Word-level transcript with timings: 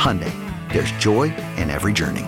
Hyundai, 0.00 0.32
there's 0.72 0.90
joy 0.92 1.24
in 1.58 1.68
every 1.68 1.92
journey. 1.92 2.26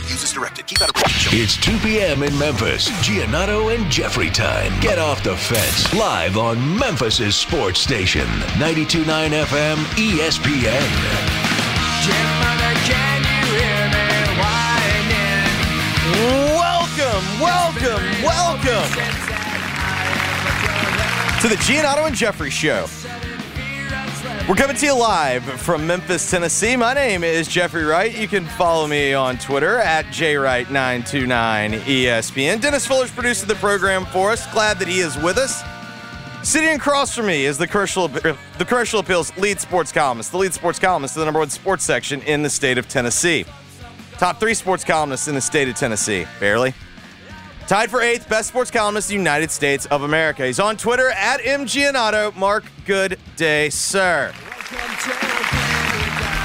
Use 0.00 0.24
as 0.24 0.32
directed. 0.32 0.66
Keep 0.66 0.82
out 0.82 0.90
of 0.90 1.12
show. 1.12 1.30
It's 1.32 1.56
2 1.58 1.78
p.m. 1.78 2.24
in 2.24 2.36
Memphis. 2.40 2.88
Giannotto 3.06 3.72
and 3.72 3.88
Jeffrey 3.88 4.30
time. 4.30 4.72
Get 4.80 4.98
off 4.98 5.22
the 5.22 5.36
fence. 5.36 5.94
Live 5.94 6.36
on 6.36 6.58
Memphis's 6.76 7.36
sports 7.36 7.78
station. 7.78 8.26
92.9 8.58 9.04
FM 9.04 9.76
ESPN. 9.94 10.82
Welcome, 16.58 17.40
welcome, 17.40 18.22
welcome 18.24 18.90
to 21.40 21.48
the 21.48 21.56
Giannotto 21.62 22.08
and 22.08 22.16
Jeffrey 22.16 22.50
Show. 22.50 22.86
We're 24.48 24.56
coming 24.56 24.74
to 24.74 24.86
you 24.86 24.98
live 24.98 25.44
from 25.44 25.86
Memphis, 25.86 26.28
Tennessee. 26.28 26.74
My 26.74 26.94
name 26.94 27.22
is 27.22 27.46
Jeffrey 27.46 27.84
Wright. 27.84 28.12
You 28.12 28.26
can 28.26 28.44
follow 28.44 28.88
me 28.88 29.14
on 29.14 29.38
Twitter 29.38 29.78
at 29.78 30.06
jwright929ESPN. 30.06 32.60
Dennis 32.60 32.84
Fuller's 32.84 33.12
producing 33.12 33.46
the 33.46 33.54
program 33.54 34.04
for 34.06 34.32
us. 34.32 34.52
Glad 34.52 34.80
that 34.80 34.88
he 34.88 34.98
is 34.98 35.16
with 35.16 35.38
us. 35.38 35.62
Sitting 36.42 36.74
across 36.74 37.14
from 37.14 37.26
me 37.26 37.44
is 37.44 37.56
the 37.56 37.68
commercial, 37.68 38.08
the 38.08 38.36
commercial 38.66 38.98
appeals 38.98 39.30
lead 39.38 39.60
sports 39.60 39.92
columnist. 39.92 40.32
The 40.32 40.38
lead 40.38 40.52
sports 40.52 40.80
columnist, 40.80 41.14
to 41.14 41.20
the 41.20 41.24
number 41.24 41.38
one 41.38 41.50
sports 41.50 41.84
section 41.84 42.20
in 42.22 42.42
the 42.42 42.50
state 42.50 42.78
of 42.78 42.88
Tennessee. 42.88 43.44
Top 44.18 44.40
three 44.40 44.54
sports 44.54 44.82
columnists 44.82 45.28
in 45.28 45.36
the 45.36 45.40
state 45.40 45.68
of 45.68 45.76
Tennessee. 45.76 46.26
Barely. 46.40 46.74
Tied 47.72 47.90
for 47.90 48.02
eighth, 48.02 48.28
best 48.28 48.50
sports 48.50 48.70
columnist 48.70 49.10
in 49.10 49.14
the 49.14 49.20
United 49.22 49.50
States 49.50 49.86
of 49.86 50.02
America. 50.02 50.44
He's 50.44 50.60
on 50.60 50.76
Twitter 50.76 51.08
at 51.08 51.40
mgiannotto. 51.40 52.36
Mark, 52.36 52.64
good 52.84 53.18
day, 53.36 53.70
sir. 53.70 54.30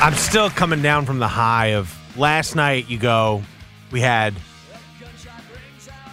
I'm 0.01 0.13
still 0.13 0.49
coming 0.49 0.81
down 0.81 1.05
from 1.05 1.19
the 1.19 1.27
high 1.27 1.73
of 1.73 1.93
last 2.17 2.55
night. 2.55 2.89
You 2.89 2.97
go, 2.97 3.43
we 3.91 3.99
had 3.99 4.35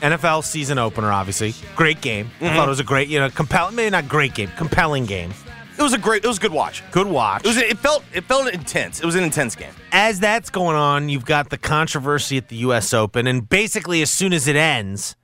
NFL 0.01 0.43
season 0.43 0.79
opener, 0.79 1.13
obviously. 1.13 1.55
Great 1.77 2.01
game. 2.01 2.29
I 2.41 2.47
thought 2.47 2.51
mm-hmm. 2.51 2.63
it 2.63 2.69
was 2.71 2.81
a 2.81 2.83
great, 2.83 3.07
you 3.07 3.21
know, 3.21 3.31
compelling, 3.31 3.77
maybe 3.77 3.91
not 3.91 4.09
great 4.09 4.35
game, 4.35 4.51
compelling 4.57 5.07
game. 5.07 5.33
It 5.77 5.83
was 5.83 5.93
a 5.93 5.99
great, 5.99 6.25
it 6.25 6.29
was 6.29 6.39
a 6.39 6.41
good 6.41 6.53
watch. 6.53 6.83
Good 6.93 7.07
watch. 7.07 7.45
It 7.45 7.49
was, 7.49 7.57
it 7.57 7.79
felt, 7.79 8.05
it 8.13 8.25
felt 8.25 8.49
intense. 8.53 9.01
It 9.01 9.07
was 9.07 9.17
an 9.17 9.25
intense 9.25 9.55
game. 9.57 9.73
as 9.93 10.21
that's 10.21 10.51
going 10.51 10.77
on, 10.77 11.09
you've 11.09 11.25
got 11.25 11.51
the 11.51 11.59
controversy 11.59 12.37
at 12.37 12.49
the 12.49 12.57
U.S. 12.57 12.95
Open, 12.95 13.27
and 13.27 13.49
basically, 13.49 14.01
as 14.03 14.11
soon 14.11 14.33
as 14.33 14.47
it 14.47 14.57
ends, 14.57 15.17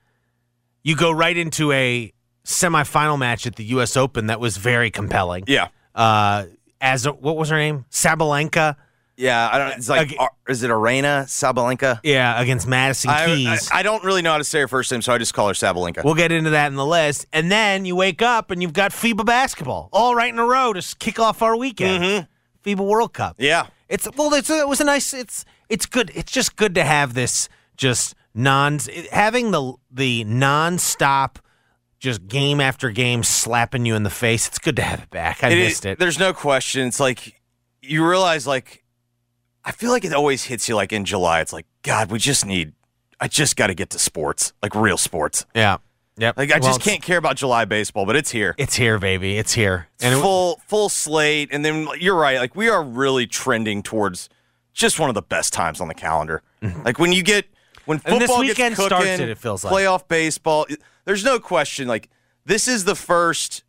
you 0.82 0.96
go 0.96 1.10
right 1.12 1.36
into 1.36 1.70
a 1.72 2.12
semifinal 2.44 3.18
match 3.18 3.46
at 3.46 3.56
the 3.56 3.64
U.S. 3.64 3.96
Open 3.96 4.26
that 4.26 4.40
was 4.40 4.56
very 4.56 4.90
compelling. 4.90 5.44
Yeah. 5.46 5.68
Uh, 5.94 6.46
as 6.80 7.06
what 7.06 7.36
was 7.36 7.50
her 7.50 7.56
name? 7.56 7.84
Sabalenka. 7.90 8.76
Yeah, 9.20 9.48
I 9.52 9.58
don't. 9.58 9.72
It's 9.72 9.88
like, 9.88 10.08
Okay. 10.08 10.16
Ar- 10.16 10.30
uh, 10.48 10.50
is 10.50 10.62
it 10.62 10.70
Aryna 10.70 11.24
Sabalenka? 11.26 12.00
Yeah, 12.02 12.40
against 12.40 12.66
Madison 12.66 13.10
I, 13.10 13.22
I, 13.22 13.26
Keys. 13.26 13.68
I 13.72 13.82
don't 13.82 14.02
really 14.02 14.22
know 14.22 14.32
how 14.32 14.38
to 14.38 14.44
say 14.44 14.60
her 14.60 14.68
first 14.68 14.90
name, 14.90 15.02
so 15.02 15.12
I 15.12 15.18
just 15.18 15.34
call 15.34 15.48
her 15.48 15.54
Sabalenka. 15.54 16.02
We'll 16.04 16.14
get 16.14 16.32
into 16.32 16.50
that 16.50 16.68
in 16.68 16.74
the 16.76 16.86
list. 16.86 17.26
And 17.32 17.50
then 17.52 17.84
you 17.84 17.94
wake 17.96 18.22
up 18.22 18.50
and 18.50 18.62
you've 18.62 18.72
got 18.72 18.92
FIBA 18.92 19.26
basketball 19.26 19.90
all 19.92 20.14
right 20.14 20.32
in 20.32 20.38
a 20.38 20.44
row 20.46 20.72
to 20.72 20.96
kick 20.98 21.18
off 21.18 21.42
our 21.42 21.56
weekend. 21.56 22.02
Mm-hmm. 22.02 22.68
FIBA 22.68 22.86
World 22.86 23.12
Cup. 23.12 23.36
yeah, 23.38 23.66
It's 23.88 24.08
well, 24.16 24.32
it's 24.34 24.48
it 24.50 24.66
was 24.68 24.80
a 24.80 24.84
nice. 24.84 25.12
It's 25.14 25.44
it's 25.68 25.86
good. 25.86 26.10
It's 26.14 26.32
just 26.32 26.56
good 26.56 26.74
to 26.76 26.84
have 26.84 27.14
this 27.14 27.48
just 27.76 28.14
non 28.34 28.78
having 29.12 29.50
the 29.50 29.74
the 29.90 30.24
nonstop 30.24 31.36
just 31.98 32.26
game 32.26 32.60
after 32.60 32.90
game 32.90 33.22
slapping 33.22 33.84
you 33.84 33.94
in 33.94 34.02
the 34.02 34.10
face. 34.10 34.46
It's 34.48 34.58
good 34.58 34.76
to 34.76 34.82
have 34.82 35.02
it 35.02 35.10
back. 35.10 35.44
I 35.44 35.48
It 35.50 35.58
is- 35.58 35.68
missed 35.68 35.84
it. 35.86 35.98
There's 35.98 36.18
no 36.18 36.32
question. 36.32 36.86
It's 36.86 37.00
like 37.00 37.40
you 37.82 38.06
realize, 38.08 38.46
like, 38.46 38.79
I 39.64 39.72
feel 39.72 39.90
like 39.90 40.04
it 40.04 40.12
always 40.12 40.44
hits 40.44 40.68
you 40.68 40.76
like 40.76 40.92
in 40.92 41.04
July. 41.04 41.40
It's 41.40 41.52
like, 41.52 41.66
God, 41.82 42.10
we 42.10 42.18
just 42.18 42.46
need. 42.46 42.72
I 43.20 43.28
just 43.28 43.56
got 43.56 43.66
to 43.66 43.74
get 43.74 43.90
to 43.90 43.98
sports, 43.98 44.52
like 44.62 44.74
real 44.74 44.96
sports. 44.96 45.44
Yeah. 45.54 45.78
Yep. 46.16 46.36
Like 46.38 46.52
I 46.52 46.58
Well, 46.58 46.68
just 46.70 46.80
can't 46.80 47.02
care 47.02 47.18
about 47.18 47.36
July 47.36 47.64
baseball, 47.64 48.04
but 48.06 48.16
it's 48.16 48.30
here. 48.30 48.54
It's 48.58 48.74
here, 48.74 48.98
baby. 48.98 49.36
It's 49.38 49.52
here. 49.54 49.88
It's 49.96 50.04
it- 50.16 50.20
full 50.20 50.60
full 50.66 50.88
slate, 50.88 51.48
and 51.52 51.64
then 51.64 51.88
you're 51.98 52.16
right. 52.16 52.38
Like 52.38 52.54
we 52.56 52.68
are 52.68 52.82
really 52.82 53.26
trending 53.26 53.82
towards 53.82 54.28
just 54.72 54.98
one 55.00 55.08
of 55.08 55.14
the 55.14 55.22
best 55.22 55.52
times 55.52 55.80
on 55.80 55.88
the 55.88 55.94
calendar. 55.94 56.42
Like 56.84 56.98
when 56.98 57.12
you 57.12 57.22
get 57.22 57.46
when 57.86 57.98
Mm-hmm. 57.98 58.08
And 58.12 58.20
football 58.20 58.40
this 58.40 58.48
weekend 58.48 58.76
gets 58.76 58.88
cooking, 58.88 59.04
starts 59.06 59.20
it, 59.20 59.28
it 59.30 59.38
feels 59.38 59.64
like. 59.64 59.72
playoff 59.72 60.06
baseball. 60.08 60.66
There's 61.06 61.24
no 61.24 61.38
question. 61.38 61.88
Like 61.88 62.08
this 62.44 62.68
is 62.68 62.84
the 62.84 62.94
first. 62.94 63.64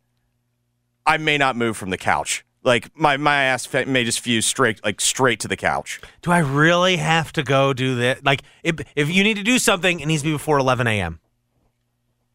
I 1.06 1.16
may 1.16 1.36
not 1.38 1.56
move 1.56 1.76
from 1.76 1.90
the 1.90 1.98
couch. 1.98 2.44
Like 2.64 2.96
my 2.96 3.16
my 3.16 3.42
ass 3.44 3.66
fa- 3.66 3.86
may 3.86 4.04
just 4.04 4.20
fuse 4.20 4.46
straight 4.46 4.84
like 4.84 5.00
straight 5.00 5.40
to 5.40 5.48
the 5.48 5.56
couch. 5.56 6.00
do 6.22 6.30
I 6.30 6.38
really 6.38 6.96
have 6.96 7.32
to 7.32 7.42
go 7.42 7.72
do 7.72 7.96
that? 7.96 8.24
Like, 8.24 8.42
if 8.62 8.76
if 8.94 9.10
you 9.10 9.24
need 9.24 9.36
to 9.36 9.42
do 9.42 9.58
something, 9.58 10.00
it 10.00 10.06
needs 10.06 10.22
to 10.22 10.28
be 10.28 10.32
before 10.32 10.58
11 10.58 10.86
a.m. 10.86 11.18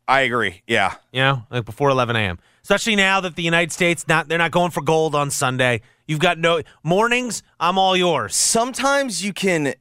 I 0.07 0.21
agree. 0.21 0.63
Yeah. 0.67 0.95
You 1.11 1.21
know, 1.21 1.43
like 1.49 1.65
before 1.65 1.89
11 1.89 2.15
a.m. 2.15 2.39
Especially 2.63 2.95
now 2.95 3.21
that 3.21 3.35
the 3.35 3.43
United 3.43 3.71
States 3.71 4.07
not 4.07 4.27
they're 4.27 4.37
not 4.37 4.51
going 4.51 4.71
for 4.71 4.81
gold 4.81 5.15
on 5.15 5.31
Sunday. 5.31 5.81
You've 6.07 6.19
got 6.19 6.37
no 6.37 6.61
mornings. 6.83 7.43
I'm 7.59 7.77
all 7.77 7.95
yours. 7.95 8.35
Sometimes 8.35 9.23
you 9.23 9.33
can, 9.33 9.73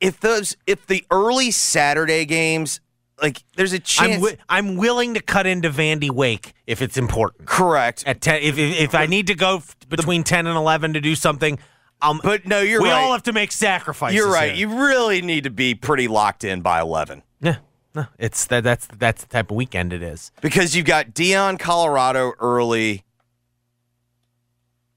if 0.00 0.20
those 0.20 0.56
if 0.66 0.86
the 0.86 1.04
early 1.10 1.50
Saturday 1.50 2.24
games, 2.24 2.80
like 3.22 3.42
there's 3.56 3.72
a 3.72 3.78
chance. 3.78 4.14
I'm 4.14 4.20
wi- 4.20 4.36
I'm 4.48 4.76
willing 4.76 5.14
to 5.14 5.20
cut 5.20 5.46
into 5.46 5.70
Vandy 5.70 6.10
Wake 6.10 6.54
if 6.66 6.80
it's 6.82 6.96
important. 6.96 7.46
correct. 7.46 8.02
At 8.06 8.20
10, 8.20 8.42
if, 8.42 8.58
if 8.58 8.80
if 8.80 8.94
I 8.94 9.06
need 9.06 9.26
to 9.28 9.34
go 9.34 9.56
f- 9.56 9.76
between 9.88 10.22
10 10.24 10.46
and 10.46 10.56
11 10.56 10.94
to 10.94 11.00
do 11.00 11.14
something, 11.14 11.58
um, 12.02 12.20
But 12.22 12.46
no, 12.46 12.60
you're 12.60 12.78
right. 12.80 12.84
we 12.84 12.90
right. 12.90 13.02
all 13.02 13.12
have 13.12 13.22
to 13.24 13.32
make 13.32 13.52
sacrifices. 13.52 14.16
You're 14.16 14.32
right. 14.32 14.54
here. 14.54 14.68
You 14.68 14.86
really 14.86 15.20
need 15.22 15.44
to 15.44 15.50
be 15.50 15.74
pretty 15.74 16.08
locked 16.08 16.44
in 16.44 16.60
by 16.62 16.80
11 16.80 17.22
yeah, 17.42 17.56
no, 17.94 18.06
it's 18.18 18.46
that 18.46 18.64
that's 18.64 18.86
that's 18.98 19.22
the 19.24 19.28
type 19.28 19.50
of 19.50 19.56
weekend 19.56 19.92
it 19.92 20.02
is. 20.02 20.30
because 20.40 20.74
you've 20.76 20.86
got 20.86 21.10
Deion, 21.14 21.58
Colorado 21.58 22.32
early. 22.38 23.04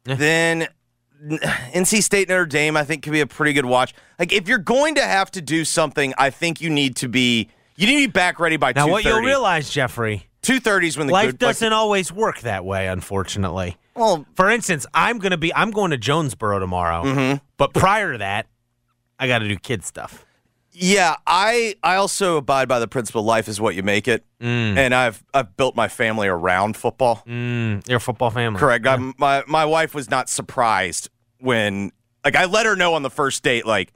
Yeah. 0.06 0.16
Then 0.16 0.68
NC 1.26 2.04
State 2.04 2.28
Notre 2.28 2.46
Dame, 2.46 2.76
I 2.76 2.84
think, 2.84 3.04
could 3.04 3.14
be 3.14 3.22
a 3.22 3.28
pretty 3.28 3.54
good 3.54 3.66
watch. 3.66 3.94
Like 4.20 4.34
if 4.34 4.48
you're 4.48 4.58
going 4.58 4.96
to 4.96 5.04
have 5.04 5.32
to 5.32 5.42
do 5.42 5.64
something, 5.64 6.14
I 6.18 6.30
think 6.30 6.60
you 6.60 6.70
need 6.70 6.96
to 6.98 7.08
be 7.08 7.50
you 7.76 7.88
need 7.88 8.02
to 8.02 8.08
be 8.08 8.12
back 8.12 8.40
ready 8.40 8.58
by 8.58 8.74
Now, 8.76 8.88
what 8.88 9.04
you'll 9.04 9.20
realize, 9.22 9.70
Jeffrey, 9.70 10.28
Two 10.42 10.60
thirty 10.60 10.88
is 10.88 10.98
when 10.98 11.08
the 11.08 11.14
life 11.14 11.28
good, 11.32 11.40
doesn't 11.40 11.74
always 11.74 12.12
work 12.12 12.42
that 12.42 12.66
way. 12.66 12.88
Unfortunately. 12.88 13.78
well, 13.96 14.26
For 14.36 14.50
instance, 14.50 14.86
I'm 14.94 15.20
gonna 15.20 15.38
be 15.38 15.54
I'm 15.56 15.72
going 15.72 15.92
to 15.92 15.98
Jonesboro 15.98 16.60
tomorrow, 16.60 17.04
Mm-hmm. 17.04 17.38
but 17.58 17.74
prior 17.74 18.12
to 18.14 18.18
that, 18.20 18.48
I 19.20 19.28
got 19.28 19.40
to 19.40 19.48
do 19.48 19.56
kid 19.58 19.84
stuff. 19.86 20.26
Yeah, 20.76 21.16
I 21.28 21.76
I 21.84 21.96
also 21.96 22.38
abide 22.38 22.68
by 22.68 22.80
the 22.80 22.88
principle 22.88 23.24
life 23.24 23.48
is 23.48 23.62
what 23.62 23.76
you 23.76 23.84
make 23.84 24.08
it, 24.08 24.26
and 24.42 24.94
I've 24.94 25.24
I've 25.34 25.56
built 25.56 25.76
my 25.76 25.88
family 25.88 26.28
around 26.28 26.76
football. 26.76 27.22
Mm, 27.28 27.88
you're 27.88 27.98
a 27.98 28.02
football 28.02 28.32
family. 28.32 28.60
Correct. 28.60 28.86
I, 28.88 28.98
my 29.20 29.44
my 29.48 29.66
wife 29.66 29.94
was 29.94 30.10
not 30.10 30.30
surprised 30.30 31.10
when 31.40 31.92
like 32.26 32.36
I 32.36 32.46
let 32.46 32.66
her 32.66 32.76
know 32.76 32.96
on 32.96 33.04
the 33.04 33.12
first 33.12 33.44
date 33.44 33.68
like, 33.68 33.94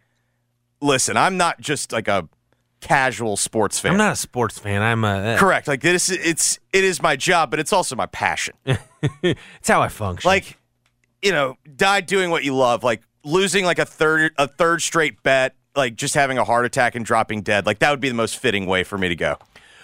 listen, 0.80 1.18
I'm 1.18 1.36
not 1.36 1.60
just 1.60 1.92
like 1.92 2.08
a 2.08 2.30
casual 2.82 3.38
sports 3.38 3.80
fan. 3.80 3.94
I'm 3.94 3.98
not 3.98 4.14
a 4.14 4.16
sports 4.16 4.60
fan. 4.60 4.82
I'm 4.82 5.04
a. 5.04 5.18
Eh. 5.18 5.38
Correct. 5.38 5.68
Like 5.68 5.82
this, 5.82 6.10
it's 6.10 6.60
it 6.74 6.84
is 6.84 7.02
my 7.02 7.16
job, 7.16 7.50
but 7.52 7.60
it's 7.60 7.74
also 7.74 7.96
my 7.96 8.08
passion. 8.08 8.56
It's 9.22 9.70
how 9.70 9.82
I 9.82 9.90
function. 9.90 10.28
like, 10.28 10.58
you 11.22 11.32
know, 11.32 11.56
die 11.76 12.02
doing 12.02 12.32
what 12.32 12.44
you 12.44 12.56
love. 12.56 12.84
Like 12.84 13.04
losing 13.24 13.64
like 13.64 13.78
a 13.78 13.86
third 13.86 14.34
a 14.38 14.48
third 14.48 14.82
straight 14.82 15.22
bet. 15.22 15.56
Like 15.76 15.96
just 15.96 16.16
having 16.16 16.40
a 16.40 16.44
heart 16.44 16.66
attack 16.66 16.96
and 16.96 17.06
dropping 17.06 17.44
dead. 17.44 17.68
Like 17.68 17.80
that 17.80 17.92
would 17.92 18.00
be 18.00 18.10
the 18.10 18.16
most 18.16 18.38
fitting 18.38 18.66
way 18.66 18.84
for 18.84 18.98
me 18.98 19.08
to 19.10 19.16
go. 19.16 19.38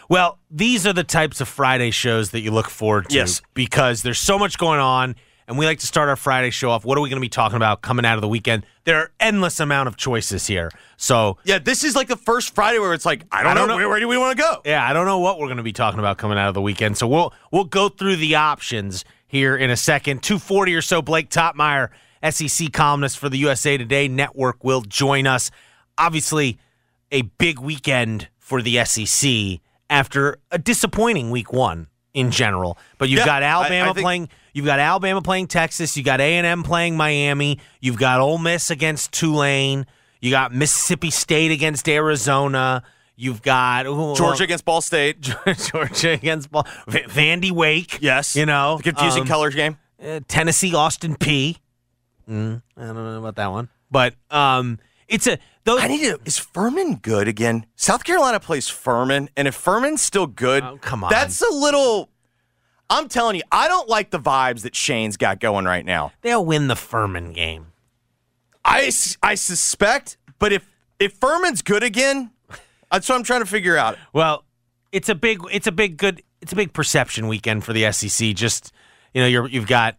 Well, 0.09 0.39
these 0.49 0.87
are 0.87 0.93
the 0.93 1.03
types 1.03 1.41
of 1.41 1.47
Friday 1.47 1.91
shows 1.91 2.31
that 2.31 2.41
you 2.41 2.51
look 2.51 2.69
forward 2.69 3.09
to. 3.09 3.15
Yes. 3.15 3.41
Because 3.53 4.01
there's 4.01 4.19
so 4.19 4.37
much 4.39 4.57
going 4.57 4.79
on, 4.79 5.15
and 5.47 5.57
we 5.57 5.65
like 5.65 5.79
to 5.79 5.87
start 5.87 6.09
our 6.09 6.15
Friday 6.15 6.49
show 6.49 6.69
off. 6.69 6.85
What 6.85 6.97
are 6.97 7.01
we 7.01 7.09
going 7.09 7.17
to 7.17 7.25
be 7.25 7.29
talking 7.29 7.55
about 7.55 7.81
coming 7.81 8.05
out 8.05 8.15
of 8.15 8.21
the 8.21 8.27
weekend? 8.27 8.65
There 8.85 8.97
are 8.97 9.11
endless 9.19 9.59
amount 9.59 9.87
of 9.87 9.95
choices 9.97 10.47
here. 10.47 10.71
So, 10.97 11.37
Yeah, 11.43 11.59
this 11.59 11.83
is 11.83 11.95
like 11.95 12.07
the 12.07 12.15
first 12.17 12.53
Friday 12.55 12.79
where 12.79 12.93
it's 12.93 13.05
like 13.05 13.25
I 13.31 13.43
don't, 13.43 13.51
I 13.51 13.55
don't 13.55 13.67
know, 13.67 13.77
know. 13.77 13.89
Where, 13.89 13.99
do 13.99 14.07
we 14.07 14.17
want 14.17 14.37
to 14.37 14.41
go? 14.43 14.61
yeah, 14.65 14.87
I 14.87 14.93
don't 14.93 15.05
know 15.05 15.19
what 15.19 15.39
we're 15.39 15.47
going 15.47 15.57
to 15.57 15.63
be 15.63 15.73
talking 15.73 15.99
about 15.99 16.17
coming 16.17 16.37
out 16.37 16.47
of 16.47 16.53
the 16.53 16.61
weekend. 16.61 16.97
So 16.97 17.07
we'll 17.07 17.33
we'll 17.51 17.63
go 17.65 17.89
through 17.89 18.17
the 18.17 18.35
options 18.35 19.05
here 19.27 19.55
in 19.55 19.69
a 19.69 19.77
second. 19.77 20.23
240 20.23 20.75
or 20.75 20.81
so 20.81 21.01
Blake 21.01 21.29
Toppmeyer, 21.29 21.89
SEC 22.29 22.71
columnist 22.71 23.17
for 23.17 23.29
the 23.29 23.37
USA 23.37 23.77
Today 23.77 24.07
Network 24.07 24.63
will 24.63 24.81
join 24.81 25.27
us. 25.27 25.51
Obviously, 25.97 26.57
a 27.11 27.21
big 27.23 27.59
weekend 27.59 28.27
for 28.39 28.61
the 28.61 28.83
SEC 28.85 29.59
after 29.89 30.37
a 30.51 30.57
disappointing 30.57 31.29
week 31.31 31.53
1 31.53 31.87
in 32.13 32.31
general. 32.31 32.77
But 32.97 33.09
you've 33.09 33.19
Yeah, 33.19 33.25
got 33.25 33.43
I- 33.43 33.47
I 33.47 33.49
Alabama 33.49 33.93
think- 33.93 34.03
playing 34.05 34.29
You've 34.55 34.65
got 34.67 34.77
Alabama 34.77 35.19
playing 35.19 35.47
Texas. 35.47 35.97
You 35.97 36.03
got 36.03 36.21
A 36.21 36.37
and 36.37 36.45
M 36.45 36.61
playing 36.61 36.95
Miami. 36.95 37.57
You've 37.81 37.97
got 37.97 38.19
Ole 38.21 38.37
Miss 38.37 38.69
against 38.69 39.11
Tulane. 39.11 39.87
You 40.21 40.29
got 40.29 40.53
Mississippi 40.53 41.09
State 41.09 41.49
against 41.49 41.89
Arizona. 41.89 42.83
You've 43.15 43.41
got 43.41 43.87
ooh, 43.87 44.13
Georgia 44.15 44.43
against 44.43 44.63
Ball 44.63 44.81
State. 44.81 45.21
Georgia 45.71 46.11
against 46.11 46.51
Ball. 46.51 46.67
V- 46.87 46.99
Vandy 47.07 47.49
Wake. 47.51 47.97
Yes. 47.99 48.35
you 48.35 48.45
know 48.45 48.77
The 48.77 48.83
confusing 48.83 49.23
um, 49.23 49.27
colors 49.27 49.55
game. 49.55 49.77
uh, 50.03 50.19
Tennessee 50.27 50.75
Austin 50.75 51.15
Peay. 51.15 51.57
Mm, 52.29 52.61
I 52.77 52.81
don't 52.83 52.95
know 52.95 53.17
about 53.19 53.35
that 53.37 53.51
one, 53.51 53.69
but 53.89 54.13
um, 54.29 54.77
it's 55.07 55.25
a 55.25 55.39
those. 55.65 55.81
I 55.81 55.87
need 55.87 56.01
to. 56.03 56.19
Is 56.25 56.37
Furman 56.37 56.95
good 56.95 57.27
again? 57.27 57.65
South 57.75 58.03
Carolina 58.03 58.39
plays 58.39 58.67
Furman, 58.69 59.29
and 59.37 59.47
if 59.47 59.55
Furman's 59.55 60.01
still 60.01 60.27
good, 60.27 60.63
Oh, 60.63 60.77
come 60.81 61.03
on. 61.03 61.09
that's 61.09 61.41
a 61.41 61.53
little. 61.53 62.09
I'm 62.89 63.07
telling 63.07 63.35
you, 63.37 63.41
I 63.51 63.67
don't 63.67 63.87
like 63.89 64.11
the 64.11 64.19
vibes 64.19 64.61
that 64.63 64.75
Shane's 64.75 65.17
got 65.17 65.39
going 65.39 65.65
right 65.65 65.85
now. 65.85 66.11
they'll 66.21 66.45
win 66.45 66.67
the 66.67 66.75
Furman 66.75 67.33
game. 67.33 67.67
I, 68.65 68.91
I 69.21 69.35
suspect, 69.35 70.17
but 70.39 70.53
if 70.53 70.65
if 70.99 71.13
Furman's 71.13 71.61
good 71.61 71.83
again, 71.83 72.31
that's 72.91 73.09
what 73.09 73.15
I'm 73.15 73.23
trying 73.23 73.41
to 73.41 73.45
figure 73.45 73.75
out. 73.77 73.97
Well, 74.13 74.45
it's 74.91 75.09
a 75.09 75.15
big, 75.15 75.41
it's 75.51 75.67
a 75.67 75.71
big 75.71 75.97
good, 75.97 76.21
it's 76.41 76.53
a 76.53 76.55
big 76.55 76.71
perception 76.71 77.27
weekend 77.27 77.63
for 77.65 77.73
the 77.73 77.91
SEC. 77.91 78.33
Just 78.35 78.71
you 79.13 79.21
know, 79.21 79.27
you're 79.27 79.47
you've 79.49 79.67
got 79.67 79.97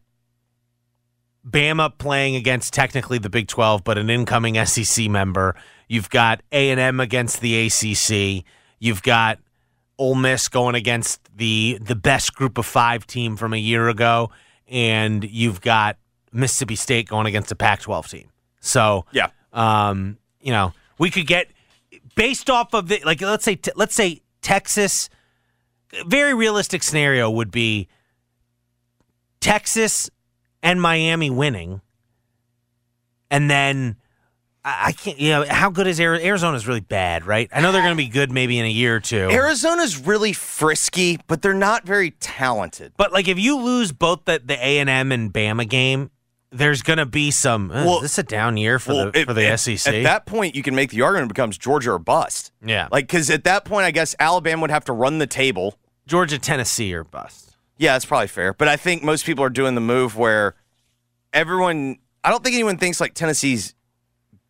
Bama 1.49 1.96
playing 1.99 2.37
against 2.37 2.73
technically 2.73 3.19
the 3.19 3.31
Big 3.31 3.49
Twelve, 3.49 3.85
but 3.85 3.99
an 3.99 4.08
incoming 4.11 4.62
SEC 4.64 5.08
member. 5.11 5.55
You've 5.88 6.08
got 6.11 6.41
A 6.52 6.70
and 6.70 6.81
M 6.81 7.00
against 7.00 7.41
the 7.41 7.67
ACC. 7.67 8.44
You've 8.79 9.02
got 9.02 9.38
Ole 9.99 10.14
Miss 10.14 10.49
going 10.49 10.75
against 10.75 11.20
the 11.37 11.79
the 11.81 11.94
best 11.94 12.35
Group 12.35 12.56
of 12.58 12.67
Five 12.67 13.06
team 13.06 13.37
from 13.37 13.52
a 13.52 13.58
year 13.58 13.88
ago, 13.88 14.31
and 14.69 15.23
you've 15.25 15.61
got 15.61 15.99
Mississippi 16.32 16.76
State 16.76 17.08
going 17.08 17.26
against 17.26 17.52
a 17.52 17.55
Pac-12 17.55 18.08
team. 18.08 18.29
So 18.61 19.05
Yeah. 19.12 19.29
um, 19.52 20.17
you 20.41 20.50
know, 20.52 20.73
we 20.99 21.11
could 21.11 21.26
get 21.26 21.49
based 22.14 22.49
off 22.50 22.73
of 22.75 22.88
the 22.88 23.00
like 23.05 23.20
let's 23.20 23.44
say 23.44 23.58
let's 23.76 23.94
say 23.94 24.23
Texas. 24.41 25.11
Very 26.06 26.35
realistic 26.35 26.82
scenario 26.82 27.31
would 27.31 27.50
be 27.52 27.87
Texas 29.41 30.11
and 30.64 30.81
Miami 30.82 31.31
winning, 31.31 31.81
and 33.31 33.49
then 33.50 33.96
I, 34.64 34.93
can't. 34.93 35.20
You 35.20 35.31
know, 35.31 35.44
how 35.49 35.69
good 35.70 35.87
is 35.87 36.00
Arizona? 36.00 36.26
Arizona's 36.28 36.66
really 36.66 36.81
bad, 36.81 37.26
right? 37.26 37.49
I 37.52 37.61
know 37.61 37.70
they're 37.70 37.82
going 37.82 37.93
to 37.96 38.02
be 38.02 38.08
good 38.08 38.32
maybe 38.32 38.58
in 38.58 38.64
a 38.64 38.70
year 38.70 38.96
or 38.96 39.00
two. 39.00 39.28
Arizona's 39.31 39.99
really 39.99 40.32
frisky, 40.32 41.19
but 41.26 41.43
they're 41.43 41.52
not 41.52 41.84
very 41.84 42.12
talented. 42.12 42.93
But 42.96 43.12
like, 43.12 43.28
if 43.28 43.38
you 43.38 43.58
lose 43.58 43.93
both 43.93 44.25
the 44.25 44.40
the 44.44 44.55
A 44.55 44.78
and 44.78 44.88
M 44.88 45.12
and 45.12 45.32
Bama 45.32 45.69
game, 45.69 46.11
there's 46.50 46.81
going 46.82 46.99
to 46.99 47.05
be 47.06 47.31
some. 47.31 47.70
Uh, 47.70 47.84
Well- 47.84 47.96
is 47.96 48.02
this 48.02 48.19
a 48.19 48.22
down 48.22 48.56
year 48.56 48.78
for 48.78 48.94
Well, 48.94 49.10
the 49.12 49.20
it- 49.20 49.26
for 49.26 49.34
the 49.34 49.46
at, 49.49 49.60
SEC? 49.60 49.93
At 49.93 50.02
that 50.05 50.25
point, 50.26 50.55
you 50.55 50.62
can 50.62 50.75
make 50.75 50.90
the 50.90 51.02
argument 51.02 51.31
it 51.31 51.34
becomes 51.34 51.58
Georgia 51.58 51.93
or 51.93 51.99
bust. 51.99 52.50
yeah, 52.64 52.88
Like, 52.90 53.06
because 53.06 53.28
at 53.28 53.44
that 53.44 53.64
point, 53.67 53.84
I 53.84 53.90
guess 53.90 54.14
Alabama 54.19 54.62
would 54.62 54.70
have 54.70 54.84
to 54.87 54.93
run 54.94 55.19
the 55.19 55.26
table. 55.26 55.78
Georgia, 56.06 56.38
Tennessee, 56.38 56.94
or 56.94 57.05
bust. 57.05 57.54
Yeah, 57.76 57.93
that's 57.94 58.05
probably 58.05 58.29
fair. 58.29 58.53
But 58.53 58.69
I 58.69 58.76
think 58.76 59.03
most 59.03 59.25
people 59.26 59.44
are 59.44 59.50
doing 59.50 59.75
the 59.75 59.81
move 59.81 60.17
where 60.17 60.55
everyone, 61.32 61.99
I 62.23 62.31
don't 62.31 62.43
think 62.43 62.55
anyone 62.55 62.79
thinks 62.79 63.00
like 63.00 63.15
Tennessee's 63.15 63.75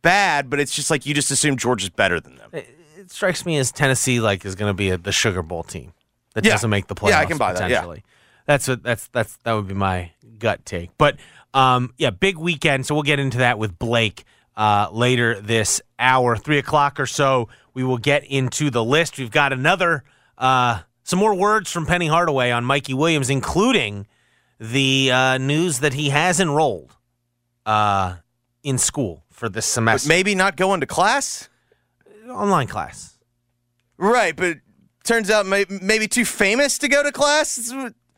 bad, 0.03 0.51
but 0.51 0.61
it's 0.61 0.75
just 0.75 0.91
like 0.91 1.07
you 1.07 1.15
just 1.15 1.31
assume 1.31 1.57
Georgia's 1.57 1.91
better 1.91 2.21
than 2.21 2.37
them. 2.37 2.51
It 2.53 3.11
strikes 3.11 3.45
me 3.47 3.57
as 3.59 3.73
Tennessee 3.73 4.21
like 4.21 4.45
is 4.45 4.55
going 4.55 4.71
to 4.71 4.75
be 4.75 4.91
a, 4.91 4.99
the 4.99 5.13
Sugar 5.13 5.43
Bowl 5.43 5.63
team 5.63 5.93
that 6.35 6.45
Yeah. 6.45 6.53
doesn't 6.53 6.71
make 6.71 6.87
the 6.87 6.95
playoffs. 6.95 7.11
Yeah, 7.11 7.21
I 7.21 7.27
can 7.27 7.39
buy 7.39 7.53
that, 7.55 7.71
yeah. 7.71 7.81
Potentially, 7.81 8.05
that's 8.47 8.69
what 8.69 8.83
that's 8.83 9.09
that's 9.09 9.37
that 9.45 9.53
would 9.55 9.69
be 9.69 9.75
my 9.75 10.11
gut 10.39 10.65
take. 10.67 10.91
But 10.99 11.17
um, 11.55 11.95
yeah, 11.97 12.11
big 12.11 12.37
weekend. 12.37 12.87
So 12.87 12.95
we'll 12.95 13.03
get 13.05 13.19
into 13.19 13.39
that 13.39 13.59
with 13.59 13.79
Blake 13.79 14.25
uh, 14.57 14.89
later 14.93 15.41
this 15.41 15.81
hour, 15.99 16.37
three 16.37 16.59
o'clock 16.59 17.01
or 17.01 17.07
so. 17.07 17.49
We 17.73 17.85
will 17.85 17.99
get 17.99 18.25
into 18.25 18.71
the 18.71 18.85
list. 18.85 19.19
We've 19.19 19.31
got 19.31 19.53
another 19.53 20.05
uh, 20.39 20.81
some 21.05 21.19
more 21.19 21.35
words 21.35 21.71
from 21.71 21.87
Penny 21.87 22.07
Hardaway 22.09 22.51
on 22.51 22.65
Mikey 22.65 22.95
Williams, 22.95 23.31
including 23.31 24.07
the 24.59 25.11
uh, 25.13 25.39
news 25.39 25.79
that 25.81 25.93
he 25.95 26.09
has 26.11 26.41
enrolled 26.41 26.97
uh, 27.67 28.17
in 28.63 28.79
school 28.79 29.25
for 29.31 29.49
this 29.49 29.67
But 29.67 29.73
semester, 29.75 30.09
maybe 30.09 30.35
not 30.35 30.57
going 30.57 30.81
to 30.81 30.87
class? 30.87 31.49
online 32.29 32.67
class. 32.67 33.19
Right, 33.99 34.35
but 34.35 34.59
turns 35.05 35.31
out 35.31 35.47
may, 35.47 35.67
maybe 35.69 36.09
too 36.09 36.25
famous 36.25 36.79
to 36.79 36.89
go 36.89 37.03
to 37.03 37.13
class? 37.13 37.73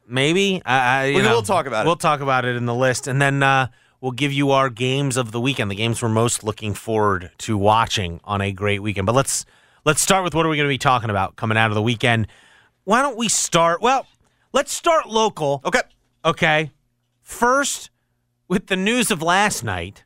Maybe. 0.08 0.62
I, 0.64 0.78
I, 0.78 1.06
We- 1.08 1.22
we'll 1.22 1.42
talk 1.42 1.66
about 1.66 1.84
it. 1.84 1.88
We'll 1.88 1.96
talk 1.96 2.20
about 2.20 2.44
it 2.44 2.56
in 2.56 2.66
the 2.66 2.74
list, 2.74 3.08
and 3.08 3.20
then 3.20 3.42
uh, 3.42 3.66
we'll 4.00 4.12
give 4.12 4.32
you 4.32 4.52
our 4.52 4.70
games 4.70 5.16
of 5.16 5.32
the 5.32 5.40
weekend, 5.40 5.70
the 5.70 5.74
games 5.74 6.00
we're 6.00 6.08
most 6.08 6.44
looking 6.44 6.72
forward 6.74 7.30
to 7.38 7.58
watching 7.58 8.20
on 8.24 8.40
a 8.40 8.52
great 8.52 8.80
weekend. 8.82 9.06
But 9.06 9.14
let's 9.16 9.44
let's 9.84 10.00
start 10.00 10.22
with 10.22 10.34
what 10.34 10.46
are 10.46 10.48
we 10.48 10.56
going 10.56 10.68
to 10.68 10.72
be 10.72 10.78
talking 10.78 11.10
about 11.10 11.34
coming 11.36 11.58
out 11.58 11.70
of 11.70 11.74
the 11.74 11.82
weekend? 11.82 12.28
Why 12.86 13.02
don't 13.02 13.16
we 13.16 13.28
start? 13.28 13.82
Well, 13.82 14.06
let's 14.52 14.72
start 14.72 15.08
local. 15.08 15.60
Okay. 15.64 15.80
Okay. 16.24 16.70
First, 17.20 17.90
with 18.46 18.68
the 18.68 18.76
news 18.76 19.10
of 19.10 19.20
last 19.22 19.64
night, 19.64 20.04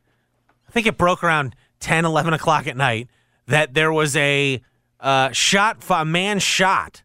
I 0.67 0.71
think 0.71 0.87
it 0.87 0.97
broke 0.97 1.23
around 1.23 1.55
10, 1.79 2.05
11 2.05 2.33
o'clock 2.33 2.65
at 2.65 2.75
night 2.75 3.07
that 3.45 3.75
there 3.75 3.93
was 3.93 4.15
a 4.15 4.61
uh, 4.99 5.29
shot, 5.31 5.83
a 5.91 6.03
man 6.05 6.39
shot 6.39 7.03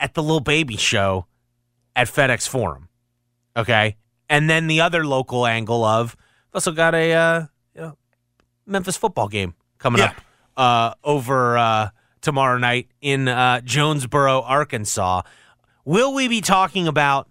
at 0.00 0.14
the 0.14 0.22
Lil 0.22 0.40
Baby 0.40 0.78
show 0.78 1.26
at 1.94 2.08
FedEx 2.08 2.48
Forum. 2.48 2.88
Okay. 3.54 3.96
And 4.30 4.48
then 4.48 4.68
the 4.68 4.80
other 4.80 5.06
local 5.06 5.46
angle 5.46 5.84
of 5.84 6.16
also 6.54 6.72
got 6.72 6.94
a 6.94 7.12
uh, 7.12 7.40
you 7.74 7.80
know, 7.82 7.98
Memphis 8.64 8.96
football 8.96 9.28
game 9.28 9.54
coming 9.76 9.98
Yeah. 10.00 10.06
up 10.06 10.20
uh, 10.56 10.94
over 11.04 11.58
uh, 11.58 11.88
tomorrow 12.24 12.58
night 12.58 12.88
in 13.00 13.28
uh, 13.28 13.60
Jonesboro, 13.60 14.42
Arkansas. 14.42 15.22
Will 15.84 16.12
we 16.14 16.26
be 16.26 16.40
talking 16.40 16.88
about 16.88 17.28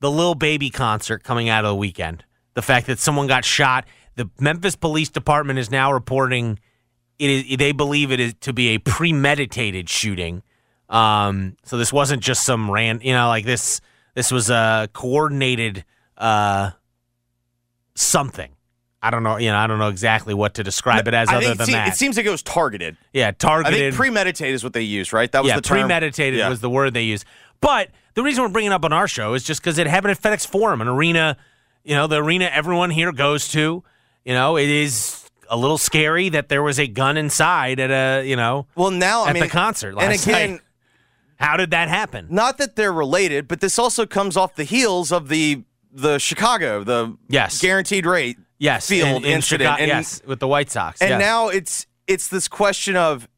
the 0.00 0.10
Lil 0.10 0.34
Baby 0.34 0.70
concert 0.70 1.24
coming 1.24 1.48
out 1.48 1.64
of 1.64 1.70
the 1.70 1.76
weekend? 1.76 2.24
The 2.54 2.62
fact 2.62 2.86
that 2.86 2.98
someone 2.98 3.26
got 3.26 3.44
shot. 3.44 3.84
The 4.14 4.28
Memphis 4.38 4.76
Police 4.76 5.08
Department 5.08 5.58
is 5.58 5.70
now 5.70 5.92
reporting 5.92 6.58
it 7.18 7.30
is 7.30 7.56
they 7.56 7.72
believe 7.72 8.12
it 8.12 8.20
is 8.20 8.34
to 8.42 8.52
be 8.52 8.68
a 8.68 8.78
premeditated 8.78 9.88
shooting. 9.88 10.42
Um, 10.88 11.56
so 11.64 11.76
this 11.76 11.92
wasn't 11.92 12.22
just 12.22 12.44
some 12.44 12.70
ran, 12.70 13.00
you 13.02 13.12
know, 13.12 13.28
like 13.28 13.44
this. 13.44 13.80
This 14.14 14.30
was 14.30 14.50
a 14.50 14.88
coordinated 14.92 15.84
uh, 16.16 16.70
something. 17.94 18.50
I 19.02 19.10
don't 19.10 19.22
know, 19.22 19.36
you 19.36 19.50
know, 19.50 19.56
I 19.56 19.66
don't 19.68 19.78
know 19.78 19.88
exactly 19.88 20.34
what 20.34 20.54
to 20.54 20.64
describe 20.64 21.06
it 21.06 21.14
as 21.14 21.28
I 21.28 21.36
other 21.36 21.54
than 21.54 21.70
that. 21.70 21.88
it 21.88 21.94
seems 21.94 22.16
like 22.16 22.26
it 22.26 22.30
was 22.30 22.42
targeted. 22.42 22.96
yeah, 23.12 23.30
targeted. 23.30 23.74
I 23.74 23.78
think 23.90 23.94
premeditated 23.94 24.54
is 24.54 24.64
what 24.64 24.72
they 24.72 24.82
used, 24.82 25.12
right? 25.12 25.30
That 25.30 25.42
was 25.44 25.50
yeah, 25.50 25.56
the 25.56 25.62
term. 25.62 25.78
premeditated 25.82 26.38
Yeah. 26.40 26.48
was 26.48 26.60
the 26.60 26.70
word 26.70 26.94
they 26.94 27.02
used. 27.04 27.24
But 27.60 27.90
the 28.14 28.22
reason 28.24 28.42
we're 28.42 28.48
bringing 28.50 28.72
it 28.72 28.74
up 28.74 28.84
on 28.84 28.92
our 28.92 29.06
show 29.06 29.34
is 29.34 29.44
just 29.44 29.60
because 29.60 29.78
it 29.78 29.86
happened 29.86 30.10
at 30.12 30.20
FedEx 30.20 30.46
Forum, 30.46 30.80
an 30.80 30.88
arena, 30.88 31.36
you 31.84 31.94
know, 31.94 32.06
the 32.08 32.16
arena 32.22 32.46
everyone 32.52 32.90
here 32.90 33.12
goes 33.12 33.48
to. 33.48 33.84
You 34.24 34.34
know, 34.34 34.56
it 34.56 34.68
is 34.68 35.28
a 35.48 35.56
little 35.56 35.78
scary 35.78 36.28
that 36.30 36.48
there 36.48 36.62
was 36.62 36.78
a 36.80 36.86
gun 36.88 37.16
inside 37.16 37.78
at 37.80 37.90
a 37.90 38.26
you 38.26 38.36
know 38.36 38.66
Well, 38.74 38.90
now 38.90 39.22
I 39.22 39.28
at 39.28 39.34
mean, 39.34 39.44
the 39.44 39.48
concert 39.48 39.94
last 39.94 40.04
and 40.04 40.22
again, 40.36 40.50
night. 40.52 40.60
How 41.36 41.56
did 41.56 41.70
that 41.70 41.88
happen? 41.88 42.26
not 42.30 42.58
that 42.58 42.74
they're 42.74 42.92
related, 42.92 43.46
but 43.46 43.60
this 43.60 43.78
also 43.78 44.04
comes 44.06 44.36
off 44.36 44.56
the 44.56 44.64
heels 44.64 45.12
of 45.12 45.28
the 45.28 45.62
the 45.92 46.18
Chicago, 46.18 46.82
the 46.84 47.16
Yes. 47.28 47.60
guaranteed 47.62 48.04
rate 48.04 48.36
Yes, 48.58 48.88
field 48.88 49.08
in, 49.08 49.24
in 49.24 49.36
incident. 49.36 49.68
Chicago, 49.68 49.82
and, 49.82 49.88
yes, 49.88 50.22
with 50.26 50.40
the 50.40 50.48
White 50.48 50.70
Sox. 50.70 51.00
and 51.00 51.10
yes. 51.10 51.20
now 51.20 51.48
it's 51.48 51.86
it's 52.06 52.28
this 52.28 52.48
question 52.48 52.96
of 52.96 53.28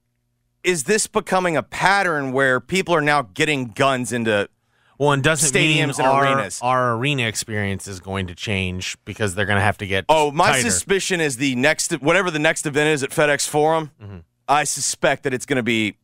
is 0.65 0.85
this 0.85 1.07
becoming 1.07 1.57
a 1.57 1.63
pattern 1.63 2.33
where 2.33 2.61
people 2.61 2.95
are 2.95 3.01
now 3.01 3.23
getting 3.23 3.67
guns 3.67 4.13
into 4.13 4.49
well, 4.99 5.13
and 5.13 5.23
doesn't 5.23 5.55
mean 5.55 5.79
stadiums 5.89 5.99
and 5.99 6.07
our, 6.07 6.23
arenas. 6.25 6.59
our 6.63 6.95
arena 6.95 7.23
experience 7.23 7.89
is 7.89 8.01
going 8.01 8.27
to 8.27 8.35
change 8.35 8.99
because 9.07 9.35
they're 9.35 9.47
going 9.47 9.57
to 9.59 9.63
have 9.65 9.79
to 9.79 9.87
get. 9.87 10.05
Oh, 10.11 10.31
my 10.31 10.51
tighter. 10.51 10.71
suspicion 10.71 11.23
is 11.23 11.39
the 11.39 11.55
next 11.57 11.93
whatever 12.03 12.31
the 12.31 12.39
next 12.39 12.67
event 12.67 12.89
is 12.91 13.03
at 13.03 13.09
FedEx 13.11 13.49
Forum. 13.49 13.91
Mm-hmm. 14.03 14.19
I 14.47 14.65
suspect 14.65 15.23
that 15.23 15.33
it's 15.33 15.47
going 15.47 15.57
to 15.57 15.63
be. 15.63 15.97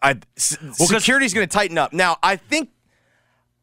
I 0.00 0.16
s- 0.36 0.56
'cause- 0.56 0.88
security's 0.88 1.34
going 1.34 1.46
to 1.46 1.52
tighten 1.52 1.76
up. 1.76 1.92
Now, 1.92 2.16
I 2.22 2.36
think, 2.36 2.70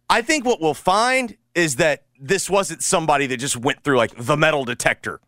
I 0.09 0.21
think 0.21 0.45
what 0.45 0.61
we'll 0.61 0.73
find 0.75 1.35
is 1.55 1.77
that 1.77 2.04
this 2.19 2.49
wasn't 2.49 2.81
somebody 2.83 3.27
that 3.27 3.37
just 3.37 3.57
went 3.57 3.83
through 3.83 3.97
like 3.97 4.11
the 4.17 4.37
metal 4.37 4.63
detector. 4.65 5.19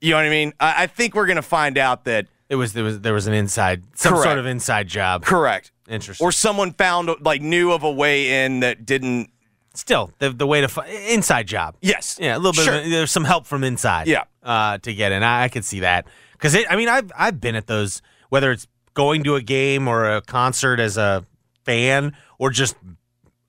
You 0.00 0.10
know 0.10 0.16
what 0.16 0.26
I 0.26 0.30
mean? 0.30 0.52
I, 0.60 0.84
I 0.84 0.86
think 0.86 1.14
we're 1.14 1.26
going 1.26 1.36
to 1.36 1.42
find 1.42 1.78
out 1.78 2.04
that 2.04 2.26
It 2.48 2.56
was 2.56 2.72
there 2.74 2.84
was 2.84 3.00
there 3.00 3.14
was 3.14 3.26
an 3.26 3.32
inside 3.34 3.82
some 3.94 4.12
Correct. 4.12 4.24
sort 4.24 4.38
of 4.38 4.46
inside 4.46 4.88
job. 4.88 5.24
correct, 5.24 5.72
Interesting. 5.88 6.24
or 6.24 6.32
someone 6.32 6.72
found 6.72 7.10
like 7.22 7.40
knew 7.42 7.72
of 7.72 7.82
a 7.82 7.90
way 7.90 8.44
in 8.44 8.60
that 8.60 8.84
didn't. 8.86 9.30
Still, 9.74 10.10
the 10.20 10.30
the 10.30 10.46
way 10.46 10.62
to 10.62 10.68
fi- 10.68 10.86
inside 10.88 11.46
job. 11.46 11.76
Yes, 11.82 12.16
Yeah, 12.18 12.34
a 12.36 12.38
little 12.38 12.52
bit. 12.52 12.64
Sure. 12.64 12.78
Of, 12.78 12.88
there's 12.90 13.10
some 13.12 13.24
help 13.24 13.46
from 13.46 13.62
inside. 13.62 14.06
Yeah. 14.06 14.24
uh, 14.42 14.78
to 14.78 14.94
get 14.94 15.12
in. 15.12 15.22
I, 15.22 15.44
I 15.44 15.48
could 15.48 15.64
see 15.66 15.80
that 15.80 16.06
because 16.32 16.56
I 16.70 16.76
mean, 16.76 16.88
I've 16.88 17.10
I've 17.16 17.40
been 17.42 17.54
at 17.56 17.66
those 17.66 18.00
whether 18.30 18.50
it's 18.52 18.66
going 18.94 19.22
to 19.24 19.34
a 19.34 19.42
game 19.42 19.86
or 19.88 20.08
a 20.16 20.22
concert 20.22 20.80
as 20.80 20.96
a 20.96 21.24
fan 21.64 22.16
or 22.38 22.48
just 22.50 22.74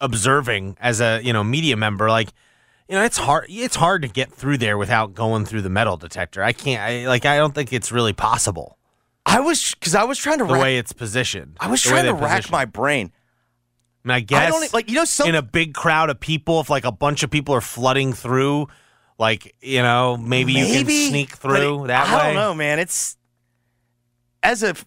observing 0.01 0.77
as 0.79 1.01
a 1.01 1.21
you 1.23 1.33
know 1.33 1.43
media 1.43 1.77
member. 1.77 2.09
Like, 2.09 2.29
you 2.87 2.95
know, 2.95 3.03
it's 3.03 3.17
hard. 3.17 3.45
It's 3.49 3.75
hard 3.75 4.01
to 4.03 4.07
get 4.07 4.31
through 4.31 4.57
there 4.59 4.77
without 4.77 5.13
going 5.13 5.45
through 5.45 5.61
the 5.61 5.69
metal 5.69 5.97
detector. 5.97 6.43
I 6.43 6.53
can't. 6.53 6.81
I, 6.81 7.07
like, 7.07 7.25
I 7.25 7.37
don't 7.37 7.53
think 7.53 7.73
it's 7.73 7.91
really 7.91 8.13
possible 8.13 8.77
I 9.27 9.41
was 9.41 9.75
because 9.75 9.93
I 9.93 10.05
was 10.05 10.17
trying 10.17 10.37
to 10.39 10.45
the 10.45 10.53
rack, 10.53 10.61
way 10.61 10.77
it's 10.77 10.93
positioned. 10.93 11.57
I 11.59 11.69
was 11.69 11.81
trying 11.81 12.05
to 12.05 12.13
rack 12.13 12.21
positioned. 12.21 12.51
my 12.51 12.65
brain. 12.65 13.11
I, 14.05 14.07
mean, 14.07 14.15
I 14.15 14.19
guess 14.21 14.47
I 14.47 14.49
don't 14.49 14.73
like 14.73 14.89
you 14.89 14.95
know 14.95 15.03
some 15.03 15.27
in 15.27 15.35
a 15.35 15.41
big 15.41 15.73
crowd 15.73 16.09
of 16.09 16.19
people, 16.19 16.61
if 16.61 16.69
like 16.69 16.85
a 16.85 16.93
bunch 16.93 17.23
of 17.23 17.29
people 17.29 17.53
are 17.53 17.61
flooding 17.61 18.13
through, 18.13 18.69
like 19.19 19.53
you 19.59 19.81
know, 19.81 20.15
maybe, 20.15 20.53
you 20.53 20.65
can 20.65 20.85
sneak 20.85 21.31
through 21.31 21.83
it- 21.83 21.87
that 21.87 22.07
I 22.07 22.15
way. 22.15 22.21
I 22.21 22.25
don't 22.27 22.35
know, 22.35 22.53
man. 22.53 22.79
It's 22.79 23.17
as 24.41 24.63
if 24.63 24.85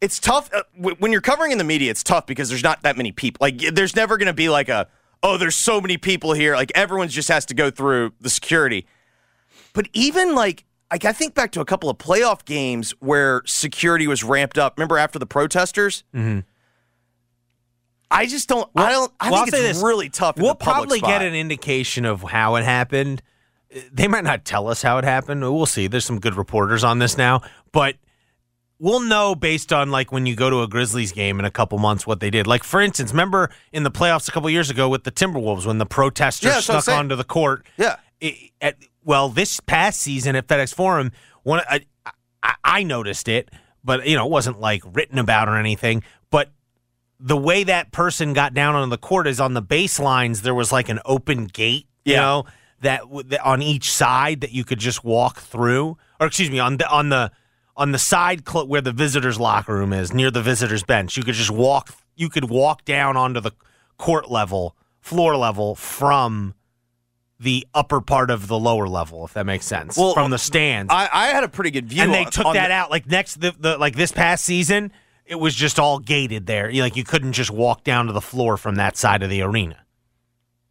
it's 0.00 0.20
tough 0.20 0.48
uh, 0.54 0.62
w- 0.76 0.94
when 1.00 1.10
you're 1.10 1.20
covering 1.20 1.50
in 1.50 1.58
the 1.58 1.64
media. 1.64 1.90
It's 1.90 2.04
tough 2.04 2.26
because 2.26 2.48
there's 2.48 2.62
not 2.62 2.82
that 2.82 2.96
many 2.96 3.10
people. 3.10 3.38
Like, 3.40 3.58
there's 3.58 3.96
never 3.96 4.16
going 4.16 4.26
to 4.26 4.32
be 4.32 4.48
like 4.48 4.68
a 4.68 4.86
oh, 5.22 5.36
there's 5.36 5.56
so 5.56 5.80
many 5.80 5.96
people 5.98 6.32
here. 6.32 6.54
Like, 6.54 6.72
everyone 6.74 7.08
just 7.08 7.28
has 7.28 7.44
to 7.46 7.54
go 7.54 7.70
through 7.70 8.12
the 8.20 8.30
security. 8.30 8.86
But 9.72 9.88
even 9.92 10.34
like. 10.34 10.64
Like 10.88 11.04
I 11.04 11.12
think 11.12 11.34
back 11.34 11.50
to 11.50 11.60
a 11.60 11.64
couple 11.64 11.90
of 11.90 11.98
playoff 11.98 12.44
games 12.44 12.92
where 13.00 13.42
security 13.44 14.06
was 14.06 14.22
ramped 14.22 14.56
up. 14.56 14.78
Remember 14.78 14.98
after 14.98 15.18
the 15.18 15.26
protesters? 15.26 16.04
Mm-hmm. 16.14 16.46
I 18.08 18.26
just 18.26 18.48
don't. 18.48 18.70
I 18.76 18.92
don't. 18.92 19.12
I 19.18 19.30
Well, 19.32 19.44
think 19.44 19.54
I'll 19.54 19.60
say 19.60 19.68
it's 19.68 19.78
this. 19.78 19.84
really 19.84 20.08
tough. 20.08 20.36
We'll 20.36 20.54
probably 20.54 20.98
spot. 20.98 21.10
get 21.10 21.22
an 21.22 21.34
indication 21.34 22.04
of 22.04 22.22
how 22.22 22.54
it 22.54 22.64
happened. 22.64 23.20
They 23.92 24.06
might 24.06 24.22
not 24.22 24.44
tell 24.44 24.68
us 24.68 24.80
how 24.80 24.98
it 24.98 25.04
happened. 25.04 25.40
We'll 25.42 25.66
see. 25.66 25.88
There's 25.88 26.04
some 26.04 26.20
good 26.20 26.36
reporters 26.36 26.84
on 26.84 27.00
this 27.00 27.18
now, 27.18 27.40
but 27.72 27.96
we'll 28.78 29.00
know 29.00 29.34
based 29.34 29.72
on 29.72 29.90
like 29.90 30.12
when 30.12 30.26
you 30.26 30.36
go 30.36 30.50
to 30.50 30.62
a 30.62 30.68
Grizzlies 30.68 31.12
game 31.12 31.38
in 31.38 31.44
a 31.44 31.50
couple 31.50 31.78
months 31.78 32.06
what 32.06 32.20
they 32.20 32.30
did. 32.30 32.46
Like 32.46 32.62
for 32.64 32.80
instance, 32.80 33.10
remember 33.12 33.50
in 33.72 33.82
the 33.84 33.90
playoffs 33.90 34.28
a 34.28 34.32
couple 34.32 34.50
years 34.50 34.70
ago 34.70 34.88
with 34.88 35.04
the 35.04 35.12
Timberwolves 35.12 35.66
when 35.66 35.78
the 35.78 35.86
protesters 35.86 36.50
Yeah, 36.52 36.60
snuck 36.60 36.88
onto 36.88 37.16
the 37.16 37.24
court. 37.24 37.64
Yeah. 37.76 37.96
It- 38.20 38.50
at, 38.60 38.76
well, 39.04 39.28
this 39.28 39.60
past 39.60 40.00
season 40.00 40.34
at 40.36 40.46
FedEx 40.48 40.74
Forum, 40.74 41.12
one 41.42 41.60
I, 41.70 41.86
I, 42.42 42.54
I 42.64 42.82
noticed 42.82 43.28
it, 43.28 43.50
but 43.84 44.06
you 44.06 44.16
know, 44.16 44.26
it 44.26 44.30
wasn't 44.30 44.58
like 44.60 44.82
written 44.84 45.18
about 45.18 45.48
or 45.48 45.56
anything. 45.56 46.02
But 46.30 46.50
the 47.20 47.36
way 47.36 47.64
that 47.64 47.92
person 47.92 48.32
got 48.34 48.52
down 48.52 48.74
on 48.74 48.90
the 48.90 48.98
court 48.98 49.26
is 49.26 49.40
on 49.40 49.54
the 49.54 49.62
baselines. 49.62 50.42
There 50.42 50.54
was 50.54 50.70
like 50.72 50.88
an 50.88 51.00
open 51.04 51.46
gate, 51.46 51.86
you 52.04 52.14
Yeah. 52.14 52.20
know, 52.20 52.44
that, 52.80 53.02
that 53.28 53.40
on 53.42 53.62
each 53.62 53.90
side 53.90 54.40
that 54.42 54.52
you 54.52 54.64
could 54.64 54.78
just 54.80 55.02
walk 55.04 55.38
through, 55.40 55.96
or 56.20 56.26
excuse 56.26 56.50
me, 56.50 56.58
on 56.58 56.76
the 56.76 56.88
on 56.90 57.08
the 57.08 57.30
on 57.76 57.92
the 57.92 57.98
side 57.98 58.48
cl- 58.48 58.66
where 58.66 58.80
the 58.80 58.92
visitors' 58.92 59.38
locker 59.38 59.74
room 59.74 59.92
is 59.92 60.12
near 60.14 60.30
the 60.30 60.42
visitors' 60.42 60.82
bench. 60.82 61.16
You 61.16 61.22
could 61.22 61.34
just 61.34 61.50
walk. 61.50 61.94
You 62.14 62.28
could 62.28 62.48
walk 62.48 62.84
down 62.84 63.16
onto 63.16 63.40
the 63.40 63.52
court 63.98 64.30
level, 64.30 64.74
floor 65.00 65.36
level 65.36 65.74
from 65.74 66.54
the 67.38 67.66
upper 67.74 68.00
part 68.00 68.30
of 68.30 68.48
the 68.48 68.58
lower 68.58 68.88
level, 68.88 69.24
if 69.26 69.34
that 69.34 69.44
makes 69.44 69.66
sense. 69.66 69.96
Well, 69.96 70.14
from 70.14 70.30
the 70.30 70.38
stands, 70.38 70.90
I, 70.90 71.08
I 71.12 71.26
had 71.28 71.44
a 71.44 71.48
pretty 71.48 71.70
good 71.70 71.86
view. 71.86 72.02
and 72.02 72.14
they 72.14 72.24
on- 72.24 72.30
took 72.30 72.46
on 72.46 72.54
that 72.54 72.68
the- 72.68 72.74
out. 72.74 72.90
Like 72.90 73.06
next, 73.06 73.40
the, 73.40 73.54
the 73.58 73.76
like 73.76 73.94
this 73.94 74.10
past 74.12 74.44
season, 74.44 74.90
it 75.26 75.34
was 75.34 75.54
just 75.54 75.78
all 75.78 75.98
gated 75.98 76.46
there. 76.46 76.70
You- 76.70 76.82
Like 76.82 76.96
you 76.96 77.04
couldn't 77.04 77.34
just 77.34 77.50
walk 77.50 77.84
down 77.84 78.06
to 78.06 78.12
the 78.14 78.22
floor 78.22 78.56
from 78.56 78.76
that 78.76 78.96
side 78.96 79.22
of 79.22 79.28
the 79.28 79.42
arena. 79.42 79.76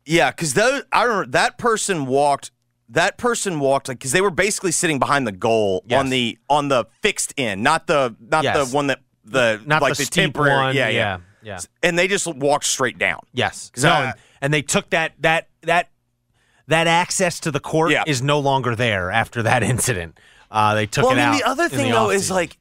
Yeah, 0.07 0.31
because 0.31 0.53
those 0.55 0.81
I 0.91 1.03
remember 1.03 1.31
that 1.31 1.57
person 1.59 2.05
walked. 2.07 2.51
That 2.89 3.17
person 3.17 3.59
walked 3.59 3.87
like 3.87 3.97
because 3.97 4.11
they 4.11 4.21
were 4.21 4.29
basically 4.31 4.71
sitting 4.71 4.99
behind 4.99 5.25
the 5.25 5.31
goal 5.31 5.83
Yes. 5.87 5.99
on 5.99 6.09
the 6.09 6.37
on 6.49 6.67
the 6.67 6.85
fixed 7.01 7.33
end, 7.37 7.63
not 7.63 7.87
the 7.87 8.15
not 8.19 8.43
Yes. 8.43 8.69
the 8.69 8.75
one 8.75 8.87
that 8.87 8.99
the 9.23 9.59
Not 9.65 9.81
like 9.81 9.95
the, 9.95 10.03
the, 10.03 10.09
temporary. 10.11 10.55
one. 10.65 10.75
Yeah, 10.75 10.89
yeah, 10.89 11.17
yeah. 11.41 11.59
And 11.81 11.97
they 11.97 12.07
just 12.07 12.27
walked 12.27 12.65
straight 12.65 12.99
down. 12.99 13.21
yes 13.33 13.71
No, 13.81 13.89
I- 13.91 14.13
and, 14.41 14.53
they 14.53 14.61
took 14.61 14.91
that 14.91 15.13
that 15.21 15.47
that 15.63 15.89
that 16.67 16.85
access 16.87 17.39
to 17.41 17.51
the 17.51 17.59
court 17.59 17.91
Yeah. 17.91 18.03
is 18.05 18.21
no 18.21 18.39
longer 18.39 18.75
there 18.75 19.09
after 19.11 19.41
that 19.43 19.63
incident. 19.63 20.19
Uh, 20.51 20.75
they 20.75 20.85
took 20.85 21.05
well, 21.05 21.17
it 21.17 21.21
I 21.21 21.25
mean, 21.31 21.33
out. 21.35 21.37
the 21.39 21.47
other 21.49 21.69
thing 21.69 21.89
the 21.89 21.95
though 21.97 22.09
is 22.11 22.29
like, 22.29 22.57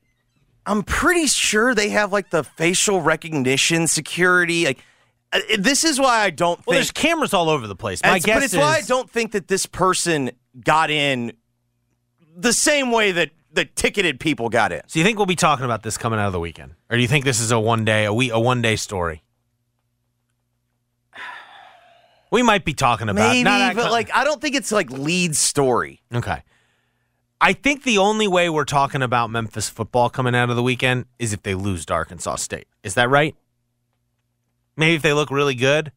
I'm 0.66 0.83
pretty 0.83 1.26
sure 1.26 1.75
they 1.75 1.90
have 1.90 2.12
like 2.12 2.31
the 2.31 2.43
facial 2.45 3.02
recognition 3.02 3.87
security. 3.87 4.64
Like, 4.64 4.78
uh, 4.78 4.83
Uh, 5.35 5.41
this 5.59 5.85
is 5.85 6.00
why 6.00 6.21
I 6.21 6.31
don't 6.31 6.59
well, 6.67 6.75
think. 6.75 6.76
there's 6.76 6.93
cameras 6.93 7.35
all 7.35 7.50
over 7.50 7.67
the 7.67 7.75
place. 7.75 8.00
My 8.03 8.21
guess 8.21 8.37
but 8.37 8.43
it's 8.45 8.55
is 8.55 8.61
why 8.61 8.76
I 8.76 8.83
don't 8.83 9.11
think 9.11 9.33
that 9.33 9.49
this 9.49 9.67
person 9.67 10.31
got 10.62 10.91
in 10.91 11.33
the 12.37 12.53
same 12.53 12.93
way 12.93 13.12
that 13.12 13.31
the 13.53 13.64
ticketed 13.64 14.21
people 14.21 14.49
got 14.49 14.73
in. 14.73 14.83
So 14.87 14.99
you 14.99 15.05
think 15.05 15.19
we'll 15.19 15.26
be 15.26 15.37
talking 15.37 15.64
about 15.64 15.83
this 15.83 15.99
coming 15.99 16.19
out 16.19 16.29
of 16.29 16.33
the 16.33 16.41
weekend, 16.41 16.75
or 16.88 16.97
do 16.97 17.03
you 17.03 17.09
think 17.09 17.25
this 17.25 17.41
is 17.41 17.50
a 17.50 17.59
one 17.59 17.85
day 17.85 18.05
a 18.05 18.12
week 18.12 18.33
a 18.33 18.38
one 18.38 18.62
day 18.62 18.76
story? 18.76 19.23
We 22.31 22.43
might 22.43 22.64
be 22.64 22.75
talking 22.75 23.09
about 23.09 23.31
Maybe, 23.31 23.45
but 23.45 23.93
like 23.93 24.11
I 24.14 24.25
don't 24.25 24.41
think 24.41 24.57
it's 24.57 24.73
like 24.73 24.91
lead 24.91 25.37
story. 25.37 26.03
okay. 26.12 26.43
I 27.41 27.53
think 27.53 27.83
the 27.83 27.99
only 27.99 28.26
way 28.26 28.49
we're 28.49 28.64
talking 28.64 29.03
about 29.03 29.29
Memphis 29.29 29.69
football 29.69 30.09
coming 30.09 30.35
out 30.35 30.49
of 30.49 30.57
the 30.57 30.62
weekend 30.62 31.05
is 31.19 31.33
if 31.35 31.43
they 31.43 31.55
lose 31.55 31.85
to 31.87 31.93
Arkansas 31.93 32.37
State. 32.37 32.67
Is 32.83 32.95
that 32.95 33.11
right? 33.11 33.37
Maybe 34.76 34.95
if 34.95 35.02
they 35.02 35.12
look 35.12 35.31
really 35.31 35.54
good, 35.54 35.93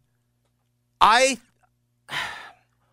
I 1.02 1.40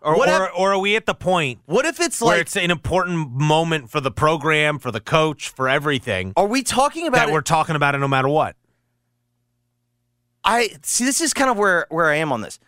or 0.00 0.16
What 0.16 0.28
or, 0.28 0.46
if- 0.46 0.52
or 0.56 0.72
are 0.74 0.78
we 0.78 0.96
at 0.96 1.06
the 1.06 1.14
point 1.14 1.60
what 1.66 1.84
if 1.86 2.00
it's 2.00 2.20
where 2.20 2.32
like 2.36 2.42
it's 2.42 2.56
an 2.56 2.70
important 2.70 3.30
moment 3.32 3.90
for 3.90 4.00
the 4.00 4.10
program, 4.10 4.78
for 4.78 4.90
the 4.90 5.00
coach, 5.00 5.48
for 5.48 5.68
everything 5.68 6.32
are 6.36 6.46
we 6.46 6.62
talking 6.62 7.06
about 7.06 7.16
that 7.18 7.28
it? 7.30 7.32
we're 7.32 7.40
talking 7.42 7.74
about 7.76 7.94
it 7.94 7.98
no 7.98 8.08
matter 8.08 8.28
what? 8.28 8.56
I 10.44 10.70
see 10.82 11.04
this 11.04 11.20
is 11.20 11.32
kind 11.32 11.50
of 11.50 11.56
where 11.56 11.86
where 11.88 12.10
I 12.10 12.16
am 12.16 12.32
on 12.32 12.42
this. 12.42 12.58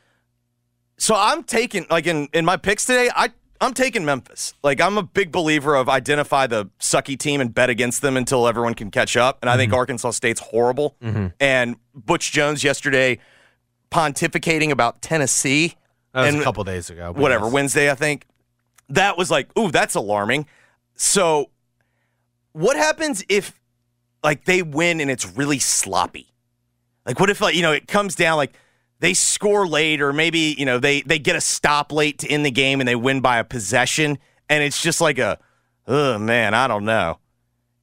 So 0.99 1.15
I'm 1.15 1.43
taking 1.43 1.87
like 1.91 2.07
in 2.07 2.29
in 2.33 2.45
my 2.45 2.57
picks 2.57 2.85
today, 2.87 3.11
I 3.15 3.31
I'm 3.61 3.75
taking 3.75 4.05
Memphis. 4.05 4.55
Like 4.63 4.81
I'm 4.81 4.99
a 4.99 5.03
big 5.03 5.33
believer 5.33 5.75
of 5.75 5.89
identify 5.89 6.47
the 6.47 6.67
sucky 6.81 7.19
team 7.19 7.41
and 7.41 7.55
bet 7.55 7.71
against 7.71 8.03
them 8.03 8.17
until 8.17 8.47
everyone 8.47 8.75
can 8.75 8.91
catch 8.91 9.17
up. 9.17 9.39
And 9.43 9.49
I 9.51 9.55
Mm-hmm. 9.55 9.61
think 9.61 9.73
Arkansas 9.73 10.11
State's 10.13 10.41
horrible. 10.41 10.97
And 11.41 11.77
Butch 11.95 12.33
Jones 12.33 12.63
yesterday 12.65 13.19
pontificating 13.91 14.71
about 14.71 15.01
Tennessee. 15.03 15.75
That 16.13 16.21
was 16.23 16.33
and 16.35 16.41
a 16.41 16.45
couple 16.45 16.65
days 16.65 16.91
ago. 16.91 17.13
whatever 17.13 17.45
yes. 17.47 17.53
Wednesday, 17.55 17.91
I 17.91 17.95
think. 17.95 18.27
That 18.89 19.19
was 19.19 19.31
like, 19.31 19.57
ooh, 19.59 19.71
that's 19.71 19.95
alarming. 19.95 20.47
So, 20.95 21.51
what 22.53 22.77
happens 22.77 23.25
if 23.29 23.59
like 24.23 24.45
they 24.45 24.63
win 24.63 25.01
and 25.01 25.11
it's 25.11 25.27
really 25.37 25.59
sloppy? 25.59 26.29
Like, 27.05 27.19
what 27.21 27.31
if 27.31 27.41
like 27.41 27.55
you 27.55 27.63
know 27.63 27.73
it 27.73 27.87
comes 27.89 28.15
down 28.15 28.37
like 28.37 28.53
they 29.01 29.15
score 29.15 29.67
late 29.67 30.01
or 30.01 30.13
maybe 30.13 30.55
you 30.59 30.65
know 30.65 30.79
they 30.79 31.03
they 31.03 31.19
get 31.19 31.37
a 31.37 31.41
stop 31.41 31.93
late 31.93 32.19
to 32.21 32.29
end 32.29 32.45
the 32.47 32.51
game 32.51 32.81
and 32.81 32.89
they 32.89 32.97
win 32.97 33.21
by 33.21 33.39
a 33.39 33.45
possession 33.45 34.19
and 34.49 34.63
it's 34.63 34.81
just 34.81 35.01
like 35.01 35.19
a, 35.19 35.39
oh 35.89 36.19
man, 36.19 36.55
I 36.55 36.69
don't 36.69 36.85
know. 36.85 37.19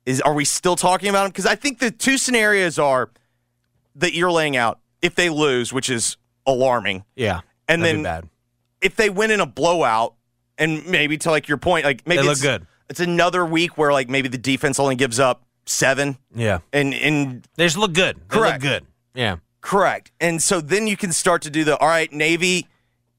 Is 0.06 0.22
are 0.22 0.34
we 0.34 0.46
still 0.46 0.76
talking 0.76 1.10
about 1.10 1.24
them? 1.24 1.32
Because 1.32 1.46
I 1.46 1.56
think 1.56 1.80
the 1.80 1.92
two 1.92 2.18
scenarios 2.18 2.80
are 2.80 3.10
that 3.96 4.14
you're 4.14 4.32
laying 4.32 4.58
out 4.58 4.80
if 5.02 5.16
they 5.16 5.30
lose, 5.30 5.72
which 5.74 5.90
is 5.90 6.18
alarming, 6.46 7.04
Yeah. 7.16 7.42
and 7.68 7.84
then 7.84 8.30
if 8.82 8.96
they 8.96 9.10
win 9.10 9.32
in 9.32 9.40
a 9.40 9.46
blowout, 9.46 10.16
and 10.58 10.86
maybe 10.88 11.18
to 11.20 11.32
like 11.32 11.48
your 11.48 11.58
point, 11.58 11.86
like 11.86 12.06
maybe 12.08 12.22
They 12.22 12.28
look 12.28 12.34
it's 12.34 12.42
good. 12.42 12.68
It's 12.90 13.00
another 13.00 13.46
week 13.46 13.78
where 13.78 13.92
like 13.94 14.10
maybe 14.10 14.28
the 14.28 14.38
defense 14.38 14.80
only 14.80 14.96
gives 14.96 15.20
up 15.20 15.44
seven, 15.66 16.18
Yeah. 16.36 16.60
and 16.74 16.94
and 16.94 17.48
They 17.56 17.66
just 17.66 17.78
look 17.78 17.94
good. 17.94 18.18
They 18.18 18.38
Correct. 18.38 18.62
look 18.64 18.72
good. 18.72 18.86
Yeah. 19.14 19.38
Correct. 19.64 20.12
And 20.20 20.44
so 20.44 20.62
then 20.62 20.86
you 20.88 20.96
can 20.98 21.12
start 21.12 21.42
to 21.44 21.50
do 21.50 21.64
the 21.64 21.78
all 21.78 21.88
right, 21.88 22.12
Navy, 22.14 22.68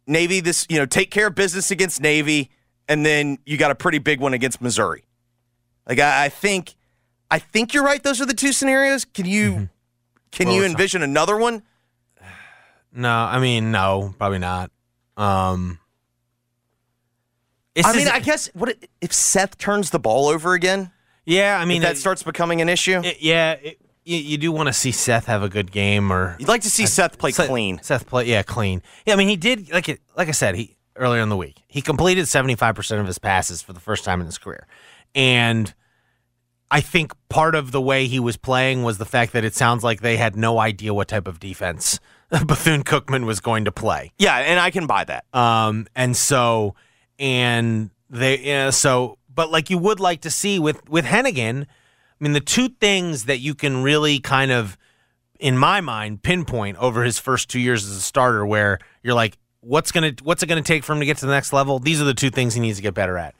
Navy, 0.07 0.41
this, 0.41 0.67
you 0.69 0.79
know, 0.79 0.85
take 0.87 1.11
care 1.11 1.27
of 1.29 1.35
business 1.35 1.71
against 1.71 2.01
Navy, 2.03 2.51
and 2.87 3.05
then 3.05 3.39
you 3.47 3.57
got 3.57 3.71
a 3.71 3.75
pretty 3.75 3.99
big 3.99 4.21
one 4.21 4.35
against 4.35 4.61
Missouri. 4.61 5.05
Like 5.89 5.99
I, 5.99 6.27
I 6.27 6.29
think 6.29 6.75
I 7.31 7.39
think 7.39 7.73
you're 7.75 7.83
right. 7.83 8.03
Those 8.03 8.21
are 8.21 8.27
the 8.27 8.35
two 8.35 8.53
scenarios. 8.53 9.05
Can 9.07 9.25
you 9.27 9.71
can 10.31 10.49
Well, 10.49 10.57
you 10.57 10.65
envision 10.65 11.03
another 11.03 11.37
one? 11.37 11.63
No, 12.97 13.11
I 13.11 13.41
mean, 13.41 13.73
no, 13.73 14.15
probably 14.19 14.39
not. 14.39 14.71
Um, 15.17 15.81
I 17.85 17.97
mean, 17.97 18.07
I 18.07 18.21
guess 18.21 18.49
what 18.55 18.77
if 19.01 19.13
Seth 19.13 19.59
turns 19.59 19.91
the 19.91 19.99
ball 19.99 20.29
over 20.29 20.55
again? 20.55 20.93
yeah, 21.27 21.57
I 21.57 21.61
mean, 21.63 21.69
mean, 21.69 21.83
that 21.83 21.93
it- 21.93 21.99
starts 21.99 22.23
becoming 22.23 22.61
an 22.61 22.69
issue. 22.69 23.01
it- 23.03 23.21
yeah, 23.21 23.53
it, 23.55 23.81
you, 24.05 24.17
you 24.17 24.39
do 24.39 24.53
want 24.53 24.69
to 24.69 24.73
see 24.73 24.93
Seth 24.93 25.27
have 25.27 25.43
a 25.43 25.49
good 25.49 25.71
game, 25.73 26.13
or 26.13 26.37
You'd 26.39 26.49
like 26.49 26.63
to 26.63 26.71
see 26.71 26.87
Seth 26.87 27.19
play 27.19 27.31
Seth- 27.33 27.49
clean. 27.49 27.81
Seth 27.83 28.07
play, 28.07 28.27
yeah, 28.27 28.43
clean. 28.43 28.83
Yeah, 29.07 29.15
I 29.15 29.17
mean, 29.17 29.29
he 29.29 29.37
did 29.37 29.73
like 29.73 29.89
it. 29.89 30.01
Like 30.17 30.29
I 30.29 30.33
said, 30.33 30.55
he 30.55 30.77
earlier 30.97 31.23
in 31.23 31.29
the 31.29 31.37
week 31.37 31.63
he 31.67 31.83
completed 31.83 32.29
seventy 32.29 32.55
five 32.55 32.75
percent 32.75 33.01
of 33.01 33.07
his 33.07 33.19
passes 33.19 33.63
for 33.63 33.73
the 33.73 33.81
first 33.81 34.05
time 34.05 34.21
in 34.21 34.27
his 34.27 34.39
career, 34.39 34.67
and 35.15 35.73
I 36.71 36.81
think 36.81 37.13
part 37.29 37.55
of 37.55 37.73
the 37.73 37.81
way 37.81 38.07
he 38.07 38.19
was 38.21 38.37
playing 38.37 38.83
was 38.83 38.99
the 38.99 39.05
fact 39.05 39.33
that 39.33 39.45
it 39.45 39.55
sounds 39.55 39.85
like 39.85 40.01
they 40.01 40.17
had 40.17 40.37
no 40.37 40.59
idea 40.59 40.93
what 40.93 41.09
type 41.09 41.29
of 41.29 41.39
defense 41.39 42.01
Bethune 42.31 42.83
Cookman 42.85 43.27
was 43.27 43.41
going 43.41 43.65
to 43.67 43.73
play. 43.73 44.13
Yeah, 44.19 44.37
and 44.37 44.59
I 44.59 44.71
can 44.71 44.87
buy 44.87 45.05
that. 45.05 45.25
Um, 45.33 45.87
and 45.95 46.17
so, 46.17 46.75
and 47.19 47.91
they, 48.11 48.39
yeah, 48.41 48.71
so, 48.71 49.19
but 49.33 49.51
like 49.51 49.71
you 49.71 49.79
would 49.79 50.01
like 50.01 50.23
to 50.23 50.31
see 50.31 50.59
with 50.59 50.89
with 50.89 51.05
Henigan, 51.05 51.67
I 52.21 52.25
mean, 52.25 52.33
the 52.33 52.41
two 52.41 52.69
things 52.69 53.25
that 53.25 53.39
you 53.39 53.55
can 53.55 53.83
really 53.83 54.19
kind 54.21 54.51
of, 54.53 54.79
in 55.41 55.59
my 55.59 55.81
mind, 55.81 56.23
pinpoint 56.23 56.79
over 56.79 57.03
his 57.05 57.19
first 57.19 57.49
two 57.51 57.61
years 57.61 57.85
as 57.85 57.97
a 57.97 58.01
starter, 58.01 58.47
where 58.47 58.79
you're 59.03 59.15
like, 59.15 59.37
what's 59.61 59.91
gonna, 59.93 60.13
what's 60.23 60.43
it 60.43 60.47
gonna 60.47 60.63
take 60.63 60.85
for 60.85 60.93
him 60.93 61.01
to 61.01 61.07
get 61.07 61.17
to 61.19 61.27
the 61.27 61.33
next 61.33 61.53
level? 61.53 61.79
These 61.79 62.01
are 62.01 62.05
the 62.05 62.15
two 62.15 62.31
things 62.31 62.55
he 62.55 62.61
needs 62.61 62.79
to 62.79 62.83
get 62.83 62.95
better 62.95 63.19
at. 63.19 63.35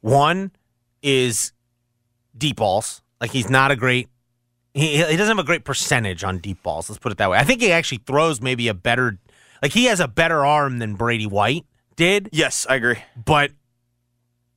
One 0.00 0.52
is 1.02 1.52
deep 2.36 2.56
balls. 2.56 3.02
Like 3.20 3.30
he's 3.30 3.48
not 3.50 3.70
a 3.70 3.76
great. 3.76 4.08
He, 4.72 4.96
he 4.96 5.16
doesn't 5.16 5.36
have 5.36 5.38
a 5.38 5.46
great 5.46 5.64
percentage 5.64 6.24
on 6.24 6.38
deep 6.38 6.62
balls. 6.62 6.88
Let's 6.90 6.98
put 6.98 7.12
it 7.12 7.18
that 7.18 7.30
way. 7.30 7.38
I 7.38 7.44
think 7.44 7.60
he 7.60 7.70
actually 7.70 7.98
throws 8.06 8.40
maybe 8.40 8.66
a 8.68 8.74
better, 8.74 9.18
like 9.62 9.72
he 9.72 9.84
has 9.84 10.00
a 10.00 10.08
better 10.08 10.44
arm 10.44 10.78
than 10.80 10.94
Brady 10.94 11.26
White 11.26 11.64
did, 11.96 12.28
Yes, 12.32 12.66
I 12.68 12.74
agree. 12.74 12.98
but 13.24 13.52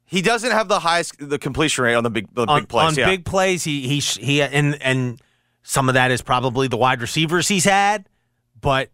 He 0.10 0.22
doesn't 0.22 0.52
have 0.52 0.70
the 0.70 0.80
highest 0.80 1.16
the 1.20 1.38
completion 1.38 1.84
rate 1.84 1.96
on 1.96 2.04
the 2.04 2.10
big 2.10 2.34
the 2.34 2.46
on, 2.48 2.62
big 2.62 2.70
plays. 2.70 2.88
on 2.88 2.96
yeah. 2.96 3.06
big 3.06 3.26
plays, 3.26 3.66
he 3.66 3.88
he 3.88 4.00
he 4.00 4.42
and 4.42 4.82
and 4.82 5.22
some 5.64 5.90
of 5.90 5.96
that 5.96 6.12
is 6.12 6.22
probably 6.22 6.70
the 6.70 6.78
wide 6.78 7.02
receivers 7.02 7.50
he's 7.50 7.66
had, 7.66 8.08
but 8.60 8.90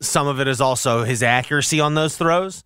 some 0.00 0.26
of 0.26 0.40
it 0.40 0.48
is 0.48 0.62
also 0.62 1.04
his 1.04 1.22
accuracy 1.22 1.78
on 1.78 1.94
those 1.94 2.16
throws. 2.16 2.64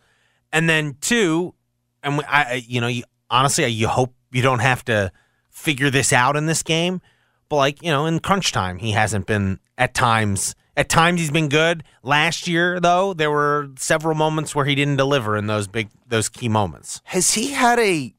And 0.53 0.69
then 0.69 0.97
two, 1.01 1.55
and 2.03 2.21
I, 2.29 2.45
I 2.45 2.65
you 2.67 2.81
know, 2.81 2.87
you, 2.87 3.03
honestly, 3.29 3.67
you 3.67 3.89
hope 3.89 4.15
you 4.31 4.41
don't 4.41 4.61
have 4.61 4.85
to 4.85 5.11
figure 5.49 5.91
this 5.91 6.13
out 6.13 6.37
in 6.37 6.47
this 6.47 6.63
game, 6.63 7.01
but 7.49 7.57
like 7.57 7.83
you 7.83 7.91
know, 7.91 8.07
in 8.07 8.21
crunch 8.21 8.53
time, 8.53 8.79
he 8.79 8.93
hasn't 8.93 9.27
been 9.27 9.59
at 9.77 9.95
times. 9.95 10.55
At 10.81 10.89
times 10.89 11.21
he's 11.21 11.31
been 11.31 11.51
good. 11.51 11.85
Last 12.03 12.49
year, 12.49 12.81
though, 12.81 13.13
there 13.13 13.31
were 13.31 13.69
several 13.77 14.15
moments 14.15 14.55
where 14.55 14.65
he 14.65 14.75
didn't 14.75 14.97
deliver 14.97 15.37
in 15.37 15.47
those 15.47 15.69
big, 15.69 15.91
those 16.09 16.31
key 16.31 16.49
moments. 16.49 17.03
has 17.05 17.35
he 17.35 17.51
had 17.53 17.79
a 17.79 18.15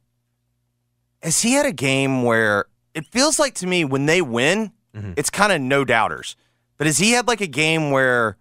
has 1.24 1.42
he 1.42 1.54
had 1.54 1.66
a 1.66 1.72
game 1.72 2.24
where 2.24 2.66
it 2.94 3.06
feels 3.08 3.40
like 3.40 3.56
to 3.56 3.68
me 3.68 3.84
when 3.86 4.06
they 4.06 4.22
win, 4.22 4.72
Mm-hmm. 4.96 5.14
it's 5.16 5.30
kind 5.30 5.54
of 5.54 5.62
no 5.62 5.86
doubters. 5.86 6.36
But 6.78 6.86
has 6.86 6.98
he 6.98 7.14
had 7.14 7.26
like 7.26 7.40
a 7.40 7.48
game 7.48 7.92
where 7.92 8.36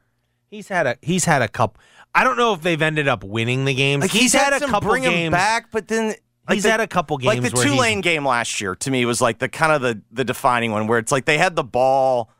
He's 0.48 0.66
had 0.66 0.84
a 0.86 0.96
he's 1.00 1.24
had 1.24 1.42
a 1.42 1.48
couple. 1.48 1.80
I 2.12 2.24
don't 2.24 2.36
know 2.36 2.52
if 2.54 2.60
they've 2.60 2.82
ended 2.82 3.06
up 3.06 3.22
winning 3.22 3.64
the 3.66 3.72
games. 3.74 4.00
like 4.02 4.10
he's, 4.10 4.32
had, 4.32 4.52
a 4.52 4.58
some 4.58 4.68
couple 4.68 4.90
bring 4.90 5.04
him 5.04 5.12
games. 5.12 5.30
back, 5.32 5.70
but 5.70 5.86
then 5.86 6.08
like 6.08 6.54
he's 6.56 6.64
the- 6.64 6.70
had 6.72 6.80
a 6.80 6.88
couple 6.88 7.16
games 7.18 7.26
like 7.40 7.42
the 7.52 7.56
he's- 7.56 7.62
Tulane 7.72 8.00
game 8.00 8.26
last 8.26 8.60
year 8.60 8.74
to 8.74 8.90
me 8.90 9.04
was 9.04 9.20
like 9.20 9.38
the 9.38 9.48
kind 9.48 9.70
of 9.70 9.80
the 9.80 10.02
the 10.10 10.24
defining 10.24 10.72
one 10.72 10.88
where 10.88 10.98
it's 10.98 11.12
like 11.12 11.24
they 11.24 11.38
had 11.38 11.54
the 11.54 11.62
ball. 11.64 12.30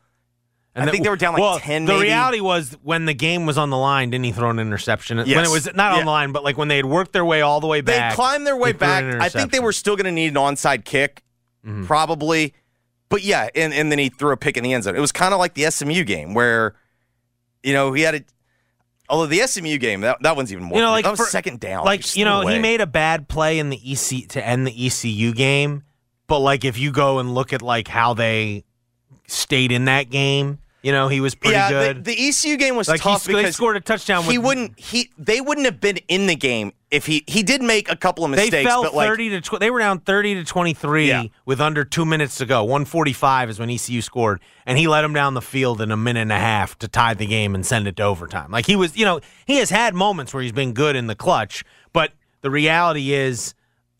I 0.75 0.85
the- 0.85 0.91
think 0.91 1.03
they 1.03 1.09
were 1.09 1.15
down 1.17 1.33
like 1.33 1.41
well, 1.41 1.59
10 1.59 1.85
The 1.85 1.93
maybe. 1.93 2.05
reality 2.05 2.39
was 2.39 2.77
when 2.81 3.05
the 3.05 3.13
game 3.13 3.45
was 3.45 3.57
on 3.57 3.69
the 3.69 3.77
line, 3.77 4.09
didn't 4.09 4.23
he 4.25 4.31
throw 4.31 4.49
an 4.49 4.59
interception? 4.59 5.17
When 5.17 5.27
it 5.27 5.49
was 5.49 5.65
not 5.75 5.93
Yeah. 5.93 5.99
on 5.99 6.05
the 6.05 6.11
line, 6.11 6.31
but 6.31 6.43
like 6.45 6.57
when 6.57 6.69
they 6.69 6.77
had 6.77 6.85
worked 6.85 7.11
their 7.13 7.25
way 7.25 7.41
all 7.41 7.59
the 7.59 7.67
way 7.67 7.81
back, 7.81 8.11
They 8.11 8.15
climbed 8.15 8.47
their 8.47 8.55
way 8.55 8.71
they 8.71 8.77
threw 8.77 8.87
an 8.87 9.11
back. 9.17 9.21
I 9.21 9.29
think 9.29 9.51
they. 9.51 9.57
Mm-hmm. 9.57 9.65
were 9.65 9.73
still 9.73 9.95
going 9.97 10.05
to 10.05 10.11
need 10.11 10.27
an 10.29 10.35
onside 10.35 10.85
kick, 10.85 11.23
probably. 11.85 12.53
But 13.09 13.23
yeah, 13.23 13.49
and, 13.55 13.73
and 13.73 13.91
then 13.91 13.99
he 13.99 14.07
threw 14.09 14.31
a 14.31 14.37
pick 14.37 14.55
in 14.55 14.63
the 14.63 14.73
end 14.73 14.83
zone. 14.85 14.95
It 14.95 15.01
was 15.01 15.11
kind 15.11 15.33
of 15.33 15.39
like 15.39 15.53
the 15.55 15.69
SMU 15.69 16.03
game 16.05 16.33
where, 16.33 16.75
you 17.63 17.73
know, 17.73 17.91
he 17.93 18.03
had 18.03 18.15
a. 18.15 18.21
Although 19.09 19.25
the 19.25 19.45
SMU 19.45 19.77
game, 19.77 19.99
that, 20.01 20.19
that 20.23 20.37
one's 20.37 20.53
even 20.53 20.63
more. 20.63 20.77
You 20.77 20.85
know, 20.85 20.91
like 20.91 21.03
that 21.03 21.11
was 21.11 21.19
for- 21.19 21.25
second 21.25 21.59
down. 21.59 21.83
Like 21.83 22.15
you 22.15 22.23
know, 22.23 22.47
he 22.47 22.59
made 22.59 22.79
a 22.79 22.87
bad 22.87 23.27
play 23.27 23.59
in 23.59 23.69
the 23.69 23.77
EC 23.91 24.25
to 24.29 24.45
end 24.45 24.65
the 24.65 24.85
ECU 24.87 25.33
game, 25.33 25.83
but 26.27 26.39
like 26.39 26.63
if 26.63 26.77
you 26.77 26.93
go 26.93 27.19
and 27.19 27.35
look 27.35 27.51
at 27.51 27.61
like 27.61 27.89
how 27.89 28.13
they 28.13 28.63
stayed 29.27 29.73
in 29.73 29.83
that 29.85 30.09
game, 30.09 30.59
you 30.83 30.91
know, 30.91 31.09
he 31.09 31.21
was 31.21 31.35
pretty 31.35 31.55
yeah, 31.55 31.69
good. 31.69 32.03
The, 32.03 32.15
the 32.15 32.27
ECU 32.29 32.57
game 32.57 32.75
was 32.75 32.87
like 32.87 33.01
he, 33.01 33.09
tough 33.09 33.23
they 33.25 33.33
because 33.33 33.55
scored 33.55 33.77
a 33.77 33.81
touchdown. 33.81 34.23
he 34.23 34.39
wouldn't. 34.39 34.79
He 34.79 35.11
they 35.17 35.39
wouldn't 35.39 35.65
have 35.65 35.79
been 35.79 35.97
in 36.07 36.25
the 36.25 36.35
game 36.35 36.73
if 36.89 37.05
he 37.05 37.23
he 37.27 37.43
did 37.43 37.61
make 37.61 37.91
a 37.91 37.95
couple 37.95 38.25
of 38.25 38.31
mistakes. 38.31 38.51
They 38.51 38.63
fell 38.63 38.81
but 38.81 38.95
like 38.95 39.07
thirty 39.07 39.29
to 39.29 39.41
tw- 39.41 39.59
they 39.59 39.69
were 39.69 39.77
down 39.77 39.99
thirty 39.99 40.33
to 40.35 40.43
twenty 40.43 40.73
three 40.73 41.07
Yeah. 41.09 41.25
with 41.45 41.61
under 41.61 41.85
two 41.85 42.03
minutes 42.03 42.37
to 42.37 42.47
go. 42.47 42.63
One 42.63 42.85
forty 42.85 43.13
five 43.13 43.47
is 43.49 43.59
when 43.59 43.69
ECU 43.69 44.01
scored, 44.01 44.41
and 44.65 44.77
he 44.77 44.87
let 44.87 45.03
them 45.03 45.13
down 45.13 45.35
the 45.35 45.41
field 45.41 45.81
in 45.81 45.91
a 45.91 45.97
minute 45.97 46.21
and 46.21 46.31
a 46.31 46.39
half 46.39 46.77
to 46.79 46.87
tie 46.87 47.13
the 47.13 47.27
game 47.27 47.53
and 47.53 47.63
send 47.63 47.87
it 47.87 47.95
to 47.97 48.03
overtime. 48.03 48.49
Like 48.49 48.65
he 48.65 48.75
was, 48.75 48.97
you 48.97 49.05
know, 49.05 49.21
he 49.45 49.57
has 49.57 49.69
had 49.69 49.93
moments 49.93 50.33
where 50.33 50.41
he's 50.41 50.51
been 50.51 50.73
good 50.73 50.95
in 50.95 51.05
the 51.05 51.15
clutch, 51.15 51.63
but 51.93 52.11
the 52.41 52.49
reality 52.49 53.13
is, 53.13 53.53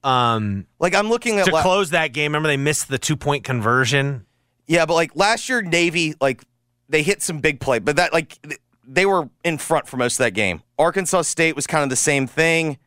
um, 0.03 0.65
like 0.79 0.95
I'm 0.95 1.09
looking 1.09 1.37
at 1.37 1.45
to 1.45 1.51
la- 1.51 1.61
close 1.61 1.91
that 1.91 2.07
game. 2.11 2.31
Remember 2.31 2.47
they 2.47 2.57
missed 2.57 2.87
the 2.87 2.97
two 2.97 3.15
point 3.15 3.43
conversion. 3.43 4.25
Yeah, 4.67 4.85
but 4.85 4.93
like 4.95 5.15
last 5.15 5.47
year, 5.47 5.61
Navy 5.61 6.15
like 6.19 6.43
they 6.91 7.03
hit 7.03 7.21
some 7.21 7.39
big 7.39 7.59
play, 7.59 7.79
but 7.79 7.95
that 7.95 8.13
like 8.13 8.37
they 8.87 9.05
were 9.05 9.29
in 9.43 9.57
front 9.57 9.87
for 9.87 9.97
most 9.97 10.19
of 10.19 10.25
that 10.25 10.31
game. 10.31 10.61
Arkansas 10.77 11.23
State 11.23 11.55
was 11.55 11.65
kind 11.65 11.83
of 11.83 11.89
the 11.89 11.95
same 11.95 12.27
thing. 12.27 12.77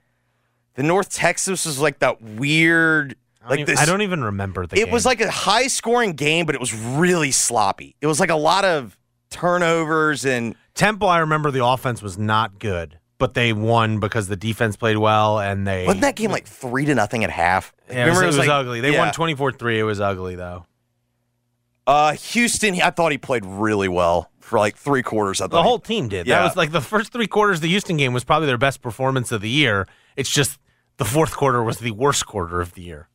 The 0.75 0.83
North 0.83 1.11
Texas 1.11 1.65
was 1.67 1.79
like 1.81 2.01
that 2.01 2.21
weird, 2.21 3.17
I 3.41 3.43
don't, 3.43 3.51
like 3.51 3.61
even, 3.61 3.75
this. 3.75 3.81
I 3.81 3.87
don't 3.87 4.03
even 4.03 4.25
remember 4.25 4.67
the. 4.67 4.79
it 4.79 4.91
was 4.91 5.07
like 5.07 5.21
a 5.21 5.31
high 5.31 5.69
scoring 5.69 6.13
game, 6.13 6.47
but 6.47 6.55
it 6.55 6.61
was 6.61 6.75
really 6.75 7.31
sloppy. 7.31 7.97
It 8.01 8.07
was 8.07 8.21
like 8.21 8.31
a 8.31 8.37
lot 8.37 8.65
of 8.65 8.99
turnovers 9.31 10.25
and 10.25 10.55
Temple. 10.75 11.09
I 11.09 11.19
remember 11.19 11.51
the 11.51 11.65
offense 11.65 12.03
was 12.03 12.19
not 12.19 12.59
good, 12.59 12.99
but 13.19 13.35
they 13.35 13.53
won 13.53 14.01
because 14.01 14.29
the 14.29 14.37
defense 14.37 14.77
played 14.77 14.97
well 14.99 15.39
and 15.39 15.67
they. 15.67 15.87
wasn't 15.87 16.03
that 16.03 16.17
game 16.17 16.31
like 16.31 16.47
three 16.47 16.85
to 16.87 16.95
nothing 16.95 17.25
at 17.25 17.31
half? 17.31 17.73
Yeah, 17.89 18.07
it 18.07 18.11
was, 18.11 18.21
it 18.21 18.27
was 18.27 18.39
like- 18.39 18.49
ugly. 18.49 18.81
They 18.81 18.93
yeah. 18.93 18.99
won 18.99 19.15
24-3. 19.15 19.77
It 19.77 19.85
was 19.85 20.01
ugly 20.01 20.35
though. 20.35 20.67
Uh, 21.87 22.13
Houston, 22.15 22.81
I 22.81 22.91
thought 22.91 23.13
he 23.13 23.19
played 23.19 23.45
really 23.45 23.89
well 23.89 24.31
for 24.41 24.59
like 24.59 24.77
three 24.77 25.03
quarters. 25.03 25.41
I 25.41 25.45
thought 25.45 25.51
The 25.51 25.63
he- 25.63 25.69
whole 25.69 25.79
team 25.79 26.09
did. 26.09 26.27
Yeah. 26.27 26.39
That 26.39 26.45
was 26.45 26.57
like 26.57 26.73
the 26.73 26.81
first 26.81 27.13
three 27.13 27.27
quarters 27.27 27.59
of 27.59 27.63
the 27.63 27.69
Houston 27.69 27.97
game 27.97 28.13
was 28.13 28.25
probably 28.25 28.47
their 28.47 28.59
best 28.59 28.81
performance 28.81 29.33
of 29.33 29.41
the 29.43 29.51
year. 29.51 29.87
It's 30.17 30.31
just 30.31 30.59
the 30.97 31.05
fourth 31.05 31.37
quarter 31.37 31.63
was 31.63 31.79
the 31.79 31.91
worst 31.91 32.27
quarter 32.27 32.61
of 32.61 32.73
the 32.75 32.83
year. 32.83 33.09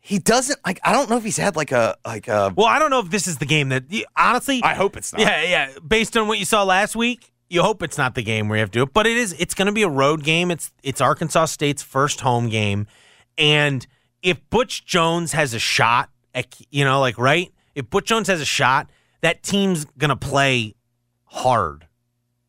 he 0.00 0.18
doesn't 0.18 0.58
like. 0.66 0.80
I 0.84 0.92
don't 0.92 1.08
know 1.08 1.16
if 1.16 1.24
he's 1.24 1.36
had 1.36 1.54
like 1.56 1.70
a 1.72 1.96
like 2.04 2.28
a. 2.28 2.52
Well, 2.56 2.66
I 2.66 2.78
don't 2.78 2.90
know 2.90 2.98
if 3.00 3.10
this 3.10 3.26
is 3.26 3.38
the 3.38 3.46
game 3.46 3.68
that 3.70 3.84
honestly. 4.16 4.60
I 4.62 4.74
hope 4.74 4.96
it's 4.96 5.12
not. 5.12 5.20
Yeah, 5.22 5.42
yeah. 5.44 5.70
Based 5.86 6.16
on 6.16 6.26
what 6.28 6.38
you 6.38 6.44
saw 6.44 6.64
last 6.64 6.96
week, 6.96 7.32
you 7.48 7.62
hope 7.62 7.82
it's 7.82 7.96
not 7.98 8.14
the 8.16 8.22
game 8.22 8.48
where 8.48 8.56
you 8.58 8.60
have 8.62 8.70
to 8.72 8.78
do 8.80 8.82
it. 8.82 8.92
But 8.92 9.06
it 9.06 9.16
is. 9.16 9.32
It's 9.38 9.54
going 9.54 9.66
to 9.66 9.72
be 9.72 9.82
a 9.82 9.88
road 9.88 10.24
game. 10.24 10.50
It's 10.50 10.72
it's 10.82 11.00
Arkansas 11.00 11.46
State's 11.46 11.82
first 11.82 12.20
home 12.22 12.48
game, 12.48 12.86
and 13.38 13.86
if 14.22 14.38
Butch 14.50 14.84
Jones 14.84 15.32
has 15.32 15.54
a 15.54 15.58
shot, 15.60 16.10
you 16.70 16.84
know, 16.84 17.00
like 17.00 17.18
right, 17.18 17.52
if 17.74 17.88
Butch 17.90 18.06
Jones 18.06 18.28
has 18.28 18.40
a 18.40 18.46
shot, 18.46 18.90
that 19.20 19.42
team's 19.42 19.84
going 19.98 20.10
to 20.10 20.16
play 20.16 20.74
hard 21.24 21.86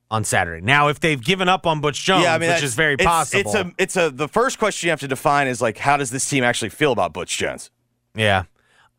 on 0.10 0.24
Saturday. 0.24 0.62
Now, 0.64 0.90
if 0.90 1.00
they've 1.00 1.22
given 1.22 1.50
up 1.50 1.66
on 1.66 1.82
Butch 1.82 2.04
Jones, 2.04 2.24
yeah, 2.24 2.36
I 2.36 2.38
mean, 2.38 2.50
which 2.50 2.64
is 2.64 2.76
very 2.76 2.94
it's, 2.94 3.04
possible. 3.04 3.40
It's 3.40 3.56
a, 3.56 3.72
it's 3.78 3.98
a. 3.98 4.10
The 4.12 4.28
first 4.28 4.60
question 4.60 4.88
you 4.88 4.92
have 4.92 5.00
to 5.00 5.08
define 5.08 5.48
is 5.48 5.62
like, 5.62 5.78
how 5.78 5.98
does 5.98 6.12
this 6.12 6.28
team 6.30 6.44
actually 6.44 6.70
feel 6.70 6.92
about 6.92 7.14
Butch 7.14 7.38
Jones? 7.38 7.72
Yeah. 8.16 8.44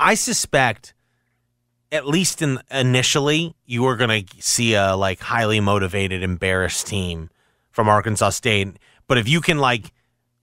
I 0.00 0.14
suspect 0.14 0.94
at 1.92 2.06
least 2.06 2.42
in 2.42 2.58
initially 2.70 3.54
you 3.64 3.86
are 3.86 3.96
going 3.96 4.24
to 4.24 4.42
see 4.42 4.74
a 4.74 4.96
like 4.96 5.20
highly 5.20 5.60
motivated 5.60 6.22
embarrassed 6.22 6.88
team 6.88 7.30
from 7.70 7.88
Arkansas 7.88 8.30
State, 8.30 8.76
but 9.06 9.18
if 9.18 9.28
you 9.28 9.40
can 9.40 9.58
like 9.58 9.92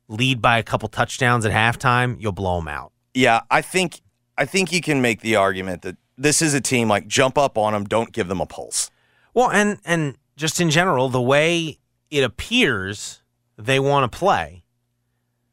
lead 0.08 0.41
by 0.41 0.58
a 0.58 0.63
couple 0.63 0.88
touchdowns 0.88 1.45
at 1.45 1.51
halftime, 1.51 2.15
you'll 2.19 2.32
blow 2.32 2.58
them 2.60 2.69
out. 2.69 2.93
Yeah, 3.13 3.41
I 3.49 3.62
think 3.62 4.01
I 4.41 4.45
think 4.45 4.71
you 4.71 4.82
can 4.82 5.04
make 5.04 5.21
the 5.21 5.36
argument 5.36 5.84
that 5.84 5.97
this 6.17 6.41
is 6.41 6.56
a 6.56 6.62
team 6.62 6.88
like 6.88 7.08
jump 7.08 7.38
up 7.38 7.60
on 7.60 7.73
them, 7.73 7.84
don't 7.84 8.12
give 8.12 8.27
them 8.27 8.41
a 8.41 8.47
pulse. 8.47 8.89
Well, 9.36 9.51
and 9.51 9.77
and 9.86 10.17
just 10.36 10.60
in 10.60 10.71
general, 10.71 11.10
the 11.10 11.21
way 11.21 11.77
it 12.10 12.23
appears 12.23 13.21
they 13.56 13.80
want 13.80 14.12
to 14.12 14.17
play, 14.17 14.63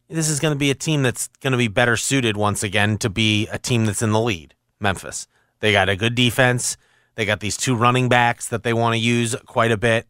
this 0.09 0.31
is 0.31 0.41
going 0.41 0.55
to 0.55 0.59
be 0.59 0.71
a 0.71 0.75
team 0.75 1.03
that's 1.03 1.29
going 1.43 1.51
to 1.51 1.59
be 1.59 1.69
better 1.69 1.99
suited 1.99 2.39
once 2.39 2.63
again 2.63 2.97
to 2.97 3.11
be 3.11 3.47
a 3.49 3.59
team 3.59 3.85
that's 3.85 4.01
in 4.01 4.13
the 4.13 4.21
lead. 4.21 4.55
Memphis. 4.81 5.27
They 5.61 5.71
got 5.71 5.91
a 5.91 5.97
good 5.97 6.15
defense. 6.15 6.79
They 7.15 7.27
got 7.27 7.41
these 7.41 7.59
two 7.59 7.77
running 7.77 8.09
backs 8.09 8.49
that 8.49 8.63
they 8.63 8.73
want 8.73 8.95
to 8.95 8.99
use 8.99 9.37
quite 9.45 9.71
a 9.71 9.77
bit. 9.77 10.07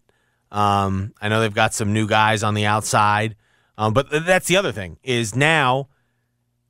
Um, 0.52 1.14
I 1.20 1.28
know 1.28 1.40
they've 1.40 1.52
got 1.52 1.74
some 1.74 1.92
new 1.92 2.06
guys 2.06 2.44
on 2.44 2.54
the 2.54 2.66
outside, 2.66 3.34
um, 3.76 3.92
but 3.92 4.06
that's 4.24 4.46
the 4.46 4.56
other 4.56 4.70
thing 4.70 4.98
is 5.02 5.34
now 5.34 5.88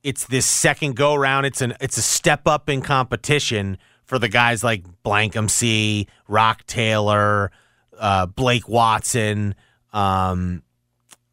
it's 0.09 0.27
this 0.27 0.47
second 0.47 0.97
go 0.97 1.15
round. 1.15 1.45
It's 1.47 1.61
an 1.61 1.75
it's 1.81 1.99
a 1.99 2.03
step 2.03 2.47
up 2.47 2.69
in 2.69 2.81
competition 2.83 3.79
for 4.05 4.19
the 4.19 4.29
guys 4.29 4.65
like 4.65 4.85
Blankham 5.05 5.51
C, 5.51 6.07
Roc 6.27 6.65
Taylor, 6.67 7.51
uh, 7.99 8.27
Blake 8.27 8.69
Watson. 8.69 9.55
Um, 9.93 10.63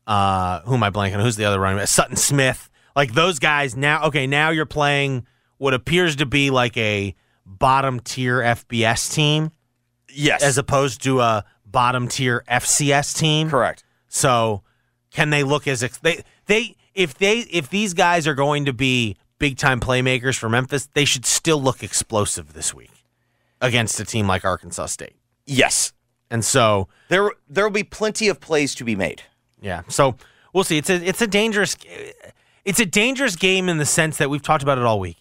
uh, 0.08 0.62
who 0.62 0.76
am 0.76 0.84
I 0.84 0.90
blanking? 0.90 1.16
on? 1.16 1.20
Who's 1.22 1.36
the 1.38 1.46
other 1.46 1.60
running 1.60 1.80
back? 1.80 1.88
Sutton 1.88 2.16
Smith. 2.18 2.70
Like 2.96 3.14
those 3.14 3.40
guys 3.40 3.76
now. 3.76 4.04
Okay, 4.06 4.28
now 4.28 4.50
you're 4.50 4.66
playing 4.66 5.26
what 5.58 5.74
appears 5.74 6.18
to 6.18 6.26
be 6.26 6.50
like 6.50 6.76
a 6.78 7.16
bottom 7.46 8.00
tier 8.00 8.40
FBS 8.42 9.14
team 9.14 9.52
Yes. 10.10 10.44
as 10.44 10.58
opposed 10.58 11.02
to 11.04 11.22
a 11.22 11.46
bottom 11.66 12.08
tier 12.08 12.44
FCS 12.50 13.18
team. 13.18 13.50
correct. 13.50 13.84
So 14.08 14.64
can 15.12 15.30
they 15.30 15.44
look 15.44 15.68
as 15.68 15.84
ex- 15.84 15.98
they 16.00 16.24
they 16.46 16.76
if 16.96 17.14
they 17.18 17.40
if 17.40 17.70
these 17.70 17.94
guys 17.94 18.28
are 18.28 18.36
going 18.36 18.66
to 18.66 18.74
be 18.74 19.18
big 19.38 19.58
time 19.58 19.80
playmakers 19.80 20.38
for 20.38 20.50
Memphis, 20.50 20.88
they 20.94 21.06
should 21.06 21.26
still 21.26 21.62
look 21.62 21.84
explosive 21.84 22.54
this 22.54 22.74
week 22.74 22.92
against 23.62 24.00
a 24.00 24.06
team 24.06 24.28
like 24.28 24.44
Arkansas 24.46 24.88
State. 24.88 25.16
Yes. 25.46 25.94
And 26.32 26.44
so 26.44 26.88
There 27.10 27.32
there 27.48 27.64
will 27.64 27.72
be 27.72 27.84
plenty 27.84 28.28
of 28.30 28.40
plays 28.40 28.74
to 28.76 28.84
be 28.84 28.96
made. 28.96 29.22
yeah, 29.62 29.82
so 29.88 30.16
we'll 30.54 30.64
see. 30.64 30.78
It's 30.78 30.90
a 30.90 30.96
it's 31.08 31.22
a 31.22 31.28
dangerous 31.28 31.78
it's 32.66 32.80
a 32.80 32.86
dangerous 32.86 33.36
game 33.36 33.70
in 33.70 33.78
the 33.78 33.86
sense 33.86 34.18
that 34.18 34.30
we've 34.30 34.42
talked 34.42 34.64
about 34.64 34.78
it 34.80 34.84
all 34.84 35.00
week. 35.00 35.18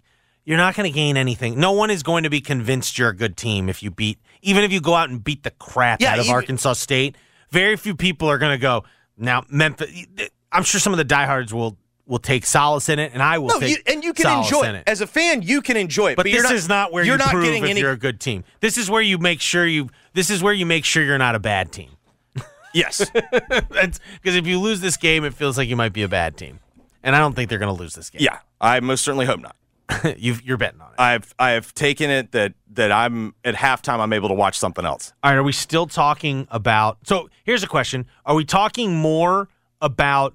You're 0.47 0.57
not 0.59 0.75
going 0.75 0.91
to 0.91 0.95
gain 0.95 1.17
anything. 1.17 1.59
No 1.59 1.73
one 1.73 1.91
is 1.91 2.03
going 2.03 2.23
to 2.25 2.31
be 2.31 2.41
convinced 2.41 2.99
you're 2.99 3.09
a 3.11 3.17
good 3.17 3.37
team 3.37 3.69
if 3.69 3.83
you 3.83 3.91
beat, 3.91 4.19
even 4.43 4.63
if 4.65 4.73
you 4.73 4.81
go 4.81 4.95
out 4.95 5.09
and 5.09 5.23
beat 5.25 5.43
the 5.43 5.51
crap 5.51 6.01
Yeah, 6.03 6.13
out 6.13 6.19
of 6.19 6.25
even- 6.27 6.35
Arkansas 6.35 6.75
State. 6.75 7.17
Very 7.51 7.77
few 7.77 7.95
people 7.95 8.29
are 8.31 8.37
going 8.39 8.53
to 8.53 8.61
go 8.61 8.85
now. 9.17 9.45
Memphis. 9.49 10.07
I'm 10.55 10.63
sure 10.63 10.81
some 10.81 10.93
of 10.93 10.99
the 10.99 11.05
diehards 11.05 11.53
will 11.53 11.77
will 12.07 12.19
take 12.19 12.45
solace 12.47 12.89
in 12.91 12.99
it, 12.99 13.13
and 13.15 13.23
I 13.23 13.39
will 13.39 13.49
No, 13.61 13.67
you, 13.67 13.79
and 13.87 14.05
you 14.05 14.13
can 14.13 14.27
enjoy 14.43 14.63
in 14.65 14.75
it. 14.75 14.85
As 14.87 15.01
a 15.01 15.07
fan, 15.07 15.41
you 15.41 15.63
can 15.63 15.77
enjoy 15.77 16.13
it. 16.13 16.17
but, 16.17 16.27
you're 16.27 16.43
this 16.43 16.51
not, 16.51 16.55
is 16.55 16.69
not 16.69 16.93
where 16.93 17.03
you're 17.03 17.15
you 17.15 17.19
not 17.19 17.33
getting 17.33 17.65
if 17.65 17.71
any. 17.71 17.81
you're 17.81 17.93
a 17.93 17.97
good 17.97 18.21
team. 18.21 18.45
This 18.61 18.77
is 18.77 18.91
where 18.91 19.01
you 19.03 19.19
make 19.19 19.41
sure 19.41 19.67
you. 19.67 19.89
This 20.13 20.29
is 20.31 20.43
where 20.43 20.53
you 20.53 20.67
make 20.67 20.85
sure 20.85 21.03
you're 21.03 21.19
not 21.19 21.35
a 21.35 21.41
bad 21.41 21.73
team. 21.73 21.91
Yes. 22.75 23.09
Because 23.49 24.35
if 24.37 24.47
you 24.47 24.59
lose 24.59 24.81
this 24.81 24.97
game, 24.97 25.25
it 25.25 25.33
feels 25.35 25.57
like 25.57 25.69
you 25.69 25.77
might 25.77 25.93
be 25.93 26.03
a 26.03 26.09
bad 26.09 26.37
team, 26.37 26.59
and 27.03 27.15
I 27.15 27.19
don't 27.21 27.35
think 27.35 27.49
they're 27.49 27.59
going 27.59 27.75
to 27.75 27.81
lose 27.81 27.95
this 27.95 28.11
game. 28.11 28.21
yeah. 28.23 28.39
I 28.61 28.81
most 28.81 29.05
certainly 29.05 29.27
hope 29.27 29.41
not. 29.41 29.57
you 30.19 30.37
you're 30.43 30.57
betting 30.57 30.81
on 30.81 30.89
it. 30.89 30.95
I've 31.01 31.35
I 31.39 31.51
have 31.51 31.73
taken 31.75 32.11
it 32.11 32.33
that 32.33 32.55
that 32.73 32.91
I'm 32.91 33.35
at 33.45 33.55
halftime. 33.55 33.99
I'm 34.01 34.13
able 34.13 34.29
to 34.29 34.35
watch 34.35 34.59
something 34.59 34.85
else. 34.85 35.13
All 35.23 35.31
right, 35.31 35.37
are 35.37 35.43
we 35.43 35.53
still 35.53 35.87
talking 35.87 36.49
about? 36.51 36.99
So 37.05 37.29
here's 37.45 37.63
a 37.63 37.67
question: 37.67 38.07
Are 38.25 38.35
we 38.35 38.45
talking 38.45 38.95
more 38.97 39.49
about 39.83 40.35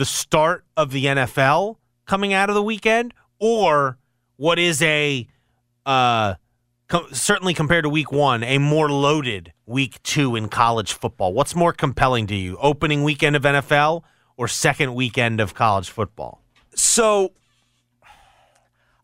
the 0.00 0.06
start 0.06 0.64
of 0.78 0.92
the 0.92 1.04
NFL 1.04 1.76
coming 2.06 2.32
out 2.32 2.48
of 2.48 2.54
the 2.54 2.62
weekend, 2.62 3.12
or 3.38 3.98
what 4.36 4.58
is 4.58 4.80
a 4.80 5.28
uh, 5.84 6.36
certainly 7.12 7.52
compared 7.52 7.84
to 7.84 7.90
Week 7.90 8.10
One, 8.10 8.42
a 8.42 8.56
more 8.56 8.90
loaded 8.90 9.52
Week 9.66 10.02
Two 10.02 10.36
in 10.36 10.48
college 10.48 10.94
football? 10.94 11.34
What's 11.34 11.54
more 11.54 11.74
compelling 11.74 12.26
to 12.28 12.34
you, 12.34 12.56
opening 12.62 13.04
weekend 13.04 13.36
of 13.36 13.42
NFL 13.42 14.02
or 14.38 14.48
second 14.48 14.94
weekend 14.94 15.38
of 15.38 15.52
college 15.52 15.90
football? 15.90 16.42
So 16.74 17.32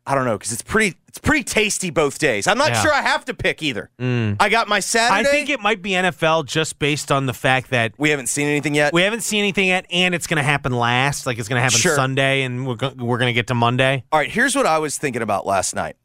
I 0.06 0.14
don't 0.14 0.24
know 0.24 0.38
because 0.38 0.52
it's 0.52 0.62
pretty 0.62 0.96
it's 1.08 1.18
pretty 1.18 1.42
tasty 1.42 1.90
both 1.90 2.18
days. 2.18 2.46
I'm 2.46 2.58
not 2.58 2.68
Yeah. 2.70 2.82
sure 2.82 2.92
I 2.92 3.00
have 3.02 3.24
to 3.24 3.34
pick 3.34 3.62
either. 3.62 3.90
Mm. 3.98 4.36
I 4.38 4.48
got 4.48 4.68
my 4.68 4.80
Saturday. 4.80 5.28
I 5.28 5.32
think 5.32 5.48
it 5.50 5.60
might 5.60 5.82
be 5.82 5.90
NFL 5.92 6.44
just 6.46 6.78
based 6.78 7.10
on 7.10 7.26
the 7.26 7.32
fact 7.34 7.70
that 7.70 7.92
we 7.98 8.10
haven't 8.10 8.28
seen 8.28 8.46
anything 8.46 8.74
yet. 8.74 8.92
We 8.92 9.02
haven't 9.02 9.22
seen 9.22 9.40
anything 9.40 9.66
yet, 9.68 9.86
and 9.90 10.14
it's 10.14 10.26
going 10.26 10.36
to 10.36 10.42
happen 10.44 10.72
last. 10.72 11.26
Like 11.26 11.38
it's 11.38 11.48
going 11.48 11.58
to 11.58 11.62
happen 11.62 11.78
Sure. 11.78 11.96
Sunday, 11.96 12.42
and 12.42 12.66
we're 12.66 12.74
go- 12.76 12.94
we're 12.96 13.18
going 13.18 13.30
to 13.30 13.32
get 13.32 13.46
to 13.48 13.54
Monday. 13.54 14.04
All 14.12 14.20
right, 14.20 14.30
here's 14.30 14.54
what 14.54 14.66
I 14.66 14.78
was 14.78 14.96
thinking 14.98 15.22
about 15.22 15.44
last 15.46 15.74
night. 15.74 15.96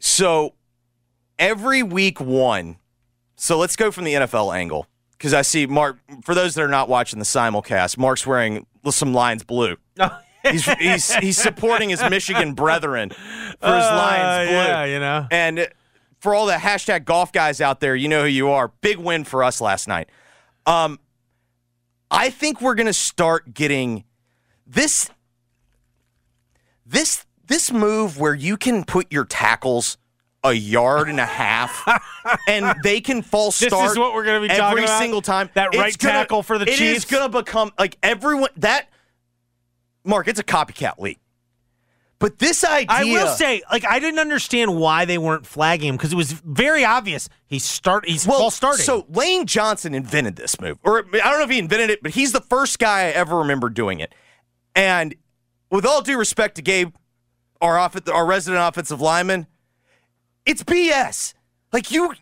So 0.00 0.54
every 1.38 1.82
week 1.82 2.20
one, 2.20 2.76
so 3.36 3.56
let's 3.56 3.76
go 3.76 3.90
from 3.90 4.04
the 4.04 4.14
NFL 4.14 4.54
angle 4.54 4.86
because 5.12 5.32
I 5.32 5.42
see 5.42 5.66
Mark. 5.66 5.98
For 6.24 6.34
those 6.34 6.54
that 6.54 6.62
are 6.62 6.68
not 6.68 6.88
watching 6.88 7.18
the 7.18 7.24
simulcast, 7.24 7.96
Mark's 7.96 8.26
wearing 8.26 8.66
some 8.90 9.14
Lions 9.14 9.44
blue. 9.44 9.76
He's 10.50 10.64
he's 10.78 11.14
he's 11.16 11.38
supporting 11.38 11.90
his 11.90 12.02
Michigan 12.08 12.54
brethren 12.54 13.10
for 13.10 13.16
his 13.74 13.84
Lions 13.86 14.48
blue. 14.50 14.58
Uh, 14.58 14.64
yeah, 14.66 14.84
you 14.84 14.98
know. 14.98 15.26
And 15.30 15.68
for 16.20 16.34
all 16.34 16.46
the 16.46 16.54
hashtag 16.54 17.04
golf 17.04 17.32
guys 17.32 17.60
out 17.60 17.80
there, 17.80 17.94
you 17.94 18.08
know 18.08 18.22
who 18.22 18.28
you 18.28 18.50
are. 18.50 18.68
Big 18.80 18.98
win 18.98 19.24
for 19.24 19.42
us 19.44 19.60
last 19.60 19.86
night. 19.88 20.08
Um, 20.66 20.98
I 22.10 22.30
think 22.30 22.60
we're 22.60 22.74
gonna 22.74 22.92
start 22.92 23.54
getting 23.54 24.04
this 24.66 25.10
this 26.86 27.24
this 27.46 27.70
move 27.72 28.18
where 28.18 28.34
you 28.34 28.56
can 28.56 28.84
put 28.84 29.10
your 29.12 29.24
tackles 29.24 29.96
a 30.44 30.52
yard 30.52 31.08
and 31.08 31.18
a 31.18 31.26
half 31.26 31.82
and 32.48 32.74
they 32.84 33.00
can 33.00 33.22
false 33.22 33.58
This 33.58 33.72
is 33.72 33.98
what 33.98 34.14
we're 34.14 34.24
gonna 34.24 34.40
be 34.40 34.50
every 34.50 34.58
talking 34.60 34.84
about? 34.84 34.98
single 35.00 35.20
time. 35.22 35.50
That 35.54 35.68
It's 35.68 35.78
right 35.78 35.98
gonna- 35.98 36.12
tackle 36.14 36.42
for 36.42 36.58
the 36.58 36.64
It 36.64 36.68
is 36.70 36.78
Chiefs? 36.78 37.04
gonna 37.06 37.28
become 37.28 37.72
like 37.78 37.96
everyone 38.02 38.50
that 38.58 38.88
Mark, 40.08 40.26
it's 40.26 40.40
a 40.40 40.44
copycat 40.44 40.98
league. 40.98 41.18
But 42.18 42.40
this 42.40 42.64
idea 42.64 42.86
I 42.88 43.04
will 43.04 43.28
say, 43.28 43.62
like, 43.70 43.84
I 43.84 44.00
didn't 44.00 44.18
understand 44.18 44.74
why 44.76 45.04
they 45.04 45.18
weren't 45.18 45.46
flagging 45.46 45.90
him 45.90 45.96
because 45.96 46.12
it 46.12 46.16
was 46.16 46.32
very 46.32 46.84
obvious. 46.84 47.28
He's 47.46 47.64
start. 47.64 48.08
He's 48.08 48.26
false 48.26 48.56
starting. 48.56 48.84
So 48.84 49.06
Lane 49.08 49.46
Johnson 49.46 49.94
invented 49.94 50.34
this 50.34 50.60
move, 50.60 50.78
or 50.82 51.04
I 51.14 51.30
don't 51.30 51.38
know 51.38 51.44
if 51.44 51.50
he 51.50 51.60
invented 51.60 51.90
it, 51.90 52.02
but 52.02 52.12
he's 52.12 52.32
the 52.32 52.40
first 52.40 52.80
guy 52.80 53.02
I 53.02 53.10
ever 53.10 53.38
remember 53.38 53.68
doing 53.68 54.00
it. 54.00 54.12
And 54.74 55.14
with 55.70 55.86
all 55.86 56.02
due 56.02 56.18
respect 56.18 56.56
to 56.56 56.62
Gabe, 56.62 56.92
our 57.60 57.78
off- 57.78 58.08
our 58.08 58.26
resident 58.26 58.62
offensive 58.66 59.00
lineman, 59.00 59.46
it's 60.44 60.64
BS. 60.64 61.34
Like 61.72 61.92
you, 61.92 62.14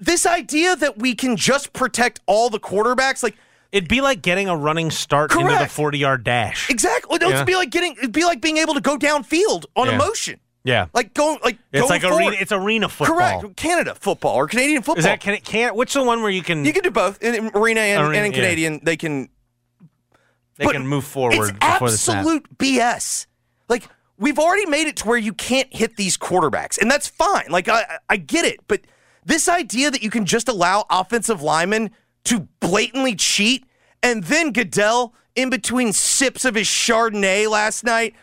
this 0.00 0.24
idea 0.24 0.74
that 0.76 0.98
we 0.98 1.14
can 1.14 1.36
just 1.36 1.74
protect 1.74 2.20
all 2.26 2.48
the 2.48 2.60
quarterbacks, 2.60 3.22
like 3.22 3.36
it'd 3.72 3.88
be 3.88 4.00
like 4.00 4.22
getting 4.22 4.48
a 4.48 4.56
running 4.56 4.90
start 4.90 5.32
into 5.34 5.48
the 5.58 5.66
forty-yard 5.66 6.22
dash. 6.24 6.70
exactly, 6.70 7.16
it'd 7.16 7.28
Yeah. 7.28 7.44
be 7.44 7.56
like 7.56 7.70
getting, 7.70 7.92
it'd 7.96 8.12
be 8.12 8.24
like 8.24 8.40
being 8.40 8.58
able 8.58 8.74
to 8.74 8.80
go 8.80 8.96
downfield 8.96 9.64
on 9.74 9.86
Yeah. 9.88 9.94
emotion, 9.94 10.40
Yeah, 10.64 10.86
like 10.94 11.14
go, 11.14 11.38
like 11.42 11.58
it's 11.72 11.80
going 11.80 11.90
like 11.90 12.02
forward. 12.02 12.18
arena. 12.20 12.36
It's 12.40 12.52
arena 12.52 12.88
football. 12.88 13.40
Correct, 13.40 13.56
Canada 13.56 13.94
football 13.94 14.34
or 14.36 14.46
Canadian 14.46 14.82
football. 14.82 14.98
Is 14.98 15.04
that 15.04 15.20
can 15.20 15.34
it 15.34 15.44
can 15.44 15.74
which 15.74 15.94
the 15.94 16.02
one 16.04 16.22
where 16.22 16.30
you 16.30 16.42
can 16.42 16.64
you 16.64 16.72
can 16.72 16.82
do 16.82 16.90
both 16.90 17.20
in, 17.22 17.34
in 17.34 17.50
arena 17.54 17.80
and, 17.80 18.02
Arena, 18.06 18.18
and 18.18 18.26
in 18.26 18.32
yeah. 18.32 18.38
Canadian. 18.38 18.80
They 18.84 18.96
can 18.96 19.28
they 20.58 20.66
can 20.66 20.86
move 20.86 21.04
forward 21.04 21.34
It's 21.34 21.52
before 21.52 21.88
the 21.88 21.94
absolute 21.94 22.58
BS. 22.58 23.26
Like 23.68 23.88
we've 24.18 24.38
already 24.38 24.66
made 24.66 24.86
it 24.86 24.96
to 24.98 25.08
where 25.08 25.18
you 25.18 25.32
can't 25.32 25.74
hit 25.74 25.96
these 25.96 26.16
quarterbacks, 26.16 26.78
and 26.80 26.90
that's 26.90 27.08
fine. 27.08 27.46
Like 27.48 27.68
I, 27.68 27.80
I- 27.82 27.98
I 28.10 28.16
get 28.16 28.44
it, 28.44 28.60
but 28.68 28.82
this 29.24 29.48
idea 29.48 29.90
that 29.90 30.02
you 30.02 30.10
can 30.10 30.26
just 30.26 30.48
allow 30.48 30.84
offensive 30.90 31.42
linemen 31.42 31.90
to 32.24 32.48
blatantly 32.60 33.14
cheat, 33.14 33.66
and 34.02 34.24
then 34.24 34.52
Goodell 34.52 35.14
in 35.34 35.50
between 35.50 35.92
sips 35.92 36.44
of 36.44 36.54
his 36.54 36.66
Chardonnay 36.66 37.48
last 37.48 37.84
night. 37.84 38.14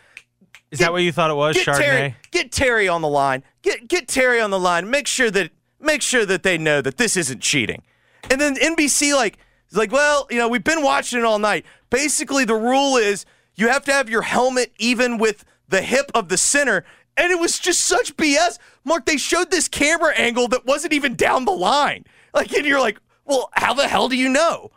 Is 0.70 0.78
that 0.78 0.92
what 0.92 1.02
you 1.02 1.12
thought 1.12 1.30
it 1.30 1.34
was, 1.34 1.56
Get 1.56 1.66
Chardonnay? 1.66 1.78
Terry, 1.78 2.16
get 2.30 2.52
Terry 2.52 2.88
on 2.88 3.02
the 3.02 3.08
line. 3.08 3.42
Get 3.62 3.88
get 3.88 4.08
Terry 4.08 4.40
on 4.40 4.50
the 4.50 4.58
line. 4.58 4.88
Make 4.88 5.06
sure 5.06 5.30
that 5.30 5.50
make 5.80 6.02
sure 6.02 6.24
that 6.24 6.42
they 6.42 6.58
know 6.58 6.80
that 6.80 6.96
this 6.96 7.16
isn't 7.16 7.40
cheating. 7.40 7.82
And 8.30 8.40
then 8.40 8.56
NBC 8.56 9.14
like 9.14 9.38
is 9.70 9.76
like, 9.76 9.92
well, 9.92 10.26
you 10.30 10.38
know, 10.38 10.48
we've 10.48 10.64
been 10.64 10.82
watching 10.82 11.18
it 11.18 11.24
all 11.24 11.38
night. 11.38 11.64
Basically, 11.90 12.44
the 12.44 12.54
rule 12.54 12.96
is 12.96 13.26
you 13.56 13.68
have 13.68 13.84
to 13.86 13.92
have 13.92 14.08
your 14.08 14.22
helmet 14.22 14.72
even 14.78 15.18
with 15.18 15.44
the 15.68 15.82
hip 15.82 16.10
of 16.14 16.28
the 16.28 16.36
center. 16.36 16.84
And 17.16 17.32
it 17.32 17.38
was 17.38 17.58
just 17.58 17.82
such 17.82 18.16
BS. 18.16 18.58
Mark, 18.84 19.04
they 19.04 19.16
showed 19.16 19.50
this 19.50 19.68
camera 19.68 20.14
angle 20.16 20.48
that 20.48 20.64
wasn't 20.64 20.92
even 20.92 21.16
down 21.16 21.44
the 21.44 21.52
line. 21.52 22.04
Like, 22.32 22.52
and 22.52 22.64
you're 22.64 22.80
like, 22.80 22.98
well, 23.30 23.50
how 23.54 23.72
the 23.72 23.88
hell 23.88 24.08
do 24.08 24.16
you 24.16 24.28
know? 24.28 24.70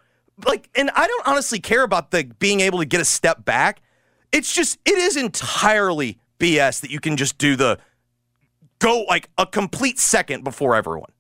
Like, 0.46 0.70
and 0.76 0.89
I 0.92 1.08
don't 1.08 1.28
honestly 1.28 1.60
care 1.60 1.84
about 1.84 2.12
the 2.12 2.24
being 2.39 2.62
able 2.62 2.80
to 2.80 2.86
get 2.86 3.02
a 3.02 3.06
step 3.06 3.44
back. 3.44 3.82
It's 4.32 4.54
just, 4.54 4.80
it 4.86 4.98
is 4.98 5.18
entirely 5.18 6.18
BS 6.39 6.82
that 6.82 6.92
you 6.92 7.00
can 7.00 7.18
just 7.18 7.38
do 7.38 7.56
the 7.56 7.80
go 8.80 9.04
like 9.08 9.30
a 9.38 9.46
complete 9.46 10.00
second 10.00 10.44
before 10.44 10.76
everyone. 10.76 11.12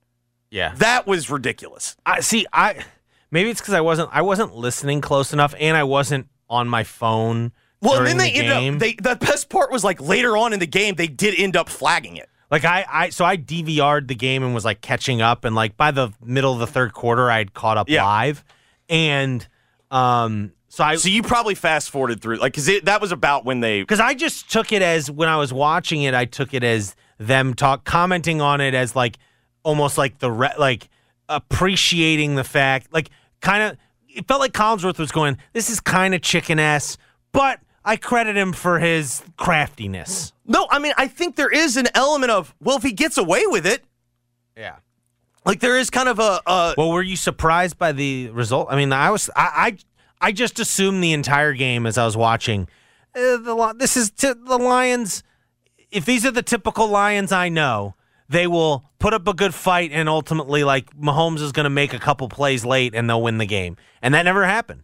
Yeah. 0.49 0.73
That 0.77 1.07
was 1.07 1.29
ridiculous. 1.29 1.95
I 2.05 2.19
see. 2.19 2.45
I 2.53 2.83
maybe 3.31 3.49
it's 3.49 3.61
because 3.61 3.73
I 3.73 3.81
wasn't 3.81 4.09
I 4.11 4.21
wasn't 4.21 4.55
listening 4.55 5.01
close 5.01 5.33
enough, 5.33 5.55
and 5.59 5.75
I 5.75 5.83
wasn't 5.83 6.27
on 6.49 6.67
my 6.67 6.83
phone. 6.83 7.51
Well, 7.81 7.97
and 7.97 8.07
then 8.07 8.17
they 8.17 8.31
the 8.31 8.37
ended 8.37 8.73
up. 8.73 8.79
They 8.79 8.93
the 8.93 9.15
best 9.15 9.49
part 9.49 9.71
was 9.71 9.83
like 9.83 9.99
later 10.01 10.37
on 10.37 10.53
in 10.53 10.59
the 10.59 10.67
game, 10.67 10.95
they 10.95 11.07
did 11.07 11.39
end 11.39 11.55
up 11.55 11.69
flagging 11.69 12.17
it. 12.17 12.29
Like 12.53 12.65
I, 12.65 12.85
I 12.87 13.09
so 13.09 13.25
I 13.25 13.35
DVR'd 13.35 14.07
the 14.07 14.13
game 14.13 14.43
and 14.43 14.53
was 14.53 14.63
like 14.63 14.79
catching 14.81 15.23
up, 15.23 15.43
and 15.43 15.55
like 15.55 15.75
by 15.75 15.89
the 15.89 16.13
middle 16.23 16.53
of 16.53 16.59
the 16.59 16.67
third 16.67 16.93
quarter, 16.93 17.31
I 17.31 17.39
had 17.39 17.55
caught 17.55 17.77
up 17.79 17.89
Yeah. 17.89 18.03
live, 18.05 18.43
and 18.87 19.45
um, 19.89 20.51
So 20.67 20.83
I 20.83 20.97
So 20.97 21.09
you 21.09 21.23
probably 21.23 21.55
fast 21.55 21.89
forwarded 21.89 22.21
through, 22.21 22.35
like, 22.37 22.53
because 22.53 22.69
that 22.83 23.01
was 23.01 23.11
about 23.11 23.43
when 23.43 23.59
they. 23.61 23.81
because 23.81 23.99
I 23.99 24.13
just 24.13 24.51
took 24.51 24.71
it 24.71 24.83
as 24.83 25.09
when 25.09 25.29
I 25.29 25.37
was 25.37 25.51
watching 25.51 26.03
it, 26.03 26.13
I 26.13 26.25
took 26.25 26.53
it 26.53 26.63
as 26.63 26.95
them 27.17 27.55
talk 27.55 27.85
commenting 27.85 28.39
on 28.39 28.61
it 28.61 28.75
as 28.75 28.95
like 28.95 29.17
almost 29.63 29.97
like 29.97 30.19
the 30.19 30.31
re- 30.31 30.53
like 30.59 30.89
appreciating 31.29 32.35
the 32.35 32.43
fact, 32.43 32.93
like 32.93 33.09
kind 33.41 33.63
of. 33.63 33.77
It 34.15 34.27
felt 34.27 34.41
like 34.41 34.53
Collinsworth 34.53 34.99
was 34.99 35.11
going, 35.11 35.37
"This 35.53 35.71
is 35.71 35.79
kind 35.79 36.13
of 36.13 36.21
chicken 36.21 36.59
ass," 36.59 36.99
but 37.31 37.59
I 37.85 37.97
credit 37.97 38.37
him 38.37 38.53
for 38.53 38.79
his 38.79 39.21
craftiness. 39.37 40.31
No, 40.45 40.67
I 40.71 40.79
mean, 40.79 40.93
I 40.97 41.07
think 41.07 41.35
there 41.35 41.49
is 41.51 41.75
an 41.77 41.87
element 41.93 42.31
of, 42.31 42.53
well, 42.61 42.77
if 42.77 42.83
he 42.83 42.91
gets 42.93 43.17
away 43.17 43.45
with 43.45 43.65
it, 43.65 43.83
Yeah. 44.57 44.75
like 45.45 45.59
there 45.59 45.77
is 45.77 45.89
kind 45.89 46.07
of 46.09 46.19
a. 46.19 46.41
a 46.45 46.75
Well, 46.77 46.91
were 46.91 47.01
you 47.01 47.15
surprised 47.15 47.77
by 47.77 47.91
the 47.91 48.29
result? 48.29 48.67
I 48.71 48.75
mean, 48.77 48.91
I 48.93 49.09
was. 49.11 49.29
I 49.35 49.77
I, 50.21 50.27
I 50.27 50.31
just 50.31 50.59
assumed 50.59 51.03
the 51.03 51.11
entire 51.13 51.53
game 51.53 51.85
as 51.85 51.97
I 51.97 52.05
was 52.05 52.15
watching. 52.15 52.67
Uh, 53.15 53.37
the 53.37 53.75
this 53.77 53.97
is 53.97 54.09
t- 54.11 54.31
the 54.33 54.57
Lions. 54.57 55.23
If 55.91 56.05
these 56.05 56.25
are 56.25 56.31
the 56.31 56.41
typical 56.41 56.87
Lions 56.87 57.31
I 57.31 57.49
know, 57.49 57.95
they 58.29 58.47
will 58.47 58.89
put 58.99 59.13
up 59.13 59.27
a 59.27 59.33
good 59.33 59.53
fight 59.53 59.91
and 59.91 60.07
ultimately, 60.09 60.63
like 60.63 60.95
Mahomes 60.97 61.41
is 61.41 61.51
going 61.51 61.65
to 61.65 61.69
make 61.69 61.93
a 61.93 61.99
couple 61.99 62.27
plays 62.29 62.63
late 62.65 62.95
and 62.95 63.09
they'll 63.09 63.21
win 63.21 63.37
the 63.37 63.45
game, 63.45 63.75
and 64.01 64.13
that 64.13 64.23
never 64.23 64.45
happened. 64.45 64.83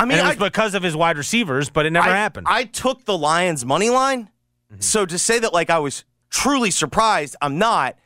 I 0.00 0.04
mean, 0.06 0.18
and 0.18 0.26
it 0.26 0.30
was 0.30 0.36
I, 0.36 0.48
because 0.48 0.74
of 0.74 0.82
his 0.82 0.96
wide 0.96 1.18
receivers, 1.18 1.68
but 1.68 1.84
it 1.84 1.90
never 1.90 2.08
I, 2.08 2.16
happened. 2.16 2.46
I 2.48 2.64
took 2.64 3.04
the 3.04 3.16
Lions 3.16 3.66
money 3.66 3.90
line. 3.90 4.30
Mm-hmm. 4.72 4.80
So 4.80 5.04
to 5.04 5.18
say 5.18 5.38
that 5.38 5.52
like 5.52 5.68
I 5.68 5.78
was 5.78 6.04
truly 6.30 6.70
surprised, 6.70 7.36
I'm 7.42 7.58
not. 7.58 7.96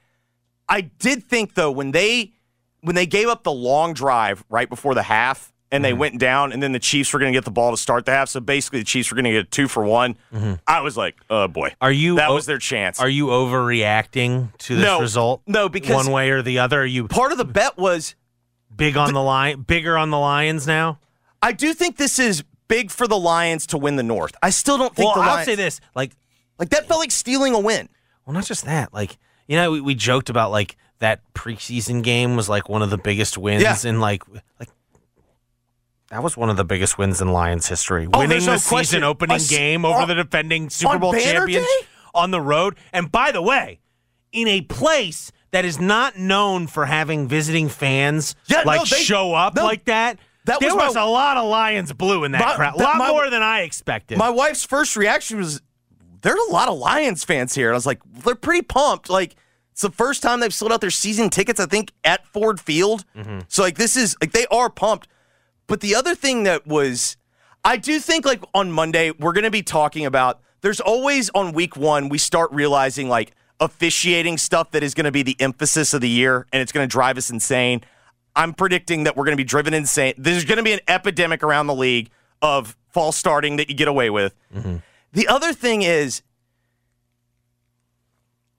I 0.68 0.80
did 0.82 1.24
think 1.24 1.54
though 1.54 1.70
when 1.70 1.92
they 1.92 2.32
when 2.80 2.96
they 2.96 3.06
gave 3.06 3.28
up 3.28 3.44
the 3.44 3.52
long 3.52 3.94
drive 3.94 4.44
right 4.48 4.68
before 4.68 4.94
the 4.94 5.02
half 5.04 5.52
and 5.70 5.84
they 5.84 5.90
mm-hmm. 5.90 6.00
went 6.00 6.20
down 6.20 6.52
and 6.52 6.62
then 6.62 6.72
the 6.72 6.78
Chiefs 6.78 7.12
were 7.12 7.18
going 7.18 7.32
to 7.32 7.36
get 7.36 7.44
the 7.44 7.50
ball 7.50 7.70
to 7.70 7.76
start 7.76 8.06
the 8.06 8.12
half, 8.12 8.28
so 8.28 8.40
basically 8.40 8.80
the 8.80 8.84
Chiefs 8.84 9.10
were 9.10 9.14
going 9.14 9.24
to 9.24 9.32
get 9.32 9.50
two 9.50 9.68
for 9.68 9.84
one. 9.84 10.16
Mm-hmm. 10.32 10.54
I 10.66 10.80
was 10.80 10.96
like, 10.96 11.16
oh 11.30 11.48
boy, 11.48 11.74
are 11.80 11.92
you? 11.92 12.16
that 12.16 12.30
o- 12.30 12.34
was 12.34 12.46
their 12.46 12.58
chance. 12.58 13.00
Are 13.00 13.08
you 13.08 13.26
overreacting 13.26 14.56
to 14.58 14.76
this 14.76 14.84
No. 14.84 15.00
result? 15.00 15.42
No, 15.46 15.68
because- 15.68 15.94
one 15.94 16.12
way 16.12 16.30
or 16.30 16.42
the 16.42 16.58
other, 16.58 16.82
are 16.82 16.86
you 16.86 17.08
Part 17.08 17.32
of 17.32 17.38
the 17.38 17.44
bet 17.44 17.76
was 17.76 18.14
big 18.74 18.96
on 18.96 19.12
the 19.14 19.22
line, 19.22 19.62
bigger 19.62 19.96
on 19.96 20.10
the 20.10 20.18
Lions 20.18 20.66
now? 20.66 20.98
I 21.44 21.52
do 21.52 21.74
think 21.74 21.96
this 21.96 22.18
is 22.18 22.42
big 22.68 22.90
for 22.90 23.06
the 23.06 23.18
Lions 23.18 23.66
to 23.68 23.78
win 23.78 23.96
the 23.96 24.02
North. 24.02 24.34
I 24.42 24.50
still 24.50 24.78
don't 24.78 24.94
think 24.94 25.06
Well, 25.14 25.22
the 25.22 25.28
I'll 25.28 25.34
Lions 25.36 25.46
say 25.46 25.54
this: 25.54 25.80
like, 25.94 26.12
like 26.58 26.70
that 26.70 26.88
felt 26.88 27.00
like 27.00 27.10
stealing 27.10 27.54
a 27.54 27.58
win. 27.60 27.88
well, 28.26 28.34
not 28.34 28.44
just 28.46 28.64
that. 28.64 28.92
Like, 28.94 29.18
you 29.46 29.56
know, 29.56 29.70
we, 29.72 29.80
we 29.80 29.94
joked 29.94 30.30
about 30.30 30.50
like 30.50 30.76
that 31.00 31.20
preseason 31.34 32.02
game 32.02 32.36
was 32.36 32.48
like 32.48 32.68
one 32.68 32.80
of 32.82 32.90
the 32.90 32.98
biggest 32.98 33.36
wins 33.36 33.62
Yeah. 33.62 33.76
in 33.88 34.00
like 34.00 34.22
like 34.58 34.68
that 36.10 36.22
was 36.22 36.36
one 36.36 36.50
of 36.50 36.56
the 36.56 36.64
biggest 36.64 36.98
wins 36.98 37.20
in 37.20 37.28
Lions 37.28 37.68
history. 37.68 38.06
Oh, 38.12 38.18
Winning 38.20 38.30
there's 38.30 38.44
the 38.46 38.52
no 38.52 38.56
season 38.58 39.02
opening 39.04 39.36
Us- 39.36 39.48
game 39.48 39.84
over 39.84 40.00
on- 40.02 40.08
the 40.08 40.14
defending 40.14 40.70
Super 40.70 40.98
Bowl 40.98 41.12
champions 41.12 41.66
Day? 41.66 41.86
on 42.14 42.30
the 42.30 42.40
road. 42.40 42.76
And 42.92 43.10
by 43.10 43.32
the 43.32 43.42
way, 43.42 43.80
in 44.32 44.46
a 44.48 44.60
place 44.62 45.32
that 45.50 45.64
is 45.64 45.80
not 45.80 46.16
known 46.16 46.66
for 46.66 46.86
having 46.86 47.26
visiting 47.28 47.68
fans 47.68 48.34
Yeah, 48.46 48.58
no, 48.58 48.64
like 48.64 48.88
they- 48.88 48.96
show 48.96 49.34
up 49.34 49.54
no, 49.56 49.64
like 49.64 49.84
that. 49.86 50.18
That 50.44 50.60
there 50.60 50.74
was 50.74 50.88
was, 50.88 50.94
my- 50.94 51.02
a 51.02 51.06
lot 51.06 51.36
of 51.36 51.48
Lions 51.48 51.92
blue 51.92 52.24
in 52.24 52.32
that 52.32 52.40
My- 52.46 52.54
crowd. 52.56 52.74
A 52.74 52.82
lot 52.82 52.96
my- 52.96 53.08
more 53.10 53.30
than 53.30 53.42
I 53.42 53.60
expected. 53.62 54.18
My 54.18 54.30
wife's 54.30 54.64
first 54.64 54.96
reaction 54.96 55.38
was, 55.38 55.62
"There's 56.22 56.38
a 56.48 56.52
lot 56.52 56.68
of 56.68 56.78
Lions 56.78 57.24
fans 57.24 57.54
here." 57.54 57.68
And 57.68 57.74
I 57.74 57.76
was 57.76 57.86
like, 57.86 58.00
"They're 58.24 58.34
pretty 58.34 58.62
pumped." 58.62 59.08
Like 59.08 59.36
it's 59.72 59.82
the 59.82 59.90
first 59.90 60.22
time 60.22 60.40
they've 60.40 60.54
sold 60.54 60.70
out 60.72 60.80
their 60.80 60.90
season 60.90 61.30
tickets. 61.30 61.58
I 61.60 61.66
think 61.66 61.92
at 62.04 62.26
Ford 62.26 62.60
Field. 62.60 63.04
Mm-hmm. 63.16 63.40
So 63.48 63.62
like 63.62 63.76
this 63.76 63.96
is 63.96 64.16
like 64.20 64.32
they 64.32 64.46
are 64.50 64.70
pumped. 64.70 65.08
But 65.66 65.80
the 65.80 65.94
other 65.94 66.14
thing 66.14 66.42
that 66.44 66.66
was, 66.66 67.16
I 67.64 67.78
do 67.78 67.98
think 67.98 68.26
like 68.26 68.42
on 68.54 68.70
Monday 68.70 69.12
we're 69.12 69.32
going 69.32 69.44
to 69.44 69.50
be 69.50 69.62
talking 69.62 70.04
about. 70.06 70.40
There's 70.60 70.80
always 70.80 71.30
on 71.34 71.52
week 71.52 71.76
one 71.76 72.08
we 72.08 72.16
start 72.18 72.50
realizing 72.52 73.08
like 73.08 73.32
officiating 73.60 74.36
stuff 74.38 74.70
that 74.72 74.82
is 74.82 74.94
going 74.94 75.04
to 75.04 75.12
be 75.12 75.22
the 75.22 75.36
emphasis 75.40 75.94
of 75.94 76.00
the 76.00 76.08
year, 76.08 76.46
and 76.52 76.60
it's 76.62 76.72
going 76.72 76.86
to 76.86 76.90
drive 76.90 77.16
us 77.18 77.30
insane. 77.30 77.82
I'm 78.36 78.52
predicting 78.52 79.04
that 79.04 79.16
we're 79.16 79.24
going 79.24 79.36
to 79.36 79.40
be 79.40 79.44
driven 79.44 79.74
insane. 79.74 80.14
There's 80.18 80.44
going 80.44 80.58
to 80.58 80.62
be 80.64 80.72
an 80.72 80.80
epidemic 80.88 81.42
around 81.42 81.66
the 81.66 81.74
league 81.74 82.10
of 82.42 82.76
false 82.90 83.16
starting 83.16 83.56
that 83.56 83.68
you 83.68 83.74
get 83.74 83.88
away 83.88 84.10
with. 84.10 84.34
Mm-hmm. 84.54 84.76
The 85.12 85.28
other 85.28 85.52
thing 85.52 85.82
is, 85.82 86.22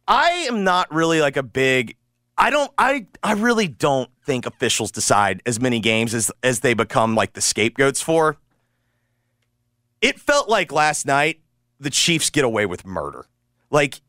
I 0.08 0.30
am 0.48 0.64
not 0.64 0.94
really 0.94 1.20
like 1.22 1.38
a 1.38 1.44
big. 1.44 1.98
I 2.38 2.50
don't. 2.50 2.72
I 2.78 3.08
I 3.24 3.34
really 3.34 3.68
don't 3.68 4.10
think 4.26 4.46
officials 4.46 4.92
decide 4.92 5.42
as 5.46 5.60
many 5.60 5.80
games 5.80 6.14
as 6.14 6.32
as 6.44 6.62
they 6.62 6.74
become 6.74 7.16
like 7.16 7.34
the 7.34 7.42
scapegoats 7.42 8.02
for. 8.02 8.38
It 10.02 10.20
felt 10.20 10.50
like 10.50 10.72
last 10.72 11.06
night 11.06 11.42
the 11.80 11.90
Chiefs 11.90 12.30
get 12.30 12.46
away 12.46 12.66
with 12.66 12.86
murder. 12.86 13.26
Like 13.72 14.02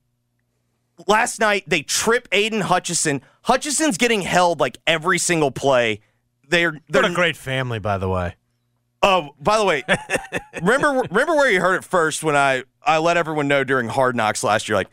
last 1.06 1.40
night 1.40 1.64
they 1.66 1.82
trip 1.82 2.28
Aidan 2.32 2.62
Hutchinson. 2.62 3.22
Hutchinson's 3.42 3.96
getting 3.96 4.22
held 4.22 4.60
like 4.60 4.78
every 4.86 5.18
single 5.18 5.50
play. 5.50 6.00
They're 6.48 6.80
they're 6.88 7.02
what 7.02 7.10
a 7.10 7.14
great 7.14 7.36
family, 7.36 7.78
by 7.78 7.98
the 7.98 8.08
way. 8.08 8.36
Oh, 9.02 9.30
by 9.40 9.58
the 9.58 9.64
way, 9.64 9.84
remember 10.62 11.02
remember 11.10 11.34
where 11.34 11.50
you 11.50 11.60
heard 11.60 11.76
it 11.76 11.84
first 11.84 12.22
when 12.22 12.36
I 12.36 12.64
I 12.82 12.98
let 12.98 13.16
everyone 13.16 13.48
know 13.48 13.64
during 13.64 13.88
Hard 13.88 14.16
Knocks 14.16 14.42
last 14.42 14.68
year, 14.68 14.76
like 14.76 14.90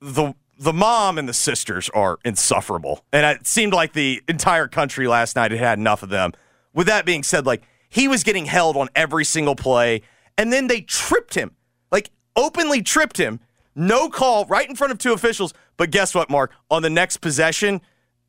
the 0.00 0.34
the 0.58 0.72
mom 0.72 1.18
and 1.18 1.28
the 1.28 1.34
sisters 1.34 1.88
are 1.90 2.18
insufferable, 2.24 3.04
and 3.12 3.24
it 3.24 3.46
seemed 3.46 3.72
like 3.72 3.94
the 3.94 4.22
entire 4.28 4.68
country 4.68 5.08
last 5.08 5.34
night 5.34 5.50
had 5.50 5.60
had 5.60 5.78
enough 5.78 6.02
of 6.02 6.08
them. 6.08 6.32
With 6.72 6.86
that 6.86 7.04
being 7.04 7.22
said, 7.22 7.46
like 7.46 7.62
he 7.88 8.06
was 8.06 8.22
getting 8.22 8.46
held 8.46 8.76
on 8.76 8.88
every 8.94 9.24
single 9.24 9.56
play, 9.56 10.02
and 10.36 10.52
then 10.52 10.66
they 10.66 10.80
tripped 10.80 11.34
him, 11.34 11.56
like 11.90 12.10
openly 12.36 12.82
tripped 12.82 13.16
him, 13.18 13.40
no 13.74 14.08
call, 14.08 14.44
right 14.46 14.68
in 14.68 14.76
front 14.76 14.92
of 14.92 14.98
two 14.98 15.12
officials. 15.12 15.54
But 15.76 15.90
guess 15.90 16.14
what, 16.14 16.30
Mark? 16.30 16.52
On 16.70 16.82
the 16.82 16.90
next 16.90 17.18
possession, 17.18 17.80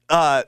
uh, 0.10 0.44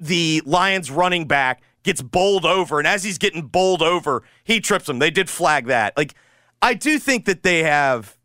the 0.00 0.42
Lions 0.44 0.90
running 0.90 1.26
back 1.26 1.62
gets 1.82 2.02
bowled 2.02 2.44
over, 2.44 2.78
and 2.78 2.86
as 2.86 3.04
he's 3.04 3.18
getting 3.18 3.42
bowled 3.42 3.82
over, 3.82 4.22
he 4.44 4.60
trips 4.60 4.88
him. 4.88 4.98
They 4.98 5.10
did 5.10 5.30
flag 5.30 5.66
that. 5.66 5.96
Like, 5.96 6.14
I 6.60 6.74
do 6.74 6.98
think 6.98 7.24
that 7.26 7.42
they 7.42 7.62
have. 7.62 8.16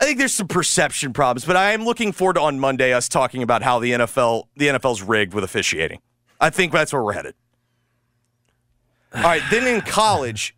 I 0.00 0.06
think 0.06 0.18
there's 0.18 0.34
some 0.34 0.48
perception 0.48 1.12
problems, 1.12 1.44
but 1.44 1.56
I 1.56 1.72
am 1.72 1.84
looking 1.84 2.12
forward 2.12 2.34
to 2.34 2.40
on 2.40 2.58
Monday 2.58 2.92
us 2.92 3.08
talking 3.08 3.42
about 3.42 3.62
how 3.62 3.78
the 3.78 3.92
NFL 3.92 4.48
the 4.56 4.68
NFL's 4.68 5.02
rigged 5.02 5.32
with 5.32 5.44
officiating. 5.44 6.00
I 6.40 6.50
think 6.50 6.72
that's 6.72 6.92
where 6.92 7.02
we're 7.02 7.12
headed. 7.12 7.34
All 9.14 9.22
right, 9.22 9.42
then 9.50 9.66
in 9.66 9.80
college, 9.80 10.56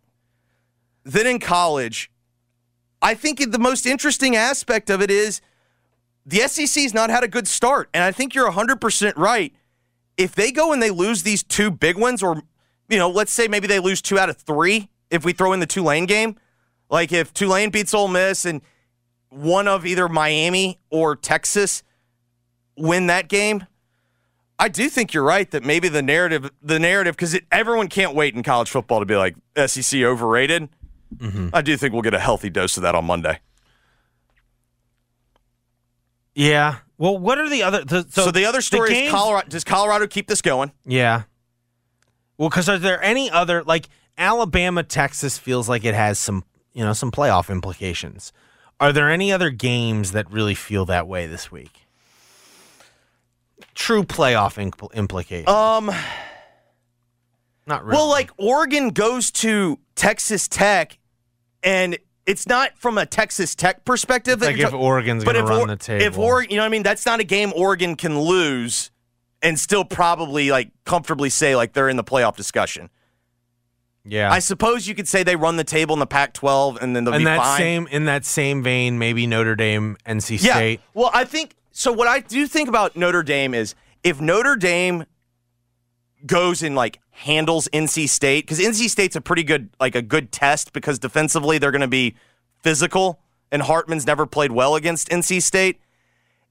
then 1.03 1.27
in 1.27 1.39
college, 1.39 2.11
I 3.01 3.13
think 3.13 3.51
the 3.51 3.59
most 3.59 3.85
interesting 3.85 4.35
aspect 4.35 4.89
of 4.89 5.01
it 5.01 5.11
is 5.11 5.41
the 6.25 6.39
SEC's 6.39 6.93
not 6.93 7.09
had 7.09 7.23
a 7.23 7.27
good 7.27 7.47
start, 7.47 7.89
and 7.93 8.03
I 8.03 8.11
think 8.11 8.33
you're 8.33 8.51
100% 8.51 9.17
right 9.17 9.53
if 10.17 10.33
they 10.33 10.51
go 10.51 10.73
and 10.73 10.81
they 10.81 10.89
lose 10.89 11.23
these 11.23 11.43
two 11.43 11.71
big 11.71 11.97
ones, 11.97 12.21
or 12.21 12.41
you 12.89 12.97
know, 12.97 13.09
let's 13.09 13.31
say 13.31 13.47
maybe 13.47 13.67
they 13.67 13.79
lose 13.79 14.01
two 14.01 14.19
out 14.19 14.29
of 14.29 14.37
three, 14.37 14.89
if 15.09 15.23
we 15.23 15.31
throw 15.31 15.53
in 15.53 15.59
the 15.59 15.65
Tulane 15.65 16.05
game, 16.05 16.35
like 16.89 17.11
if 17.11 17.33
Tulane 17.33 17.69
beats 17.69 17.93
Ole 17.93 18.07
Miss 18.07 18.43
and 18.43 18.61
one 19.29 19.67
of 19.67 19.85
either 19.85 20.09
Miami 20.09 20.79
or 20.89 21.15
Texas 21.15 21.83
win 22.75 23.07
that 23.07 23.29
game, 23.29 23.65
I 24.59 24.69
do 24.69 24.89
think 24.89 25.13
you're 25.13 25.23
right 25.23 25.49
that 25.51 25.63
maybe 25.63 25.87
the 25.87 26.01
narrative, 26.01 26.49
the 26.61 26.79
narrative, 26.79 27.15
because 27.15 27.37
everyone 27.51 27.89
can't 27.89 28.15
wait 28.15 28.33
in 28.33 28.41
college 28.41 28.69
football 28.69 28.99
to 28.99 29.05
be 29.05 29.15
like 29.15 29.35
SEC 29.67 30.01
overrated. 30.01 30.69
I 31.53 31.61
do 31.61 31.77
think 31.77 31.93
we'll 31.93 32.01
get 32.01 32.13
a 32.13 32.19
healthy 32.19 32.49
dose 32.49 32.77
of 32.77 32.83
that 32.83 32.95
on 32.95 33.05
Monday. 33.05 33.39
Yeah. 36.35 36.77
Well, 36.97 37.17
what 37.17 37.37
are 37.39 37.49
the 37.49 37.63
other? 37.63 37.83
The, 37.83 38.05
so, 38.09 38.25
So, 38.25 38.31
the 38.31 38.45
other 38.45 38.61
story 38.61 38.89
games- 38.89 39.07
is 39.07 39.11
Colorado. 39.11 39.47
Does 39.49 39.63
Colorado 39.63 40.07
keep 40.07 40.27
this 40.27 40.41
going? 40.41 40.71
Yeah. 40.85 41.23
Well, 42.37 42.49
because 42.49 42.69
are 42.69 42.77
there 42.77 43.01
any 43.01 43.29
other 43.31 43.63
like 43.63 43.89
Alabama, 44.17 44.83
Texas 44.83 45.37
feels 45.37 45.67
like 45.67 45.83
it 45.85 45.95
has 45.95 46.19
some 46.19 46.43
you 46.73 46.83
know 46.83 46.93
some 46.93 47.11
playoff 47.11 47.49
implications. 47.49 48.31
Are 48.79 48.93
there 48.93 49.09
any 49.09 49.31
other 49.31 49.49
games 49.49 50.11
that 50.11 50.29
really 50.31 50.53
feel 50.53 50.85
that 50.85 51.07
way 51.07 51.25
this 51.25 51.51
week? 51.51 51.87
True 53.73 54.03
playoff 54.03 54.55
impl- 54.71 54.93
implications. 54.93 55.47
Um. 55.49 55.91
Not 57.67 57.83
really. 57.85 57.97
Well, 57.97 58.07
like 58.09 58.31
Oregon 58.37 58.89
goes 58.89 59.29
to 59.31 59.77
Texas 59.95 60.47
Tech, 60.47 60.97
and 61.61 61.97
it's 62.25 62.47
not 62.47 62.77
from 62.77 62.97
a 62.97 63.05
Texas 63.05 63.53
Tech 63.55 63.83
perspective. 63.85 64.39
that 64.39 64.47
like 64.47 64.59
if 64.59 64.73
Oregon's 64.73 65.23
going 65.23 65.35
to 65.35 65.43
run 65.43 65.61
Or- 65.61 65.67
the 65.67 65.75
table. 65.75 66.03
If 66.05 66.17
Oregon, 66.17 66.49
you 66.51 66.57
know 66.57 66.63
what 66.63 66.67
I 66.67 66.69
mean? 66.69 66.83
That's 66.83 67.05
not 67.05 67.19
a 67.19 67.23
game 67.23 67.51
Oregon 67.55 67.95
can 67.95 68.19
lose 68.19 68.89
and 69.41 69.59
still 69.59 69.85
probably 69.85 70.49
like 70.49 70.71
comfortably 70.85 71.29
say 71.29 71.55
like 71.55 71.73
they're 71.73 71.89
in 71.89 71.97
the 71.97 72.03
playoff 72.03 72.35
discussion. 72.35 72.89
yeah. 74.03 74.31
I 74.31 74.39
suppose 74.39 74.87
you 74.87 74.95
could 74.95 75.07
say 75.07 75.23
they 75.23 75.35
run 75.35 75.57
the 75.57 75.63
table 75.63 75.93
in 75.93 75.99
the 75.99 76.07
Pac-12 76.07 76.81
and 76.81 76.95
then 76.95 77.03
they'll 77.03 77.13
in 77.13 77.19
be 77.21 77.25
that 77.25 77.37
fine. 77.41 77.57
same 77.59 77.87
in 77.87 78.05
that 78.05 78.25
same 78.25 78.63
vein, 78.63 78.97
maybe 78.97 79.27
Notre 79.27 79.55
Dame, 79.55 79.97
NC 80.07 80.41
yeah. 80.43 80.53
State. 80.53 80.81
Well, 80.93 81.11
I 81.13 81.23
think 81.25 81.55
so. 81.71 81.91
What 81.91 82.07
I 82.07 82.21
do 82.21 82.47
think 82.47 82.67
about 82.69 82.95
Notre 82.95 83.21
Dame 83.23 83.53
is 83.53 83.75
if 84.03 84.19
Notre 84.21 84.55
Dame 84.55 85.05
goes 86.25 86.63
and 86.63 86.75
like 86.75 86.99
handles 87.11 87.67
NC 87.73 88.09
State 88.09 88.45
because 88.45 88.59
NC 88.59 88.89
State's 88.89 89.15
a 89.15 89.21
pretty 89.21 89.43
good 89.43 89.69
like 89.79 89.95
a 89.95 90.01
good 90.01 90.31
test 90.31 90.73
because 90.73 90.99
defensively 90.99 91.57
they're 91.57 91.71
going 91.71 91.81
to 91.81 91.87
be 91.87 92.15
physical 92.61 93.19
and 93.51 93.61
Hartman's 93.61 94.05
never 94.05 94.25
played 94.25 94.51
well 94.51 94.75
against 94.75 95.09
NC 95.09 95.41
State. 95.41 95.79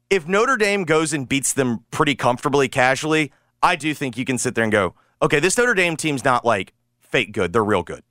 If 0.09 0.27
Notre 0.29 0.57
Dame 0.57 0.85
goes 0.85 1.13
and 1.13 1.29
beats 1.29 1.53
them 1.53 1.85
pretty 1.91 2.15
comfortably, 2.15 2.69
casually, 2.69 3.33
I 3.63 3.77
do 3.77 3.93
think 3.93 4.17
you 4.17 4.25
can 4.25 4.39
sit 4.39 4.55
there 4.55 4.65
and 4.65 4.73
go, 4.73 4.95
okay, 5.21 5.41
this 5.41 5.59
Notre 5.59 5.75
Dame 5.75 5.97
team's 5.97 6.25
not 6.25 6.45
like 6.45 6.73
fake 7.01 7.33
good; 7.33 7.53
they're 7.53 7.65
real 7.65 7.83
good. 7.83 8.03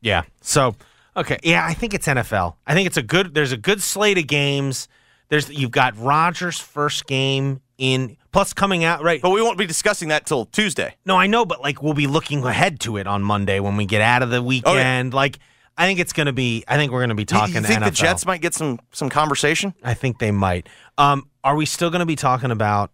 Yeah. 0.00 0.22
So, 0.42 0.76
okay. 1.16 1.38
Yeah, 1.42 1.64
I 1.64 1.72
think 1.72 1.94
it's 1.94 2.06
NFL. 2.06 2.56
I 2.66 2.74
think 2.74 2.86
it's 2.86 2.98
a 2.98 3.02
good. 3.02 3.34
There's 3.34 3.52
a 3.52 3.56
good 3.56 3.80
slate 3.80 4.18
of 4.18 4.26
games. 4.26 4.86
There's 5.28 5.48
you've 5.48 5.70
got 5.70 5.96
Rodgers' 5.96 6.60
first 6.60 7.06
game 7.06 7.60
in 7.78 8.16
plus 8.32 8.52
coming 8.52 8.84
out 8.84 9.02
right. 9.02 9.20
But 9.20 9.30
we 9.30 9.42
won't 9.42 9.58
be 9.58 9.66
discussing 9.66 10.08
that 10.08 10.26
till 10.26 10.46
Tuesday. 10.46 10.96
No, 11.04 11.16
I 11.16 11.26
know, 11.26 11.44
but 11.44 11.60
like 11.60 11.82
we'll 11.82 11.94
be 11.94 12.06
looking 12.06 12.44
ahead 12.44 12.80
to 12.80 12.96
it 12.96 13.06
on 13.06 13.22
Monday 13.22 13.60
when 13.60 13.76
we 13.76 13.86
get 13.86 14.00
out 14.00 14.22
of 14.22 14.30
the 14.30 14.42
weekend. 14.42 15.14
Like 15.14 15.38
I 15.76 15.86
think 15.86 15.98
it's 15.98 16.12
going 16.12 16.26
to 16.26 16.32
be. 16.32 16.64
I 16.68 16.76
think 16.76 16.92
we're 16.92 17.00
going 17.00 17.08
to 17.08 17.14
be 17.14 17.24
talking. 17.24 17.54
you 17.54 17.60
think 17.62 17.80
NFL. 17.80 17.84
the 17.86 17.90
Jets 17.90 18.26
might 18.26 18.40
get 18.40 18.54
some 18.54 18.80
some 18.92 19.08
conversation? 19.08 19.74
I 19.82 19.94
think 19.94 20.18
they 20.18 20.30
might. 20.30 20.68
Um, 20.98 21.28
are 21.42 21.56
we 21.56 21.66
still 21.66 21.90
going 21.90 22.00
to 22.00 22.06
be 22.06 22.16
talking 22.16 22.50
about 22.50 22.90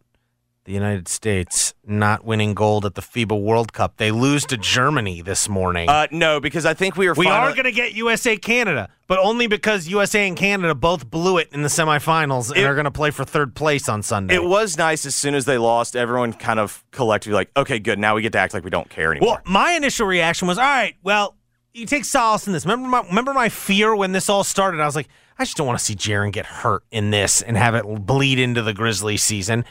the 0.64 0.72
United 0.72 1.08
States 1.08 1.74
not 1.86 2.24
winning 2.24 2.54
gold 2.54 2.84
at 2.84 2.94
the 2.94 3.00
FIBA 3.02 3.40
World 3.40 3.72
Cup? 3.72 3.96
They 3.96 4.10
lose 4.10 4.44
to 4.46 4.56
Germany 4.56 5.22
this 5.22 5.48
morning. 5.48 5.88
Uh, 5.88 6.06
no, 6.10 6.38
because 6.40 6.66
I 6.66 6.74
think 6.74 6.96
we 6.96 7.08
are. 7.08 7.14
we 7.14 7.24
finally- 7.24 7.52
are 7.52 7.54
going 7.54 7.64
to 7.64 7.72
get 7.72 7.94
USA 7.94 8.36
Canada, 8.36 8.88
but 9.08 9.18
only 9.18 9.46
because 9.46 9.88
USA 9.88 10.26
and 10.28 10.36
Canada 10.36 10.74
both 10.74 11.10
blew 11.10 11.38
it 11.38 11.48
in 11.52 11.62
the 11.62 11.68
semifinals 11.68 12.48
and 12.50 12.58
It- 12.58 12.64
are 12.64 12.74
going 12.74 12.84
to 12.84 12.90
play 12.90 13.10
for 13.10 13.24
third 13.24 13.54
place 13.54 13.88
on 13.88 14.02
Sunday. 14.02 14.34
It 14.34 14.44
was 14.44 14.76
nice 14.76 15.06
as 15.06 15.14
soon 15.14 15.34
as 15.34 15.44
they 15.46 15.58
lost. 15.58 15.96
Everyone 15.96 16.32
kind 16.32 16.60
of 16.60 16.84
collectively 16.90 17.34
like, 17.34 17.50
okay, 17.56 17.78
good. 17.78 17.98
Now 17.98 18.14
we 18.14 18.22
get 18.22 18.32
to 18.32 18.38
act 18.38 18.54
like 18.54 18.64
we 18.64 18.70
don't 18.70 18.88
care 18.90 19.10
anymore. 19.12 19.34
Well, 19.34 19.40
my 19.46 19.72
initial 19.72 20.06
reaction 20.06 20.46
was, 20.46 20.58
all 20.58 20.64
right, 20.64 20.94
well, 21.02 21.36
you 21.72 21.86
take 21.86 22.04
solace 22.04 22.46
in 22.46 22.52
this. 22.52 22.64
Remember 22.66 22.88
my, 22.88 23.00
remember 23.08 23.32
my 23.32 23.48
fear 23.48 23.94
when 23.94 24.12
this 24.12 24.28
all 24.28 24.44
started? 24.44 24.80
I 24.80 24.86
was 24.86 24.96
like, 24.96 25.08
I 25.38 25.44
just 25.44 25.56
don't 25.56 25.66
want 25.66 25.78
to 25.78 25.84
see 25.84 25.94
Jaren 25.94 26.32
get 26.32 26.44
hurt 26.44 26.82
in 26.90 27.10
this 27.10 27.40
and 27.40 27.56
have 27.56 27.74
it 27.74 27.84
bleed 28.04 28.38
into 28.38 28.60
the 28.60 28.74
Grizzlies 28.74 29.22
season. 29.22 29.64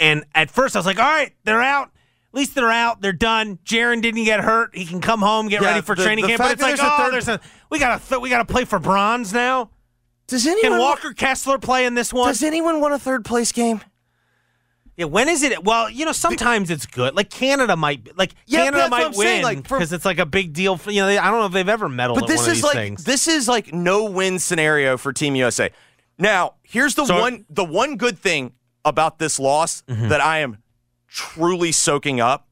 And 0.00 0.24
at 0.34 0.50
first, 0.50 0.74
I 0.74 0.78
was 0.80 0.86
like, 0.86 0.98
all 0.98 1.04
right, 1.04 1.32
they're 1.44 1.62
out. 1.62 1.88
At 2.32 2.34
least 2.38 2.54
they're 2.54 2.70
out. 2.70 3.00
They're 3.02 3.12
done. 3.12 3.58
Jaren 3.64 4.00
didn't 4.02 4.24
get 4.24 4.40
hurt. 4.40 4.74
He 4.74 4.86
can 4.86 5.00
come 5.00 5.20
home, 5.20 5.48
get 5.48 5.60
Yeah, 5.62 5.68
ready 5.68 5.80
for 5.82 5.94
the- 5.94 6.02
training 6.04 6.22
the 6.24 6.28
camp. 6.28 6.38
But 6.42 6.52
it's 6.52 6.62
like, 6.62 6.76
that 6.76 7.00
oh, 7.00 7.10
there's 7.10 7.28
a 7.28 7.32
oh, 7.34 7.36
there's 7.36 7.46
a 7.46 7.50
we 7.70 7.78
got 7.78 8.00
to 8.02 8.18
we 8.18 8.30
got 8.30 8.38
to 8.38 8.50
play 8.52 8.64
for 8.64 8.78
bronze 8.78 9.32
now. 9.32 9.70
does 10.26 10.44
Can 10.44 10.56
anyone 10.58 10.78
Walker 10.78 11.12
Kessler 11.12 11.58
play 11.58 11.84
in 11.86 11.94
this 11.94 12.12
one? 12.12 12.28
Does 12.28 12.42
anyone 12.42 12.80
want 12.80 12.94
a 12.94 12.98
third 12.98 13.24
place 13.24 13.52
game? 13.52 13.80
Yeah, 14.96 15.06
when 15.06 15.28
is 15.28 15.42
it? 15.42 15.64
Well, 15.64 15.88
you 15.88 16.04
know, 16.04 16.12
sometimes 16.12 16.70
it's 16.70 16.84
good. 16.86 17.14
Like 17.16 17.30
Canada 17.30 17.74
might, 17.76 18.16
like 18.18 18.34
Yeah, 18.46 18.64
Canada 18.64 18.88
might 18.90 19.16
win 19.16 19.42
like, 19.42 19.62
because 19.62 19.92
it's 19.92 20.04
like 20.04 20.18
a 20.18 20.26
big 20.26 20.52
deal. 20.52 20.76
For, 20.76 20.90
you 20.90 21.00
know, 21.00 21.06
they, 21.06 21.16
I 21.18 21.30
don't 21.30 21.40
know 21.40 21.46
if 21.46 21.52
they've 21.52 21.68
ever 21.68 21.88
medaled 21.88 22.16
But 22.16 22.26
this 22.26 22.46
is 22.46 22.62
like 22.62 22.74
things. 22.74 23.04
this 23.04 23.26
is 23.26 23.48
like 23.48 23.72
no 23.72 24.04
win 24.04 24.38
scenario 24.38 24.96
for 24.98 25.12
Team 25.12 25.34
USA. 25.36 25.70
Now, 26.18 26.54
here's 26.62 26.94
the 26.96 27.06
So- 27.06 27.18
one 27.18 27.44
the 27.48 27.64
one 27.64 27.96
good 27.96 28.18
thing 28.18 28.52
about 28.84 29.18
this 29.18 29.38
loss 29.38 29.82
Mm-hmm. 29.88 30.08
that 30.08 30.20
I 30.20 30.38
am 30.40 30.58
truly 31.08 31.72
soaking 31.72 32.20
up. 32.20 32.48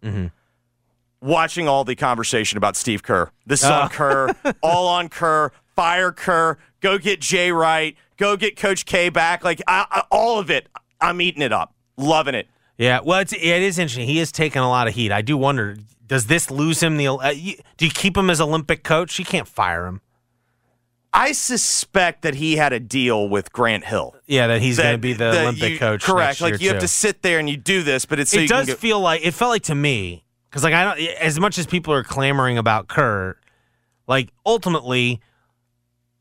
Watching 1.21 1.67
all 1.67 1.83
the 1.83 1.97
conversation 1.97 2.59
about 2.59 2.77
Steve 2.77 3.03
Kerr. 3.03 3.31
This 3.45 3.64
is 3.64 3.69
Oh. 3.71 3.73
on 3.75 3.88
Kerr, 3.88 4.29
all 4.62 4.87
on 4.87 5.09
Kerr. 5.09 5.51
Fire 5.75 6.12
Kerr. 6.12 6.59
Go 6.81 6.97
get 6.99 7.21
Jay 7.21 7.51
Wright. 7.51 7.97
Go 8.19 8.37
get 8.37 8.57
Coach 8.57 8.87
K 8.87 9.09
back. 9.09 9.43
Like 9.43 9.61
I, 9.67 9.85
I, 9.91 10.03
all 10.12 10.38
of 10.38 10.49
it. 10.49 10.69
I'm 11.01 11.21
eating 11.21 11.43
it 11.43 11.53
up. 11.53 11.75
Loving 11.97 12.37
it. 12.37 12.47
yeah, 12.77 13.01
well, 13.05 13.19
it's, 13.19 13.33
it 13.33 13.43
is 13.43 13.79
interesting. 13.81 14.07
He 14.07 14.21
is 14.21 14.31
taking 14.31 14.62
a 14.62 14.69
lot 14.69 14.87
of 14.87 14.95
heat. 14.95 15.11
I 15.11 15.23
do 15.23 15.37
wonder, 15.37 15.77
does 16.07 16.27
this 16.27 16.53
lose 16.53 16.81
him 16.81 16.97
the? 16.99 17.09
Uh, 17.09 17.31
you, 17.31 17.57
do 17.77 17.85
you 17.87 17.91
keep 17.93 18.17
him 18.17 18.31
as 18.31 18.41
Olympic 18.41 18.85
coach? 18.85 19.19
You 19.19 19.25
can't 19.25 19.49
fire 19.49 19.87
him. 19.87 20.01
I 21.12 21.33
suspect 21.33 22.23
that 22.23 22.35
he 22.35 22.57
had 22.57 22.73
a 22.73 22.81
deal 22.81 23.29
with 23.29 23.53
Grant 23.53 23.85
Hill. 23.85 24.14
Yeah, 24.27 24.49
that 24.49 24.61
he's 24.61 24.79
going 24.79 24.92
to 24.92 24.99
be 24.99 25.14
the 25.14 25.40
Olympic 25.40 25.73
you- 25.73 25.79
coach. 25.79 26.03
Correct. 26.03 26.40
like 26.40 26.61
you 26.61 26.68
have 26.68 26.79
too. 26.79 26.83
to 26.83 26.88
sit 26.88 27.23
there 27.23 27.38
and 27.38 27.49
you 27.49 27.57
do 27.57 27.83
this, 27.83 28.05
but 28.05 28.21
it's 28.21 28.31
so 28.31 28.40
it 28.40 28.49
does 28.49 28.66
get, 28.66 28.79
feel 28.79 29.01
like 29.01 29.25
it 29.25 29.33
felt 29.33 29.51
like 29.51 29.62
to 29.64 29.75
me 29.75 30.25
because 30.49 30.62
like 30.62 30.75
I 30.75 30.85
don't 30.85 30.99
as 31.18 31.40
much 31.40 31.59
as 31.59 31.66
people 31.66 31.94
are 31.94 32.05
clamoring 32.05 32.59
about 32.59 32.88
Kerr, 32.88 33.37
like 34.07 34.31
ultimately, 34.44 35.21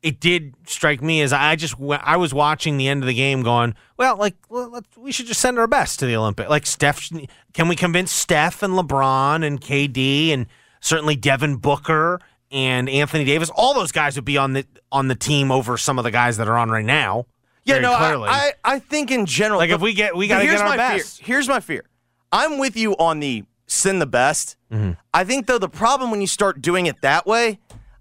it 0.02 0.19
did 0.19 0.54
strike 0.65 1.02
me 1.02 1.21
as 1.21 1.34
I 1.34 1.58
just 1.58 1.76
I 1.80 2.15
was 2.15 2.34
watching 2.34 2.78
the 2.78 2.88
end 2.88 3.04
of 3.04 3.08
the 3.08 3.13
game 3.13 3.43
going, 3.43 3.76
well, 3.97 4.15
like 4.15 4.36
let's, 4.50 4.95
we 4.95 5.12
should 5.12 5.28
just 5.28 5.41
send 5.41 5.60
our 5.60 5.67
best 5.67 6.00
to 6.00 6.06
the 6.06 6.15
Olympic. 6.15 6.50
Like 6.50 6.65
Steph, 6.65 7.10
can 7.54 7.67
we 7.67 7.76
convince 7.76 8.12
Steph 8.12 8.63
and 8.63 8.73
LeBron 8.73 9.45
and 9.45 9.60
KD 9.60 10.30
and 10.30 10.47
certainly 10.80 11.17
Devin 11.17 11.58
Booker 11.58 12.19
and 12.52 12.90
Anthony 12.90 13.26
Davis? 13.26 13.50
All 13.56 13.74
those 13.74 13.92
guys 13.92 14.16
would 14.16 14.26
be 14.26 14.38
on 14.38 14.54
the 14.54 14.66
on 14.92 15.08
the 15.08 15.16
team 15.16 15.52
over 15.52 15.78
some 15.78 15.98
of 15.98 16.04
the 16.04 16.12
guys 16.12 16.38
that 16.38 16.48
are 16.48 16.58
on 16.58 16.70
right 16.70 16.86
now. 16.86 17.26
Yeah, 17.66 17.80
no, 17.80 17.94
I, 17.94 17.98
clearly. 17.98 18.30
I 18.30 18.54
I 18.64 18.80
think 18.80 19.12
in 19.12 19.26
general, 19.26 19.60
Like, 19.60 19.70
if 19.72 19.82
we 19.82 19.94
get- 19.94 20.16
we 20.16 20.28
gotta 20.28 20.44
get 20.46 20.50
here's 20.52 20.62
our 20.62 20.70
my 20.70 20.78
best. 20.78 21.18
Fear. 21.20 21.26
Here's 21.36 21.48
my 21.50 21.60
fear. 21.60 21.84
I'm 22.32 22.58
with 22.58 22.78
you 22.78 22.94
on 22.98 23.20
the 23.20 23.44
send 23.68 24.02
the 24.02 24.06
best. 24.06 24.56
Mm-hmm. 24.72 24.92
I 25.14 25.24
think 25.26 25.48
though 25.48 25.60
the 25.60 25.68
problem 25.70 26.10
when 26.12 26.22
you 26.22 26.28
start 26.28 26.62
doing 26.62 26.86
it 26.86 27.02
that 27.02 27.26
way, 27.26 27.60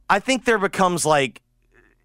I 0.09 0.21
think 0.21 0.45
there 0.45 0.59
becomes 0.59 1.05
like 1.05 1.43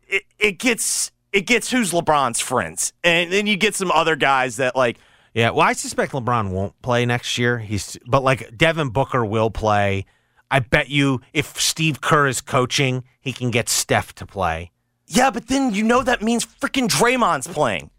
it, 0.08 0.24
it 0.40 0.52
gets 0.60 1.12
it 1.32 1.42
gets 1.48 1.70
who's 1.72 1.92
LeBron's 1.92 2.40
friends, 2.40 2.92
and 3.04 3.32
then 3.32 3.48
you 3.48 3.56
get 3.58 3.76
some 3.76 3.92
other 3.92 4.16
guys 4.16 4.58
that 4.58 4.76
like 4.76 4.98
Yeah, 5.34 5.52
well, 5.52 5.62
I 5.68 5.74
suspect 5.74 6.12
LeBron 6.14 6.50
won't 6.50 6.80
play 6.82 7.06
next 7.06 7.38
year. 7.38 7.60
He's 7.60 7.98
but 8.08 8.24
like 8.24 8.58
Devin 8.58 8.90
Booker 8.90 9.24
will 9.24 9.52
play. 9.52 10.06
I 10.52 10.60
bet 10.60 10.90
you 10.90 11.22
if 11.34 11.60
Steve 11.60 12.02
Kerr 12.02 12.28
is 12.28 12.42
coaching, 12.42 13.04
he 13.22 13.32
can 13.34 13.50
get 13.50 13.70
Steph 13.70 14.14
to 14.16 14.26
play. 14.26 14.72
yeah, 15.08 15.32
but 15.32 15.48
then 15.48 15.74
you 15.74 15.84
know 15.84 16.04
that 16.04 16.22
means 16.22 16.46
freaking 16.46 16.88
Draymond's 16.88 17.48
playing. 17.48 17.90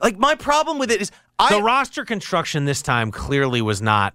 Like 0.00 0.16
my 0.16 0.34
problem 0.34 0.78
with 0.78 0.90
it 0.90 1.00
is 1.00 1.10
I 1.38 1.50
the 1.50 1.62
roster 1.62 2.04
construction 2.04 2.64
this 2.64 2.82
time 2.82 3.10
clearly 3.10 3.60
was 3.60 3.82
not 3.82 4.14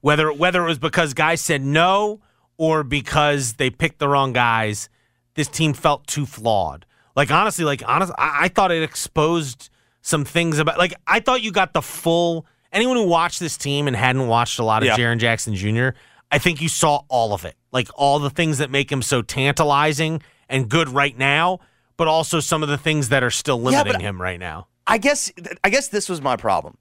whether 0.00 0.32
whether 0.32 0.62
it 0.64 0.68
was 0.68 0.78
because 0.78 1.14
guys 1.14 1.40
said 1.40 1.62
no 1.62 2.20
or 2.56 2.82
because 2.84 3.54
they 3.54 3.70
picked 3.70 3.98
the 3.98 4.08
wrong 4.08 4.32
guys. 4.32 4.88
This 5.34 5.48
team 5.48 5.72
felt 5.72 6.06
too 6.06 6.26
flawed. 6.26 6.86
Like 7.16 7.30
honestly, 7.30 7.64
like 7.64 7.82
honest, 7.86 8.12
I, 8.18 8.44
I 8.44 8.48
thought 8.48 8.70
it 8.70 8.82
exposed 8.82 9.68
some 10.00 10.24
things 10.24 10.58
about. 10.58 10.78
Like 10.78 10.94
I 11.06 11.20
thought 11.20 11.42
you 11.42 11.52
got 11.52 11.72
the 11.72 11.82
full. 11.82 12.46
Anyone 12.72 12.96
who 12.96 13.04
watched 13.04 13.40
this 13.40 13.56
team 13.56 13.86
and 13.88 13.96
hadn't 13.96 14.26
watched 14.28 14.58
a 14.58 14.64
lot 14.64 14.82
of 14.82 14.86
Yeah. 14.88 14.96
Jaren 14.96 15.18
Jackson 15.18 15.54
Jr., 15.54 15.88
I 16.30 16.38
think 16.38 16.60
you 16.60 16.68
saw 16.68 17.02
all 17.08 17.32
of 17.34 17.44
it. 17.44 17.56
Like 17.72 17.88
all 17.94 18.18
the 18.20 18.30
things 18.30 18.58
that 18.58 18.70
make 18.70 18.90
him 18.90 19.02
so 19.02 19.22
tantalizing 19.22 20.22
and 20.48 20.68
good 20.68 20.88
right 20.88 21.16
now, 21.16 21.58
but 21.96 22.06
also 22.08 22.38
some 22.40 22.62
of 22.62 22.68
the 22.68 22.78
things 22.78 23.08
that 23.08 23.22
are 23.24 23.30
still 23.30 23.60
limiting 23.60 23.94
but- 23.94 24.00
him 24.02 24.20
right 24.20 24.38
now. 24.38 24.66
I 24.86 24.98
guess 24.98 25.30
I 25.62 25.70
guess 25.70 25.88
this 25.88 26.08
was 26.08 26.20
my 26.20 26.36
problem. 26.36 26.76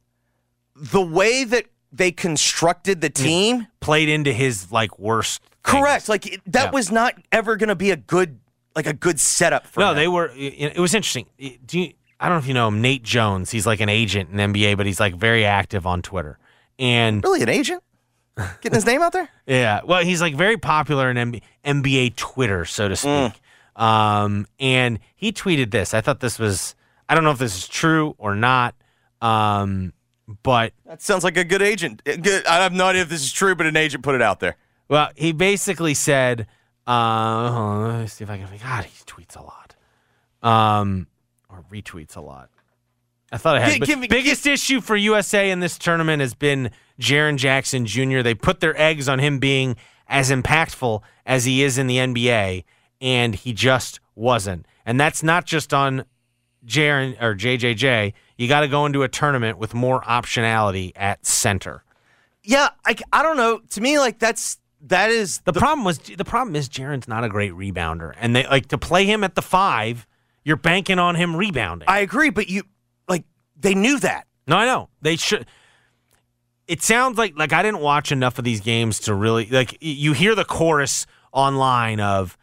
The 0.76 1.02
way 1.02 1.44
that 1.44 1.66
they 1.92 2.12
constructed 2.12 3.02
the 3.02 3.10
team, 3.10 3.68
Played 3.82 4.10
into 4.10 4.32
his 4.34 4.72
like 4.72 4.98
worst. 4.98 5.42
things. 5.42 5.50
correct? 5.64 6.10
Like 6.10 6.26
it, 6.26 6.42
that 6.48 6.66
Yeah. 6.66 6.72
was 6.72 6.92
not 6.92 7.14
ever 7.32 7.56
going 7.56 7.68
to 7.70 7.76
be 7.76 7.92
a 7.92 7.96
good 7.98 8.40
like 8.76 8.88
a 8.88 8.94
good 8.94 9.20
setup 9.20 9.68
for 9.68 9.82
No, 9.82 9.88
them. 9.88 9.96
they 9.98 10.08
were. 10.08 10.32
It 10.36 10.74
it 10.76 10.80
was 10.80 10.94
interesting. 10.96 11.26
Do 11.66 11.80
you, 11.80 11.94
I 12.20 12.28
don't 12.28 12.36
know 12.36 12.40
if 12.40 12.48
you 12.48 12.54
know 12.54 12.68
him, 12.68 12.82
Nate 12.82 13.04
Jones. 13.04 13.52
He's 13.52 13.66
like 13.66 13.80
an 13.80 13.90
agent 13.90 14.30
in 14.32 14.38
NBA, 14.38 14.78
but 14.78 14.86
he's 14.86 15.00
like 15.00 15.16
very 15.16 15.46
active 15.46 15.88
on 15.88 16.02
Twitter. 16.02 16.38
And 16.78 17.24
really 17.24 17.42
an 17.42 17.50
agent 17.50 17.84
getting 18.62 18.76
his 18.76 18.86
name 18.86 19.02
out 19.02 19.14
there. 19.14 19.30
yeah, 19.48 19.82
well, 19.86 20.04
he's 20.04 20.22
like 20.22 20.36
very 20.36 20.58
popular 20.58 21.10
in 21.10 21.18
MB, 21.18 21.42
NBA 21.66 22.16
Twitter, 22.16 22.66
so 22.66 22.88
to 22.90 22.96
speak. 22.96 23.34
Um, 23.76 24.48
and 24.60 25.00
he 25.16 25.32
tweeted 25.32 25.72
this. 25.72 25.94
I 25.94 26.02
thought 26.02 26.20
this 26.20 26.38
was. 26.38 26.76
I 27.08 27.16
don't 27.16 27.24
know 27.24 27.32
if 27.32 27.40
this 27.40 27.58
is 27.58 27.68
true 27.68 28.16
or 28.18 28.36
not. 28.36 28.76
Um, 29.22 29.94
but 30.44 30.74
That 30.86 31.02
sounds 31.02 31.24
like 31.24 31.38
a 31.38 31.44
good 31.44 31.62
agent. 31.62 32.02
Uh, 32.08 32.16
Good. 32.18 32.46
I 32.46 32.58
have 32.58 32.74
no 32.74 32.86
idea 32.86 33.02
if 33.02 33.10
this 33.10 33.24
is 33.24 33.32
true, 33.32 33.56
but 33.56 33.66
an 33.66 33.76
agent 33.76 34.04
put 34.04 34.16
it 34.16 34.22
out 34.22 34.40
there. 34.40 34.58
Well, 34.88 35.10
he 35.16 35.32
basically 35.32 35.94
said, 35.94 36.48
uh, 36.88 37.88
let 37.88 38.02
me 38.02 38.08
see 38.08 38.24
if 38.24 38.30
I 38.30 38.38
can. 38.38 38.48
God, 38.62 38.86
he 38.86 39.04
tweets 39.06 39.36
a 39.36 39.42
lot, 39.42 39.76
um, 40.42 41.08
or 41.60 41.64
retweets 41.74 42.16
a 42.16 42.22
lot. 42.22 42.50
I 43.32 43.38
thought 43.38 43.58
I 43.58 43.60
had. 43.60 43.74
Gi- 43.74 43.80
but 43.80 43.88
give 43.88 44.00
me- 44.00 44.08
biggest 44.08 44.48
issue 44.48 44.82
for 44.82 44.96
USA 44.96 45.52
in 45.52 45.60
this 45.60 45.78
tournament 45.78 46.22
has 46.22 46.34
been 46.34 46.72
Jaren 47.00 47.38
Jackson 47.38 47.86
Jr. 47.86 48.22
They 48.22 48.34
put 48.34 48.60
their 48.60 48.80
eggs 48.80 49.08
on 49.08 49.20
him 49.20 49.40
being 49.40 49.76
as 50.08 50.32
impactful 50.32 51.02
as 51.26 51.46
he 51.46 51.62
is 51.64 51.78
in 51.78 51.88
the 51.88 51.98
NBA, 51.98 52.64
and 53.00 53.36
he 53.36 53.54
just 53.54 54.00
wasn't. 54.16 54.66
And 54.86 55.00
that's 55.00 55.22
not 55.22 55.46
just 55.46 55.74
on 55.74 56.06
Jaren 56.66 57.22
or 57.22 57.36
JJJ. 57.36 58.14
You 58.38 58.48
got 58.48 58.62
to 58.62 58.68
go 58.68 58.86
into 58.86 59.04
a 59.04 59.08
tournament 59.08 59.58
with 59.60 59.74
more 59.74 60.02
optionality 60.02 60.92
at 60.96 61.26
center. 61.26 61.84
Yeah, 62.44 62.70
I, 62.86 62.96
I 63.14 63.22
don't 63.22 63.38
know. 63.38 63.60
To 63.72 63.82
me, 63.82 64.00
like 64.00 64.18
that's 64.18 64.58
that 64.82 65.12
is 65.12 65.42
The, 65.42 65.54
problem 65.54 65.84
was 65.86 66.00
the 66.00 66.26
problem 66.26 66.56
is 66.56 66.68
Jaren's 66.70 67.08
not 67.08 67.24
a 67.24 67.30
great 67.30 67.52
rebounder, 67.52 68.14
and 68.18 68.36
they 68.36 68.48
like 68.48 68.68
to 68.70 68.78
play 68.78 69.06
him 69.06 69.24
at 69.24 69.36
the 69.36 69.42
five. 69.42 70.08
You're 70.50 70.58
banking 70.58 70.98
on 70.98 71.14
him 71.14 71.36
rebounding. 71.36 71.88
I 71.88 72.00
agree, 72.00 72.32
but 72.32 72.50
you 72.50 72.64
like 73.08 73.24
they 73.56 73.76
knew 73.76 74.00
that. 74.00 74.26
No, 74.48 74.58
I 74.58 74.66
know 74.66 74.90
they 75.00 75.16
should. 75.16 75.46
It 76.68 76.82
sounds 76.82 77.20
like 77.20 77.38
like 77.38 77.54
I 77.54 77.62
didn't 77.62 77.82
watch 77.82 78.12
enough 78.12 78.40
of 78.40 78.46
these 78.46 78.60
games 78.60 78.98
to 79.02 79.14
really 79.14 79.46
like. 79.46 79.78
You 79.80 80.14
hear 80.14 80.34
the 80.34 80.44
chorus 80.44 81.06
online 81.32 82.00
of 82.00 82.36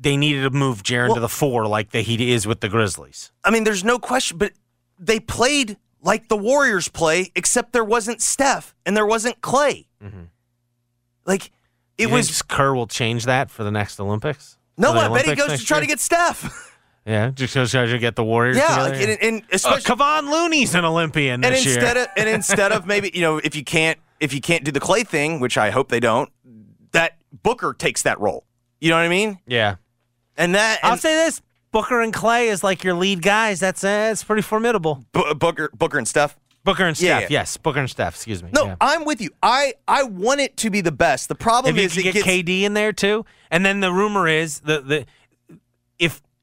they 0.00 0.16
needed 0.16 0.44
to 0.44 0.50
move 0.50 0.82
Jaren 0.82 1.12
to 1.12 1.20
the 1.20 1.28
four 1.28 1.66
like 1.66 1.90
that 1.90 2.00
he 2.00 2.32
is 2.32 2.46
with 2.46 2.60
the 2.60 2.70
Grizzlies. 2.70 3.30
I 3.44 3.50
mean, 3.50 3.64
there's 3.64 3.84
no 3.84 3.98
question, 3.98 4.38
but 4.38 4.52
they 4.98 5.20
played 5.20 5.76
like 6.00 6.28
the 6.28 6.38
Warriors 6.38 6.88
play, 6.88 7.30
except 7.36 7.74
there 7.74 7.84
wasn't 7.84 8.22
Steph 8.22 8.74
and 8.86 8.96
there 8.96 9.04
wasn't 9.04 9.42
Clay. 9.42 9.86
Mm-hmm. 10.02 10.22
Like 11.26 11.50
it 11.98 12.10
was 12.10 12.40
Kerr 12.40 12.72
will 12.72 12.86
change 12.86 13.26
that 13.26 13.50
for 13.50 13.64
the 13.64 13.70
next 13.70 14.00
Olympics. 14.00 14.56
no. 14.78 14.94
The 14.94 15.00
I 15.00 15.08
bet 15.12 15.26
he 15.26 15.34
goes 15.34 15.60
to 15.60 15.66
try 15.66 15.76
year? 15.76 15.82
to 15.82 15.86
get 15.88 16.00
Steph. 16.00 16.68
Yeah, 17.06 17.30
just 17.30 17.54
try 17.70 17.86
to 17.86 17.98
get 17.98 18.14
the 18.16 18.24
Warriors. 18.24 18.56
yeah, 18.56 18.68
together, 18.84 18.90
like, 18.90 19.08
and, 19.22 19.22
and 19.22 19.42
Oh, 19.44 19.54
especially 19.54 19.82
Kevon 19.96 20.30
Looney's 20.30 20.74
an 20.74 20.84
Olympian 20.84 21.42
and 21.44 21.54
this 21.54 21.64
instead 21.66 21.96
year. 21.96 22.04
of 22.04 22.10
and 22.16 22.28
instead 22.36 22.72
of 22.72 22.86
maybe 22.86 23.10
you 23.14 23.22
know 23.22 23.38
if 23.38 23.54
you 23.56 23.64
can't 23.64 23.98
if 24.20 24.34
you 24.34 24.40
can't 24.40 24.64
do 24.64 24.70
the 24.70 24.80
Clay 24.80 25.02
thing, 25.02 25.40
which 25.40 25.56
I 25.56 25.70
hope 25.70 25.88
they 25.88 26.00
don't, 26.00 26.28
that 26.92 27.16
Booker 27.42 27.72
takes 27.72 28.02
that 28.02 28.20
role. 28.20 28.44
You 28.80 28.90
know 28.90 28.96
what 28.96 29.02
I 29.02 29.08
mean? 29.08 29.38
yeah, 29.46 29.76
And 30.36 30.54
that 30.54 30.78
I'll 30.82 30.96
say 30.98 31.14
this: 31.14 31.40
Booker 31.72 32.00
and 32.02 32.12
Clay 32.12 32.48
is 32.48 32.62
like 32.62 32.84
your 32.84 32.94
lead 32.94 33.22
guys. 33.22 33.60
That's 33.60 33.82
uh, 33.82 33.88
that's 33.88 34.22
pretty 34.24 34.42
formidable. 34.42 35.04
Bu- 35.12 35.34
Booker 35.34 35.70
Booker 35.74 35.96
and 35.98 36.06
Steph. 36.06 36.36
Booker 36.62 36.84
and 36.84 37.00
Yeah, 37.00 37.20
Steph, 37.20 37.30
yeah. 37.30 37.38
yes, 37.40 37.56
Booker 37.56 37.78
and 37.80 37.88
Steph. 37.88 38.14
Excuse 38.16 38.42
me. 38.42 38.50
No, 38.52 38.66
yeah. 38.66 38.76
I'm 38.82 39.06
with 39.06 39.22
you. 39.22 39.30
I 39.42 39.72
I 39.88 40.02
want 40.02 40.40
it 40.40 40.58
to 40.58 40.68
be 40.68 40.82
the 40.82 40.92
best. 40.92 41.28
The 41.28 41.34
problem 41.34 41.74
if 41.76 41.80
you 41.80 41.86
is 41.86 41.96
it 41.96 42.02
get 42.02 42.14
gets, 42.14 42.26
KD 42.26 42.62
in 42.62 42.74
there 42.74 42.92
too, 42.92 43.24
and 43.50 43.64
then 43.64 43.80
the 43.80 43.90
rumor 43.90 44.28
is 44.28 44.60
the 44.60 44.82
the 44.82 45.06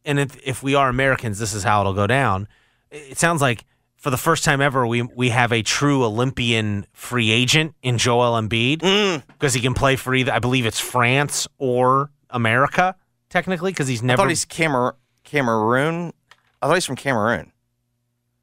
and 0.07 0.19
if, 0.19 0.39
if 0.43 0.63
we 0.63 0.73
are 0.73 0.89
Americans, 0.89 1.37
this 1.37 1.53
is 1.53 1.61
how 1.63 1.81
it'll 1.81 1.93
go 1.93 2.07
down. 2.07 2.47
It 2.89 3.17
sounds 3.19 3.41
like 3.41 3.65
for 3.97 4.09
the 4.09 4.17
first 4.17 4.43
time 4.43 4.61
ever, 4.61 4.87
we 4.87 5.01
we 5.03 5.29
have 5.29 5.51
a 5.51 5.61
true 5.61 6.03
Olympian 6.05 6.85
free 6.93 7.29
agent 7.31 7.75
in 7.83 7.97
Joel 7.99 8.41
Embiid 8.41 8.77
Mm. 8.79 9.23
because 9.27 9.53
he 9.53 9.61
can 9.61 9.73
play 9.75 9.95
for 9.95 10.15
either 10.15 10.31
I 10.31 10.39
believe 10.39 10.65
it's 10.65 10.79
France 10.79 11.47
or 11.59 12.09
America 12.31 12.95
technically 13.29 13.71
because 13.71 13.87
he's 13.87 14.01
never. 14.01 14.21
I 14.21 14.23
thought 14.25 14.29
he's 14.29 14.45
Camer- 14.45 14.95
Cameroon. 15.23 16.13
I 16.61 16.67
thought 16.67 16.73
he's 16.75 16.85
from 16.85 16.95
Cameroon. 16.95 17.51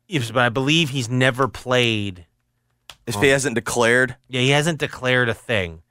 Yes, 0.07 0.31
but 0.31 0.43
I 0.45 0.51
believe 0.51 0.91
he's 0.91 1.09
never 1.09 1.49
played. 1.49 2.27
If 3.07 3.17
he 3.17 3.29
hasn't 3.29 3.55
declared, 3.55 4.17
Yeah, 4.29 4.41
he 4.41 4.51
hasn't 4.51 4.79
declared 4.79 5.29
a 5.29 5.35
thing. 5.35 5.83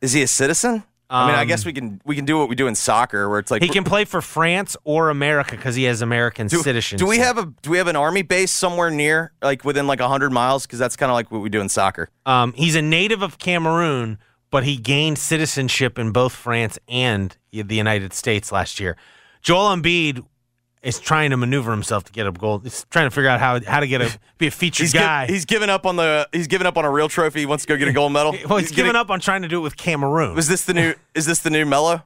is 0.00 0.12
he 0.12 0.22
a 0.22 0.26
citizen? 0.28 0.82
I 1.14 1.26
mean, 1.26 1.34
I 1.36 1.42
Um, 1.42 1.48
guess 1.48 1.66
we 1.66 1.72
can 1.74 2.00
we 2.06 2.16
can 2.16 2.24
do 2.24 2.38
what 2.38 2.48
we 2.48 2.54
do 2.54 2.66
in 2.66 2.74
soccer, 2.74 3.28
where 3.28 3.38
it's 3.38 3.50
like 3.50 3.62
He 3.62 3.68
can 3.68 3.84
play 3.84 4.04
for 4.06 4.22
France 4.22 4.76
or 4.84 5.10
America 5.10 5.54
because 5.56 5.74
he 5.74 5.84
has 5.84 6.00
American 6.00 6.46
Do, 6.46 6.62
citizenship. 6.62 6.98
do 6.98 7.06
we 7.06 7.18
have 7.18 7.36
a 7.38 7.46
do 7.62 7.70
we 7.70 7.76
have 7.78 7.86
an 7.86 7.96
army 7.96 8.22
base 8.22 8.50
somewhere 8.50 8.90
near, 8.90 9.32
like 9.42 9.64
within 9.64 9.86
like 9.86 10.00
hundred 10.00 10.30
miles? 10.30 10.66
Because 10.66 10.78
that's 10.78 10.96
kind 10.96 11.10
of 11.10 11.14
like 11.14 11.30
what 11.30 11.42
we 11.42 11.50
do 11.50 11.60
in 11.60 11.68
soccer. 11.68 12.08
Um, 12.24 12.54
he's 12.54 12.74
a 12.74 12.82
native 12.82 13.20
of 13.22 13.38
Cameroon, 13.38 14.18
but 14.50 14.64
he 14.64 14.76
gained 14.76 15.18
citizenship 15.18 15.98
in 15.98 16.12
both 16.12 16.32
France 16.34 16.78
and 16.88 17.36
the 17.52 17.76
United 17.76 18.12
States 18.14 18.50
last 18.50 18.80
year. 18.80 18.96
Joel 19.42 19.76
Embiid 19.76 20.24
is 20.82 20.98
trying 20.98 21.30
to 21.30 21.36
maneuver 21.36 21.70
himself 21.70 22.04
to 22.04 22.12
get 22.12 22.26
a 22.26 22.32
goal. 22.32 22.58
He's 22.58 22.84
trying 22.90 23.06
to 23.06 23.10
figure 23.10 23.30
out 23.30 23.40
how 23.40 23.60
how 23.64 23.80
to 23.80 23.86
get 23.86 24.02
a 24.02 24.18
be 24.38 24.48
a 24.48 24.50
featured 24.50 24.84
He's 24.84 24.92
guy. 24.92 25.26
he's 25.26 25.44
given 25.44 25.70
up 25.70 25.86
on 25.86 25.96
the 25.96 26.28
he's 26.32 26.48
given 26.48 26.66
up 26.66 26.76
on 26.76 26.84
a 26.84 26.90
real 26.90 27.08
trophy. 27.08 27.40
He 27.40 27.46
wants 27.46 27.64
to 27.64 27.68
go 27.68 27.76
get 27.76 27.88
a 27.88 27.92
gold 27.92 28.12
medal. 28.12 28.34
well, 28.48 28.58
he's, 28.58 28.72
given 28.72 28.96
up 28.96 29.10
on 29.10 29.20
trying 29.20 29.42
to 29.42 29.48
do 29.48 29.58
it 29.58 29.62
with 29.62 29.76
Cameroon. 29.76 30.34
Was 30.34 30.48
this 30.48 30.64
the 30.64 30.74
new? 30.74 30.94
Is 31.14 31.26
this 31.26 31.40
the 31.40 31.50
new 31.50 31.64
Melo? 31.64 32.02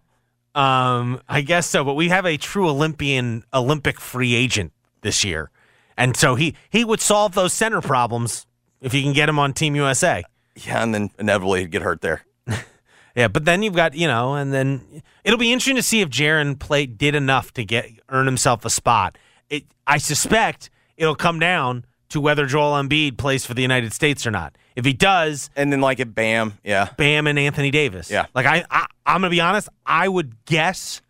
Um, 0.54 1.20
I 1.28 1.42
guess 1.42 1.66
so. 1.66 1.84
But 1.84 1.94
we 1.94 2.08
have 2.08 2.26
a 2.26 2.36
true 2.36 2.68
Olympian, 2.68 3.44
Olympic 3.52 4.00
free 4.00 4.34
agent 4.34 4.72
this 5.02 5.24
year, 5.24 5.50
and 5.96 6.16
so 6.16 6.34
he 6.34 6.54
he 6.70 6.84
would 6.84 7.00
solve 7.00 7.34
those 7.34 7.52
center 7.52 7.80
problems 7.80 8.46
if 8.80 8.92
you 8.94 9.02
can 9.02 9.12
get 9.12 9.28
him 9.28 9.38
on 9.38 9.52
Team 9.52 9.74
USA. 9.76 10.24
Yeah, 10.54 10.82
and 10.82 10.94
then 10.94 11.10
inevitably 11.18 11.60
he'd 11.60 11.70
get 11.70 11.82
hurt 11.82 12.00
there. 12.00 12.24
Yeah, 13.16 13.28
but 13.28 13.46
then 13.46 13.62
you've 13.62 13.74
got 13.74 13.94
you 13.94 14.06
know, 14.06 14.34
and 14.34 14.52
then 14.52 15.02
it'll 15.24 15.38
be 15.38 15.50
interesting 15.50 15.76
to 15.76 15.82
see 15.82 16.02
if 16.02 16.10
Jaren 16.10 16.58
played 16.58 16.98
did 16.98 17.14
enough 17.14 17.52
to 17.54 17.64
get 17.64 17.90
earn 18.10 18.26
himself 18.26 18.64
a 18.66 18.70
spot. 18.70 19.16
It, 19.48 19.64
I 19.86 19.96
suspect 19.98 20.68
it'll 20.98 21.14
come 21.16 21.38
down 21.40 21.86
to 22.10 22.20
whether 22.20 22.46
Joel 22.46 22.80
Embiid 22.80 23.16
plays 23.16 23.46
for 23.46 23.54
the 23.54 23.62
United 23.62 23.92
States 23.94 24.26
or 24.26 24.30
not. 24.30 24.56
If 24.76 24.84
he 24.84 24.92
does, 24.92 25.48
And 25.56 25.72
then 25.72 25.80
like 25.80 25.98
it, 25.98 26.14
bam, 26.14 26.58
yeah. 26.62 26.90
Bam 26.98 27.26
and 27.26 27.38
Anthony 27.38 27.70
Davis. 27.70 28.10
Yeah. 28.10 28.26
like 28.34 28.44
I, 28.44 28.64
I 28.70 28.86
I'm 29.06 29.22
gonna 29.22 29.30
be 29.30 29.40
honest. 29.40 29.70
I 29.86 30.06
would 30.06 30.44
guess 30.44 31.00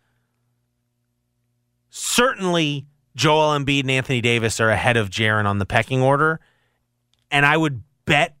certainly 1.89 2.85
Joel 3.15 3.57
Embiid 3.59 3.81
and 3.81 3.91
Anthony 3.91 4.21
Davis 4.21 4.61
are 4.61 4.69
ahead 4.69 4.95
of 4.95 5.09
Jaren 5.09 5.45
on 5.45 5.57
the 5.57 5.65
pecking 5.65 6.01
order, 6.01 6.39
and 7.29 7.45
I 7.45 7.57
would 7.57 7.83
bet. 8.05 8.36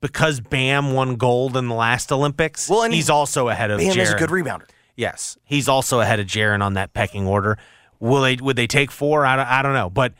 Because 0.00 0.40
Bam 0.40 0.92
won 0.92 1.16
gold 1.16 1.56
in 1.56 1.66
the 1.68 1.74
last 1.74 2.12
Olympics, 2.12 2.68
Well, 2.68 2.82
and 2.84 2.94
he's 2.94 3.10
also 3.10 3.48
ahead 3.48 3.70
of 3.72 3.78
Bam 3.80 3.94
Jaren. 3.94 3.98
is 4.02 4.12
a 4.12 4.16
good 4.16 4.30
rebounder. 4.30 4.68
Yes, 4.96 5.36
he's 5.44 5.68
also 5.68 6.00
ahead 6.00 6.20
of 6.20 6.26
Jaren 6.26 6.62
on 6.62 6.74
that 6.74 6.92
pecking 6.92 7.26
order. 7.26 7.58
Will 8.00 8.22
they? 8.22 8.36
Would 8.36 8.56
they 8.56 8.66
take 8.68 8.90
four? 8.92 9.26
I 9.26 9.36
don't, 9.36 9.46
I 9.46 9.62
don't 9.62 9.72
know, 9.74 9.90
but 9.90 10.14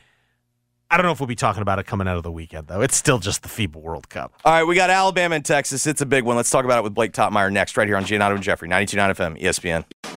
I 0.91 0.97
don't 0.97 1.05
know 1.05 1.11
if 1.11 1.19
we'll 1.19 1.27
be 1.27 1.35
talking 1.35 1.61
about 1.61 1.79
it 1.79 1.85
coming 1.85 2.07
out 2.07 2.17
of 2.17 2.23
the 2.23 2.31
weekend 2.31 2.67
though. 2.67 2.81
It's 2.81 2.95
still 2.97 3.19
just 3.19 3.43
the 3.43 3.47
FIBA 3.49 3.75
World 3.75 4.09
Cup. 4.09 4.33
All 4.43 4.51
right, 4.51 4.63
we 4.63 4.75
got 4.75 4.89
Alabama 4.89 5.35
and 5.35 5.45
Texas. 5.45 5.85
It's 5.87 6.01
a 6.01 6.05
big 6.05 6.23
one. 6.23 6.35
Let's 6.35 6.49
talk 6.49 6.65
about 6.65 6.79
it 6.79 6.83
with 6.83 6.93
Blake 6.93 7.13
Toppmeyer 7.13 7.51
next, 7.51 7.77
right 7.77 7.87
here 7.87 7.95
on 7.95 8.03
Giannotto 8.03 8.35
and 8.35 8.43
Jeffrey, 8.43 8.67
92.9 8.67 9.15
FM, 9.15 9.41
ESPN. 9.41 9.85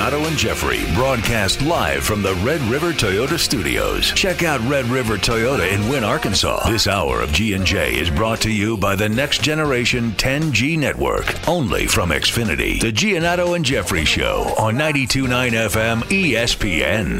Giannotto 0.00 0.26
and 0.26 0.38
Jeffrey 0.38 0.80
broadcast 0.94 1.60
live 1.60 2.02
from 2.02 2.22
the 2.22 2.34
Red 2.36 2.62
River 2.62 2.92
Toyota 2.92 3.38
Studios. 3.38 4.10
Check 4.12 4.42
out 4.42 4.58
Red 4.62 4.86
River 4.86 5.18
Toyota 5.18 5.70
in 5.70 5.86
Wynn, 5.90 6.04
Arkansas. 6.04 6.70
This 6.70 6.86
hour 6.86 7.20
of 7.20 7.30
G&J 7.32 7.98
is 7.98 8.08
brought 8.08 8.40
to 8.40 8.50
you 8.50 8.78
by 8.78 8.96
the 8.96 9.10
next 9.10 9.42
generation 9.42 10.12
10G 10.12 10.78
network, 10.78 11.46
only 11.46 11.86
from 11.86 12.08
Xfinity. 12.12 12.80
The 12.80 12.90
Giannotto 12.90 13.54
and 13.54 13.62
Jeffrey 13.62 14.06
Show 14.06 14.54
on 14.56 14.76
92.9 14.76 15.50
FM 15.68 16.00
ESPN. 16.04 17.18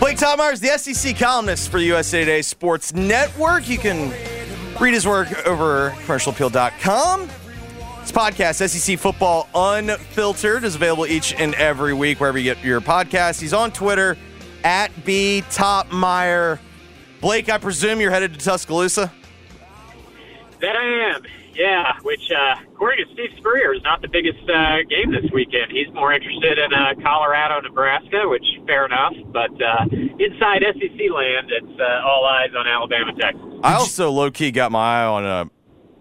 Blake 0.00 0.18
Toppmeyer 0.18 0.52
is 0.52 0.60
the 0.60 0.76
SEC 0.76 1.16
columnist 1.16 1.70
for 1.70 1.78
USA 1.78 2.20
Today 2.20 2.42
Sports 2.42 2.92
Network. 2.92 3.70
You 3.70 3.78
can 3.78 4.12
read 4.78 4.92
his 4.92 5.06
work 5.06 5.46
over 5.46 5.92
commercialappeal.com. 6.04 7.30
This 8.04 8.12
podcast, 8.12 8.68
SEC 8.68 8.98
Football 8.98 9.48
Unfiltered, 9.54 10.64
is 10.64 10.74
available 10.74 11.06
each 11.06 11.32
and 11.32 11.54
every 11.54 11.94
week 11.94 12.20
wherever 12.20 12.36
you 12.36 12.44
get 12.44 12.62
your 12.62 12.82
podcast. 12.82 13.40
He's 13.40 13.54
on 13.54 13.72
Twitter 13.72 14.18
at 14.62 15.06
B 15.06 15.42
Toppmeyer. 15.48 16.58
Blake, 17.22 17.48
I 17.48 17.56
presume 17.56 18.02
you're 18.02 18.10
headed 18.10 18.34
to 18.34 18.38
Tuscaloosa. 18.38 19.10
That 20.60 20.76
I 20.76 21.14
am. 21.14 21.22
Yeah, 21.54 21.94
which 22.02 22.30
uh, 22.30 22.56
according 22.74 23.06
to 23.06 23.12
Steve 23.14 23.30
Spurrier 23.38 23.72
is 23.72 23.82
not 23.84 24.02
the 24.02 24.08
biggest 24.08 24.50
uh, 24.50 24.82
game 24.86 25.10
this 25.10 25.30
weekend. 25.32 25.72
He's 25.72 25.90
more 25.94 26.12
interested 26.12 26.58
in 26.58 26.74
uh, 26.74 26.92
Colorado, 27.02 27.62
Nebraska, 27.62 28.28
which 28.28 28.44
fair 28.66 28.84
enough. 28.84 29.14
But 29.28 29.52
uh, 29.62 29.86
inside 30.18 30.62
SEC 30.74 31.10
land, 31.10 31.50
it's 31.50 31.80
uh, 31.80 32.06
all 32.06 32.26
eyes 32.26 32.50
on 32.54 32.66
Alabama, 32.66 33.14
Texas. 33.18 33.40
I 33.62 33.76
also 33.76 34.10
low 34.10 34.30
key 34.30 34.50
got 34.50 34.72
my 34.72 35.04
eye 35.04 35.06
on. 35.06 35.24
Uh, 35.24 35.44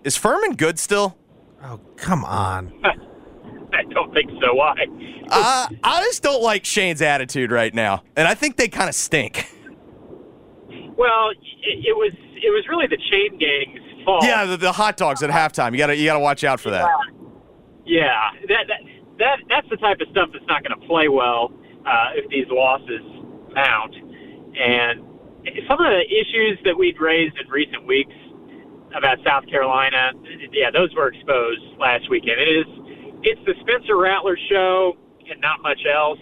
is 0.04 0.18
Furman 0.18 0.56
good 0.56 0.80
still? 0.80 1.16
Oh, 1.64 1.80
come 1.96 2.26
on. 2.26 2.74
I 3.74 3.84
don't 3.90 4.14
think 4.14 4.30
so. 4.42 4.54
Why? 4.54 4.76
uh, 5.30 5.68
I 5.84 6.02
just 6.04 6.22
don't 6.22 6.44
like 6.44 6.66
Shane's 6.66 7.02
attitude 7.02 7.52
right 7.52 7.74
now, 7.74 8.04
and 8.16 8.28
I 8.28 8.36
think 8.36 8.58
they 8.58 8.68
kind 8.68 8.88
of 8.88 8.96
stink. 8.96 9.50
Well, 10.96 11.32
it, 11.32 11.40
it 11.64 11.96
was 11.96 12.14
it 12.14 12.50
was 12.50 12.68
really 12.70 12.86
the 12.88 12.98
chain 13.10 13.40
gang's 13.40 14.06
fault. 14.06 14.24
Yeah, 14.24 14.46
the, 14.46 14.58
the 14.58 14.72
hot 14.72 14.96
dogs 14.98 15.24
at 15.24 15.32
halftime. 15.32 15.72
You 15.72 15.80
gotta 15.80 15.96
you 15.96 16.06
gotta 16.06 16.20
watch 16.20 16.44
out 16.44 16.60
for 16.60 16.70
that. 16.70 16.88
Yeah, 17.86 18.30
that, 18.48 18.68
that 18.68 18.80
that 19.20 19.38
that's 19.50 19.70
the 19.70 19.78
type 19.78 20.00
of 20.02 20.08
stuff 20.10 20.30
that's 20.34 20.46
not 20.48 20.64
going 20.64 20.80
to 20.80 20.88
play 20.88 21.08
well 21.08 21.52
uh, 21.86 22.12
if 22.16 22.30
these 22.30 22.46
losses 22.50 23.02
mount. 23.54 23.96
And 24.54 25.02
some 25.68 25.80
of 25.80 25.90
the 25.92 26.04
issues 26.08 26.60
that 26.66 26.78
we'd 26.78 27.00
raised 27.00 27.36
in 27.38 27.50
recent 27.50 27.86
weeks 27.88 28.14
about 28.96 29.18
South 29.26 29.46
Carolina, 29.48 30.12
yeah, 30.52 30.72
those 30.72 30.94
were 30.96 31.08
exposed 31.08 31.62
last 31.80 32.10
weekend. 32.10 32.40
It 32.40 32.50
is 32.50 32.66
it's 33.24 33.42
the 33.46 33.56
Spencer 33.62 33.98
Rattler 33.98 34.38
show 34.50 34.98
and 35.30 35.40
not 35.42 35.62
much 35.62 35.80
else. 35.86 36.20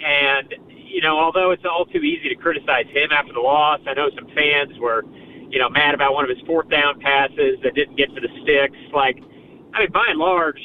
And 0.00 0.54
you 0.68 1.02
know, 1.02 1.18
although 1.18 1.50
it's 1.50 1.64
all 1.64 1.84
too 1.84 2.00
easy 2.00 2.28
to 2.28 2.34
criticize 2.34 2.86
him 2.86 3.10
after 3.12 3.32
the 3.32 3.40
loss, 3.40 3.80
I 3.86 3.94
know 3.94 4.08
some 4.14 4.28
fans 4.34 4.78
were, 4.78 5.04
you 5.50 5.58
know, 5.58 5.68
mad 5.68 5.94
about 5.94 6.14
one 6.14 6.24
of 6.24 6.30
his 6.30 6.44
fourth 6.46 6.70
down 6.70 6.98
passes 7.00 7.58
that 7.62 7.74
didn't 7.74 7.96
get 7.96 8.14
to 8.14 8.20
the 8.20 8.28
sticks. 8.42 8.78
Like, 8.94 9.18
I 9.74 9.80
mean, 9.80 9.92
by 9.92 10.06
and 10.08 10.18
large, 10.18 10.60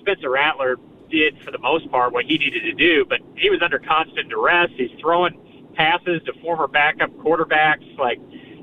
Spencer 0.00 0.30
Rattler 0.30 0.76
did 1.10 1.36
for 1.44 1.50
the 1.50 1.58
most 1.58 1.90
part 1.90 2.12
what 2.12 2.24
he 2.24 2.38
needed 2.38 2.62
to 2.62 2.72
do, 2.72 3.04
but 3.08 3.20
he 3.36 3.50
was 3.50 3.60
under 3.62 3.78
constant 3.78 4.28
duress. 4.28 4.70
He's 4.76 4.90
throwing 5.00 5.72
passes 5.74 6.22
to 6.24 6.32
former 6.40 6.66
backup 6.66 7.10
quarterbacks. 7.18 7.98
Like, 7.98 8.18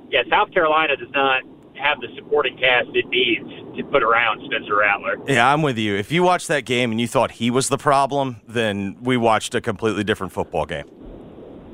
yeah, 0.09 0.23
South 0.29 0.51
Carolina 0.51 0.95
does 0.97 1.11
not 1.13 1.43
have 1.75 1.99
the 2.01 2.07
supporting 2.15 2.57
cast 2.57 2.89
it 2.93 3.07
needs 3.07 3.49
to 3.77 3.83
put 3.85 4.03
around 4.03 4.41
Spencer 4.45 4.77
Rattler. 4.77 5.17
Yeah, 5.27 5.51
I'm 5.51 5.61
with 5.61 5.77
you. 5.77 5.95
If 5.95 6.11
you 6.11 6.23
watched 6.23 6.47
that 6.49 6.65
game 6.65 6.91
and 6.91 7.01
you 7.01 7.07
thought 7.07 7.31
he 7.31 7.49
was 7.51 7.69
the 7.69 7.77
problem, 7.77 8.41
then 8.47 8.97
we 9.01 9.17
watched 9.17 9.55
a 9.55 9.61
completely 9.61 10.03
different 10.03 10.31
football 10.33 10.65
game. 10.65 10.85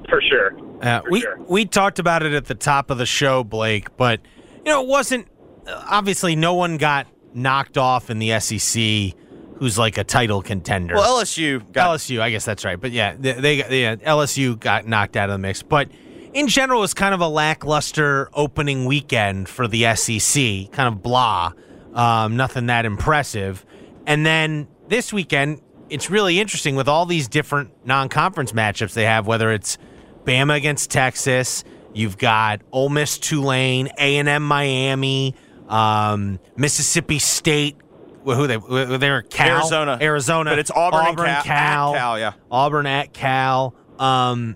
For 0.10 0.22
sure. 0.22 0.58
Uh, 0.82 1.02
For 1.02 1.12
we 1.12 1.22
sure. 1.22 1.38
we 1.48 1.66
talked 1.66 2.00
about 2.00 2.24
it 2.24 2.34
at 2.34 2.46
the 2.46 2.56
top 2.56 2.90
of 2.90 2.98
the 2.98 3.06
show, 3.06 3.44
Blake, 3.44 3.96
but 3.98 4.22
you 4.66 4.72
know 4.72 4.82
it 4.82 4.88
wasn't 4.88 5.28
uh, 5.68 5.84
obviously 5.90 6.36
no 6.36 6.54
one 6.56 6.78
got 6.78 7.06
knocked 7.34 7.78
off 7.78 8.10
in 8.10 8.18
the 8.20 8.40
SEC 8.40 9.14
who's 9.58 9.78
like 9.78 9.98
a 9.98 10.04
title 10.06 10.42
contender. 10.42 10.96
Well, 10.96 11.22
LSU 11.22 11.70
got 11.74 11.98
LSU, 12.00 12.22
I 12.22 12.30
guess 12.32 12.46
that's 12.46 12.64
right, 12.64 12.80
but 12.80 12.92
yeah, 12.92 13.14
they, 13.20 13.34
they 13.34 13.58
got- 13.58 13.72
yeah, 13.72 13.96
LSU 13.98 14.58
got 14.58 14.88
knocked 14.88 15.18
out 15.18 15.30
of 15.30 15.34
the 15.34 15.38
mix, 15.38 15.62
but 15.62 15.90
in 16.34 16.48
general, 16.48 16.84
it's 16.84 16.94
kind 16.94 17.14
of 17.14 17.22
a 17.22 17.28
lackluster 17.28 18.30
opening 18.34 18.86
weekend 18.86 19.50
for 19.50 19.68
the 19.68 19.96
SEC, 19.96 20.72
kind 20.72 20.88
of 20.94 21.02
blah, 21.02 21.54
um, 21.94 22.38
nothing 22.38 22.68
that 22.68 22.86
impressive, 22.86 23.66
and 24.06 24.26
then 24.26 24.68
this 24.88 25.12
weekend. 25.14 25.62
It's 25.90 26.12
really 26.12 26.40
interesting 26.40 26.76
with 26.76 26.88
all 26.88 27.08
these 27.08 27.28
different 27.28 27.72
non-conference 27.84 28.52
matchups 28.52 28.94
they 28.94 29.06
have, 29.06 29.26
whether 29.26 29.52
it's 29.52 29.80
Bama 30.24 30.56
against 30.56 30.92
Texas. 30.92 31.64
You've 31.96 32.20
got 32.20 32.62
Ole 32.72 32.90
Miss, 32.90 33.18
Tulane, 33.18 33.90
A 33.98 34.18
and 34.18 34.30
M, 34.30 34.44
Miami, 34.44 35.34
um, 35.68 36.40
Mississippi 36.56 37.18
State. 37.18 37.76
Who 38.24 38.46
they? 38.46 38.58
They're 38.98 39.24
Cal, 39.24 39.58
Arizona. 39.58 39.98
Arizona, 40.00 40.52
But 40.52 40.60
it's 40.60 40.70
Auburn 40.70 41.08
and 41.08 41.18
Cal- 41.18 41.26
at 41.26 41.44
Cal, 41.44 41.94
Cal, 41.96 42.20
yeah. 42.20 42.34
Auburn 42.52 42.86
at 42.86 43.12
Cal. 43.14 43.74
Um, 43.98 44.56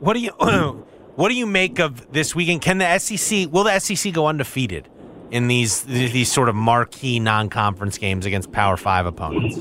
what 0.00 0.14
do 0.14 0.20
you 0.20 0.30
what 1.16 1.28
do 1.28 1.34
you 1.34 1.46
make 1.46 1.78
of 1.78 2.12
this 2.12 2.34
weekend? 2.34 2.62
Can 2.62 2.78
the 2.78 2.98
SEC 2.98 3.52
will 3.52 3.64
the 3.64 3.78
SEC 3.78 4.12
go 4.12 4.26
undefeated 4.26 4.88
in 5.30 5.48
these 5.48 5.82
these 5.82 6.30
sort 6.30 6.48
of 6.48 6.54
marquee 6.54 7.20
non-conference 7.20 7.98
games 7.98 8.26
against 8.26 8.52
Power 8.52 8.76
Five 8.76 9.06
opponents? 9.06 9.60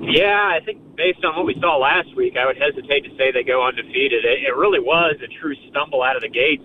Yeah, 0.00 0.56
I 0.56 0.64
think 0.64 0.96
based 0.96 1.24
on 1.24 1.36
what 1.36 1.46
we 1.46 1.54
saw 1.60 1.76
last 1.76 2.14
week, 2.16 2.36
I 2.36 2.46
would 2.46 2.56
hesitate 2.56 3.04
to 3.04 3.10
say 3.16 3.30
they 3.32 3.44
go 3.44 3.66
undefeated. 3.66 4.24
It, 4.24 4.44
it 4.44 4.56
really 4.56 4.80
was 4.80 5.16
a 5.22 5.28
true 5.40 5.54
stumble 5.68 6.02
out 6.02 6.16
of 6.16 6.22
the 6.22 6.28
gates 6.28 6.64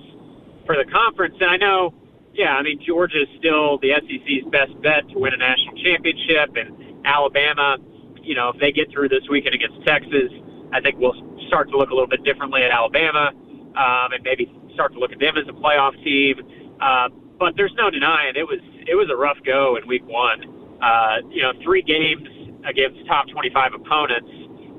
for 0.66 0.76
the 0.76 0.90
conference. 0.90 1.36
And 1.42 1.50
I 1.50 1.58
know, 1.58 1.94
yeah, 2.34 2.56
I 2.56 2.64
mean, 2.64 2.82
Georgia 2.86 3.22
is 3.22 3.30
still 3.38 3.78
the 3.80 3.92
SEC's 3.92 4.50
best 4.52 4.74
bet 4.82 5.08
to 5.10 5.20
win 5.20 5.34
a 5.34 5.38
national 5.38 5.76
championship. 5.84 6.56
And 6.56 7.06
Alabama, 7.06 7.78
you 8.24 8.36
know, 8.36 8.50
if 8.50 8.60
they 8.60 8.72
get 8.72 8.90
through 8.92 9.10
this 9.10 9.28
weekend 9.30 9.54
against 9.54 9.86
Texas, 9.86 10.32
I 10.72 10.80
think 10.82 10.98
we'll 10.98 11.14
start 11.48 11.70
to 11.70 11.78
look 11.78 11.90
a 11.90 11.94
little 11.94 12.10
bit 12.10 12.24
differently 12.24 12.64
at 12.64 12.72
Alabama 12.72 13.32
um, 13.76 14.14
and 14.14 14.24
maybe 14.24 14.52
start 14.74 14.94
to 14.94 15.00
look 15.00 15.12
at 15.12 15.20
them 15.20 15.38
as 15.38 15.48
a 15.48 15.54
playoff 15.54 15.96
team. 16.04 16.42
Uh, 16.82 17.10
but 17.40 17.56
there's 17.56 17.74
no 17.78 17.90
denying 17.90 18.36
it 18.36 18.48
was 18.48 18.60
it 18.88 18.96
was 18.96 19.10
a 19.10 19.16
rough 19.16 19.38
go 19.46 19.76
in 19.76 19.88
week 19.88 20.06
one. 20.06 20.44
Uh, 20.82 21.18
you 21.30 21.42
know, 21.42 21.54
three 21.64 21.82
games 21.82 22.28
against 22.68 23.00
top 23.08 23.28
25 23.30 23.74
opponents, 23.74 24.30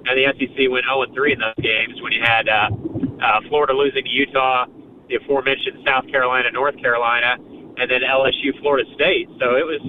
and 0.06 0.14
the 0.14 0.28
SEC 0.38 0.70
went 0.70 0.84
0 0.84 1.02
and 1.02 1.14
3 1.14 1.32
in 1.32 1.40
those 1.40 1.58
games. 1.58 2.00
When 2.02 2.12
you 2.12 2.22
had 2.22 2.48
uh, 2.48 2.70
uh, 3.18 3.40
Florida 3.48 3.72
losing 3.72 4.04
to 4.04 4.10
Utah, 4.10 4.66
the 5.08 5.16
aforementioned 5.16 5.82
South 5.86 6.06
Carolina, 6.08 6.50
North 6.52 6.76
Carolina, 6.78 7.36
and 7.76 7.90
then 7.90 8.02
LSU, 8.02 8.58
Florida 8.60 8.88
State. 8.94 9.28
So 9.40 9.56
it 9.56 9.66
was 9.66 9.82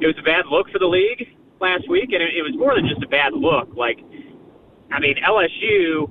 it 0.00 0.06
was 0.06 0.16
a 0.18 0.26
bad 0.26 0.46
look 0.50 0.70
for 0.70 0.78
the 0.78 0.88
league 0.88 1.36
last 1.60 1.88
week, 1.88 2.12
and 2.12 2.22
it, 2.22 2.36
it 2.36 2.42
was 2.42 2.54
more 2.56 2.74
than 2.74 2.88
just 2.88 3.02
a 3.02 3.08
bad 3.08 3.32
look. 3.32 3.74
Like, 3.76 3.98
I 4.90 5.00
mean, 5.00 5.16
LSU, 5.16 6.10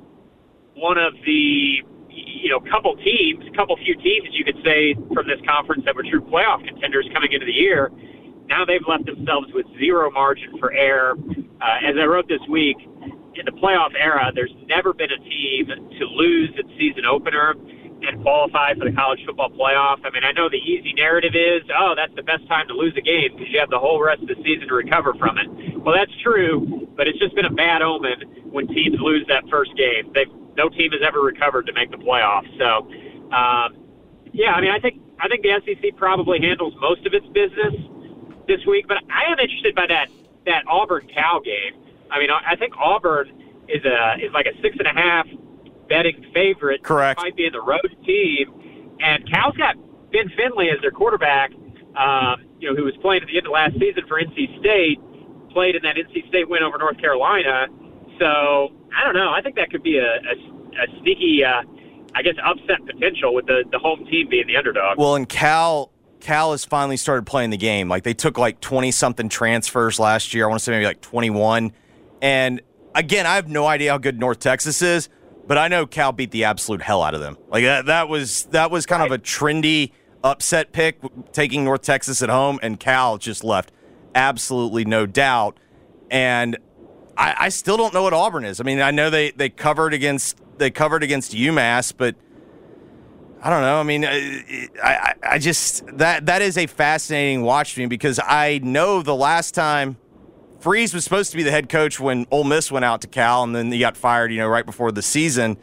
one 0.75 0.97
of 0.97 1.13
the 1.25 1.83
you 2.09 2.49
know 2.49 2.59
couple 2.59 2.95
teams, 2.97 3.43
couple 3.55 3.75
few 3.77 3.95
teams 3.95 4.27
you 4.31 4.43
could 4.43 4.61
say 4.63 4.93
from 5.13 5.27
this 5.27 5.39
conference 5.47 5.83
that 5.85 5.95
were 5.95 6.03
true 6.03 6.21
playoff 6.21 6.65
contenders 6.65 7.07
coming 7.13 7.31
into 7.31 7.45
the 7.45 7.53
year. 7.53 7.91
Now 8.47 8.63
they've 8.65 8.85
left 8.87 9.05
themselves 9.05 9.47
with 9.53 9.65
zero 9.79 10.11
margin 10.11 10.57
for 10.59 10.71
error. 10.71 11.15
Uh, 11.61 11.87
as 11.87 11.95
I 11.99 12.05
wrote 12.05 12.27
this 12.27 12.41
week, 12.49 12.77
in 13.35 13.45
the 13.45 13.51
playoff 13.51 13.91
era, 13.97 14.31
there's 14.33 14.53
never 14.67 14.93
been 14.93 15.11
a 15.11 15.17
team 15.17 15.67
to 15.67 16.05
lose 16.05 16.51
its 16.55 16.69
season 16.77 17.05
opener 17.05 17.55
and 18.05 18.21
qualify 18.21 18.73
for 18.75 18.85
the 18.85 18.95
college 18.95 19.19
football 19.25 19.49
playoff. 19.49 19.97
I 20.05 20.11
mean, 20.11 20.23
I 20.23 20.31
know 20.31 20.49
the 20.49 20.61
easy 20.61 20.93
narrative 20.93 21.33
is, 21.33 21.63
oh, 21.75 21.93
that's 21.95 22.13
the 22.15 22.23
best 22.23 22.47
time 22.47 22.67
to 22.67 22.73
lose 22.73 22.93
a 22.97 23.01
game 23.01 23.31
because 23.33 23.51
you 23.51 23.59
have 23.59 23.69
the 23.69 23.79
whole 23.79 24.01
rest 24.03 24.21
of 24.21 24.27
the 24.27 24.35
season 24.43 24.67
to 24.67 24.75
recover 24.75 25.13
from 25.15 25.37
it. 25.37 25.47
Well, 25.79 25.95
that's 25.95 26.11
true, 26.21 26.87
but 26.95 27.07
it's 27.07 27.19
just 27.19 27.35
been 27.35 27.45
a 27.45 27.53
bad 27.53 27.81
omen 27.81 28.44
when 28.55 28.67
teams 28.67 28.95
lose 29.01 29.27
that 29.27 29.43
first 29.51 29.75
game. 29.75 30.13
They've 30.15 30.31
no 30.55 30.69
team 30.69 30.91
has 30.93 31.01
ever 31.05 31.19
recovered 31.19 31.65
to 31.67 31.73
make 31.73 31.91
the 31.91 31.97
playoffs. 31.97 32.47
So, 32.57 32.87
um, 33.35 33.75
yeah, 34.31 34.53
I 34.53 34.61
mean, 34.61 34.71
I 34.71 34.79
think 34.79 35.01
I 35.19 35.27
think 35.27 35.43
the 35.43 35.59
SEC 35.65 35.97
probably 35.97 36.39
handles 36.39 36.73
most 36.79 37.05
of 37.05 37.13
its 37.13 37.27
business 37.27 37.75
this 38.47 38.65
week, 38.65 38.87
but 38.87 38.97
I 39.11 39.29
am 39.29 39.39
interested 39.39 39.75
by 39.75 39.87
that 39.87 40.07
that 40.45 40.63
Auburn 40.67 41.05
Cal 41.13 41.41
game. 41.41 41.75
I 42.09 42.19
mean, 42.19 42.31
I 42.31 42.53
I 42.53 42.55
think 42.55 42.73
Auburn 42.77 43.27
is 43.67 43.83
a 43.83 44.15
is 44.23 44.31
like 44.31 44.45
a 44.45 44.55
six 44.61 44.77
and 44.79 44.87
a 44.87 44.93
half 44.93 45.27
betting 45.89 46.25
favorite. 46.33 46.81
Correct. 46.81 47.19
Might 47.19 47.35
be 47.35 47.45
in 47.45 47.51
the 47.51 47.61
road 47.61 47.93
team, 48.05 48.95
and 49.01 49.29
Cal's 49.29 49.57
got 49.57 49.75
Ben 50.13 50.31
Finley 50.37 50.69
as 50.69 50.79
their 50.79 50.91
quarterback. 50.91 51.51
Um, 51.97 52.43
you 52.59 52.69
know, 52.69 52.75
who 52.75 52.83
was 52.83 52.95
playing 53.01 53.21
at 53.21 53.27
the 53.27 53.37
end 53.37 53.47
of 53.47 53.51
last 53.51 53.73
season 53.79 54.03
for 54.07 54.19
NC 54.19 54.59
State, 54.59 54.99
played 55.51 55.75
in 55.75 55.83
that 55.83 55.95
NC 55.95 56.27
State 56.27 56.49
win 56.49 56.63
over 56.63 56.77
North 56.77 56.97
Carolina. 56.99 57.67
So 58.19 58.71
I 58.95 59.03
don't 59.03 59.15
know. 59.15 59.31
I 59.31 59.41
think 59.41 59.55
that 59.55 59.69
could 59.69 59.83
be 59.83 59.97
a, 59.97 60.03
a, 60.03 60.83
a 60.83 61.01
sneaky, 61.01 61.43
uh, 61.43 61.63
I 62.13 62.21
guess, 62.21 62.35
upset 62.43 62.85
potential 62.85 63.33
with 63.33 63.45
the 63.45 63.63
the 63.71 63.79
home 63.79 64.05
team 64.05 64.29
being 64.29 64.47
the 64.47 64.57
underdog. 64.57 64.97
Well, 64.97 65.15
and 65.15 65.27
Cal 65.27 65.91
Cal 66.19 66.51
has 66.51 66.65
finally 66.65 66.97
started 66.97 67.25
playing 67.25 67.49
the 67.49 67.57
game. 67.57 67.89
Like 67.89 68.03
they 68.03 68.13
took 68.13 68.37
like 68.37 68.61
twenty 68.61 68.91
something 68.91 69.29
transfers 69.29 69.99
last 69.99 70.33
year. 70.33 70.45
I 70.45 70.47
want 70.47 70.59
to 70.59 70.63
say 70.63 70.71
maybe 70.71 70.85
like 70.85 71.01
twenty 71.01 71.29
one. 71.29 71.73
And 72.21 72.61
again, 72.93 73.25
I 73.25 73.35
have 73.35 73.49
no 73.49 73.67
idea 73.67 73.91
how 73.91 73.97
good 73.97 74.19
North 74.19 74.39
Texas 74.39 74.81
is, 74.81 75.09
but 75.45 75.57
I 75.57 75.67
know 75.67 75.85
Cal 75.85 76.11
beat 76.11 76.31
the 76.31 76.45
absolute 76.45 76.81
hell 76.81 77.03
out 77.03 77.13
of 77.13 77.21
them. 77.21 77.37
Like 77.49 77.63
that 77.63 77.85
that 77.87 78.09
was 78.09 78.45
that 78.45 78.71
was 78.71 78.85
kind 78.85 79.03
of 79.03 79.11
a 79.11 79.17
trendy 79.17 79.91
upset 80.23 80.71
pick 80.71 80.99
taking 81.31 81.63
North 81.63 81.81
Texas 81.81 82.21
at 82.21 82.29
home, 82.29 82.59
and 82.63 82.79
Cal 82.79 83.17
just 83.17 83.43
left 83.43 83.71
absolutely 84.15 84.85
no 84.85 85.05
doubt. 85.05 85.59
And 86.09 86.57
I, 87.17 87.35
I 87.39 87.49
still 87.49 87.77
don't 87.77 87.93
know 87.93 88.03
what 88.03 88.13
Auburn 88.13 88.45
is. 88.45 88.59
I 88.59 88.63
mean, 88.63 88.81
I 88.81 88.91
know 88.91 89.09
they 89.09 89.31
they 89.31 89.49
covered 89.49 89.93
against 89.93 90.37
they 90.57 90.71
covered 90.71 91.03
against 91.03 91.33
UMass, 91.33 91.93
but 91.95 92.15
I 93.41 93.49
don't 93.49 93.61
know. 93.61 93.79
I 93.79 93.83
mean, 93.83 94.05
uh, 94.05 94.09
I, 94.83 94.93
I, 94.93 95.13
I 95.23 95.39
just 95.39 95.85
that 95.97 96.25
that 96.25 96.41
is 96.41 96.57
a 96.57 96.67
fascinating 96.67 97.43
watch 97.43 97.77
me 97.77 97.85
because 97.85 98.19
I 98.19 98.59
know 98.63 99.01
the 99.01 99.15
last 99.15 99.53
time 99.53 99.97
Freeze 100.59 100.93
was 100.93 101.03
supposed 101.03 101.31
to 101.31 101.37
be 101.37 101.43
the 101.43 101.51
head 101.51 101.69
coach 101.69 101.99
when 101.99 102.25
Ole 102.31 102.43
Miss 102.43 102.71
went 102.71 102.85
out 102.85 103.01
to 103.01 103.07
Cal, 103.07 103.43
and 103.43 103.55
then 103.55 103.71
he 103.71 103.79
got 103.79 103.95
fired. 103.95 104.31
You 104.31 104.39
know, 104.39 104.47
right 104.47 104.65
before 104.65 104.91
the 104.91 105.01
season, 105.01 105.57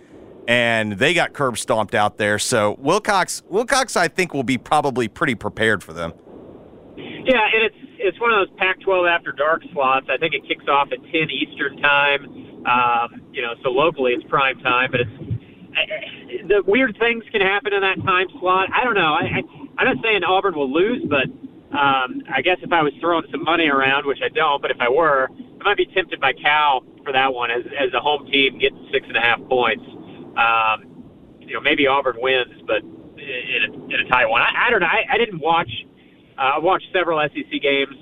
and 0.49 0.93
they 0.93 1.13
got 1.13 1.33
curb 1.33 1.59
stomped 1.59 1.95
out 1.95 2.19
there. 2.19 2.39
So 2.39 2.77
Wilcox, 2.79 3.43
Wilcox, 3.49 3.97
I 3.97 4.09
think 4.09 4.33
will 4.33 4.43
be 4.43 4.59
probably 4.59 5.09
pretty 5.09 5.35
prepared 5.35 5.83
for 5.83 5.93
them. 5.93 6.13
Yeah, 6.97 7.41
and 7.53 7.65
it's 7.65 7.77
it's 8.03 8.21
one 8.21 8.33
of 8.33 8.47
those 8.49 8.57
Pac-12 8.59 9.09
after 9.09 9.33
dark 9.33 9.63
slots. 9.73 10.07
I 10.11 10.19
think 10.19 10.35
it 10.35 10.47
kicks 10.47 10.67
off 10.69 10.89
at 10.93 10.99
10 10.99 11.31
Eastern 11.31 11.79
time. 11.79 12.67
Um, 12.67 13.23
you 13.33 13.43
know, 13.43 13.55
so 13.63 13.71
locally 13.71 14.13
it's 14.13 14.25
prime 14.29 14.59
time, 14.61 14.91
but 14.91 15.01
it's 15.01 16.49
the 16.49 16.63
weird 16.67 16.97
things 16.99 17.25
can 17.33 17.41
happen 17.41 17.73
in 17.73 17.81
that 17.81 18.03
time 18.05 18.27
slot. 18.41 18.69
I 18.75 18.85
don't 18.85 18.95
know. 18.95 19.15
I, 19.15 19.41
I 19.41 19.43
I'm 19.79 19.87
not 19.87 20.05
saying 20.05 20.23
Auburn 20.23 20.55
will 20.55 20.71
lose, 20.71 21.03
but 21.09 21.27
um, 21.77 22.23
I 22.29 22.43
guess 22.43 22.59
if 22.61 22.73
I 22.73 22.83
was 22.83 22.93
throwing 23.01 23.25
some 23.31 23.43
money 23.43 23.69
around, 23.69 24.07
which 24.07 24.21
I 24.23 24.29
don't, 24.29 24.61
but 24.61 24.71
if 24.71 24.77
I 24.81 24.89
were, 24.89 25.29
I 25.61 25.65
might 25.65 25.79
be 25.79 25.87
tempted 25.87 26.21
by 26.21 26.35
Cal 26.35 26.85
for 27.03 27.13
that 27.13 27.33
one 27.33 27.51
as 27.51 27.65
as 27.81 27.93
a 27.95 28.01
home 28.01 28.27
team 28.31 28.59
getting 28.59 28.87
six 28.93 29.07
and 29.09 29.17
a 29.17 29.21
half 29.21 29.41
points. 29.49 29.85
Um, 30.37 31.05
you 31.41 31.55
know, 31.55 31.61
maybe 31.61 31.87
Auburn 31.87 32.17
wins, 32.19 32.63
but 32.67 32.83
in 32.83 33.63
a, 33.65 33.85
in 33.95 34.07
a 34.07 34.09
tight 34.09 34.27
one. 34.27 34.43
I, 34.43 34.67
I 34.67 34.71
don't 34.71 34.81
know. 34.81 34.87
I, 34.87 35.15
I 35.15 35.19
didn't 35.19 35.41
watch. 35.41 35.71
Uh, 36.43 36.57
I 36.57 36.59
watched 36.59 36.89
several 36.93 37.21
SEC 37.29 37.63
games 37.63 37.95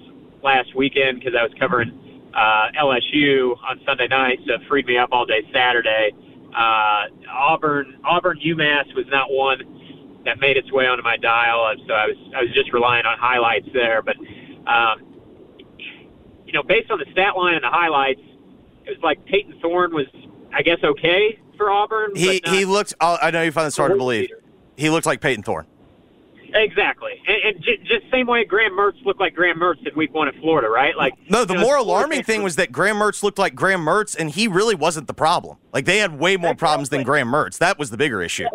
last 0.42 0.74
weekend 0.74 1.18
because 1.18 1.34
I 1.38 1.42
was 1.42 1.52
covering 1.60 1.92
uh, 2.32 2.68
LSU 2.80 3.54
on 3.68 3.78
Sunday 3.84 4.08
night, 4.08 4.38
so 4.46 4.54
it 4.54 4.62
freed 4.66 4.86
me 4.86 4.96
up 4.96 5.10
all 5.12 5.26
day 5.26 5.42
Saturday. 5.52 6.12
Uh, 6.56 7.04
Auburn, 7.28 7.98
Auburn, 8.02 8.40
UMass 8.40 8.94
was 8.94 9.04
not 9.08 9.30
one 9.30 10.22
that 10.24 10.40
made 10.40 10.56
its 10.56 10.72
way 10.72 10.86
onto 10.86 11.02
my 11.02 11.18
dial, 11.18 11.70
so 11.86 11.92
I 11.92 12.06
was 12.06 12.16
I 12.34 12.40
was 12.40 12.50
just 12.54 12.72
relying 12.72 13.04
on 13.04 13.18
highlights 13.18 13.68
there. 13.74 14.00
But 14.00 14.16
um, 14.66 15.04
you 16.46 16.54
know, 16.54 16.62
based 16.62 16.90
on 16.90 16.98
the 16.98 17.06
stat 17.12 17.36
line 17.36 17.56
and 17.56 17.64
the 17.64 17.68
highlights, 17.68 18.22
it 18.86 18.90
was 18.90 19.02
like 19.02 19.22
Payton 19.26 19.60
Thorne 19.60 19.92
was, 19.92 20.06
I 20.54 20.62
guess, 20.62 20.78
okay 20.82 21.38
for 21.58 21.70
Auburn. 21.70 22.16
He 22.16 22.40
but 22.40 22.54
he 22.54 22.64
looked. 22.64 22.94
I 23.02 23.30
know 23.30 23.42
you 23.42 23.52
find 23.52 23.66
this 23.66 23.76
hard 23.76 23.92
to 23.92 23.98
believe. 23.98 24.28
beater. 24.28 24.42
He 24.76 24.88
looked 24.88 25.04
like 25.04 25.20
Payton 25.20 25.42
Thorne. 25.42 25.66
Exactly, 26.54 27.12
and, 27.26 27.56
and 27.56 27.64
j- 27.64 27.78
just 27.78 28.10
same 28.10 28.26
way 28.26 28.44
Graham 28.44 28.72
Mertz 28.72 29.04
looked 29.04 29.20
like 29.20 29.34
Graham 29.34 29.58
Mertz 29.58 29.86
in 29.86 29.94
Week 29.96 30.12
One 30.12 30.28
at 30.28 30.34
Florida, 30.36 30.68
right? 30.68 30.96
Like 30.96 31.14
No, 31.28 31.44
the 31.44 31.54
you 31.54 31.60
know, 31.60 31.66
more 31.66 31.76
alarming 31.76 32.22
thing 32.24 32.42
was 32.42 32.56
that 32.56 32.72
Graham 32.72 32.96
Mertz 32.96 33.22
looked 33.22 33.38
like 33.38 33.54
Graham 33.54 33.84
Mertz, 33.84 34.16
and 34.18 34.30
he 34.30 34.48
really 34.48 34.74
wasn't 34.74 35.06
the 35.06 35.14
problem. 35.14 35.58
Like 35.72 35.84
they 35.84 35.98
had 35.98 36.18
way 36.18 36.36
more 36.36 36.54
problems 36.54 36.88
than 36.88 37.02
Graham 37.02 37.28
Mertz. 37.28 37.58
That 37.58 37.78
was 37.78 37.90
the 37.90 37.96
bigger 37.96 38.22
issue. 38.22 38.46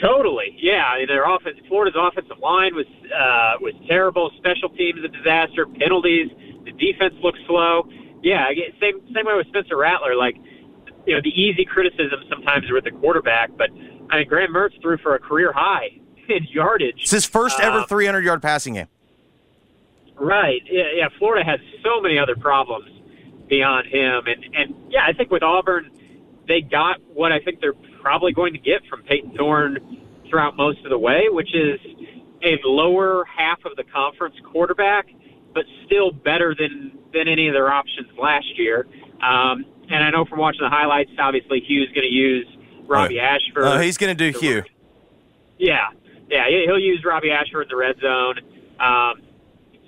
Totally, 0.00 0.56
yeah. 0.58 1.04
Their 1.06 1.24
offense, 1.24 1.56
Florida's 1.68 1.98
offensive 1.98 2.38
line 2.38 2.74
was 2.74 2.86
uh, 3.06 3.56
was 3.60 3.74
terrible. 3.88 4.30
Special 4.38 4.68
teams 4.70 5.00
a 5.04 5.08
disaster. 5.08 5.66
Penalties. 5.66 6.28
The 6.64 6.72
defense 6.72 7.14
looked 7.22 7.38
slow. 7.46 7.88
Yeah, 8.22 8.48
same 8.80 9.00
same 9.14 9.26
way 9.26 9.34
with 9.36 9.46
Spencer 9.48 9.76
Rattler. 9.76 10.16
Like, 10.16 10.36
you 11.06 11.14
know, 11.14 11.20
the 11.22 11.30
easy 11.30 11.64
criticism 11.64 12.20
sometimes 12.28 12.66
with 12.70 12.84
the 12.84 12.90
quarterback, 12.90 13.50
but 13.56 13.70
I 14.10 14.18
mean, 14.18 14.28
Graham 14.28 14.52
Mertz 14.52 14.80
threw 14.82 14.98
for 14.98 15.14
a 15.14 15.18
career 15.18 15.52
high 15.52 16.00
in 16.28 16.44
yardage. 16.50 17.02
It's 17.02 17.10
his 17.10 17.24
first 17.26 17.60
ever 17.60 17.80
Uh, 17.80 17.86
300 17.86 18.24
yard 18.24 18.42
passing 18.42 18.74
game. 18.74 18.86
Right. 20.16 20.62
Yeah, 20.70 20.84
yeah. 20.94 21.08
Florida 21.18 21.44
has 21.44 21.60
so 21.84 22.00
many 22.00 22.18
other 22.18 22.36
problems 22.36 22.88
beyond 23.48 23.86
him, 23.86 24.26
and 24.26 24.44
and 24.54 24.74
yeah, 24.90 25.04
I 25.06 25.12
think 25.12 25.30
with 25.30 25.42
Auburn, 25.42 25.90
they 26.48 26.60
got 26.62 27.00
what 27.12 27.32
I 27.32 27.38
think 27.40 27.60
they're 27.60 27.74
probably 28.00 28.32
going 28.32 28.52
to 28.54 28.58
get 28.58 28.84
from 28.88 29.02
Payton 29.02 29.36
Thorne 29.36 29.78
throughout 30.30 30.56
most 30.56 30.82
of 30.84 30.90
the 30.90 30.98
way, 30.98 31.24
which 31.28 31.54
is 31.54 31.78
a 32.42 32.56
lower 32.64 33.24
half 33.26 33.64
of 33.64 33.76
the 33.76 33.84
conference 33.84 34.36
quarterback, 34.44 35.06
but 35.54 35.64
still 35.84 36.12
better 36.12 36.54
than 36.58 36.98
than 37.12 37.28
any 37.28 37.48
of 37.48 37.54
their 37.54 37.70
options 37.70 38.08
last 38.18 38.58
year. 38.58 38.86
Um, 39.22 39.64
and 39.90 40.02
I 40.02 40.10
know 40.10 40.24
from 40.24 40.38
watching 40.38 40.62
the 40.62 40.70
highlights, 40.70 41.10
obviously 41.18 41.60
Hugh's 41.60 41.92
going 41.92 42.06
to 42.08 42.12
use 42.12 42.46
Robbie 42.86 43.20
Ashford. 43.20 43.64
Uh, 43.64 43.78
he's 43.80 43.96
going 43.98 44.16
to 44.16 44.32
do 44.32 44.36
Hugh. 44.38 44.62
Yeah, 45.58 45.88
yeah, 46.30 46.48
he- 46.48 46.64
he'll 46.66 46.78
use 46.78 47.04
Robbie 47.04 47.30
Ashford 47.30 47.64
in 47.64 47.68
the 47.68 47.76
red 47.76 47.96
zone. 48.00 48.38
Um, 48.80 49.22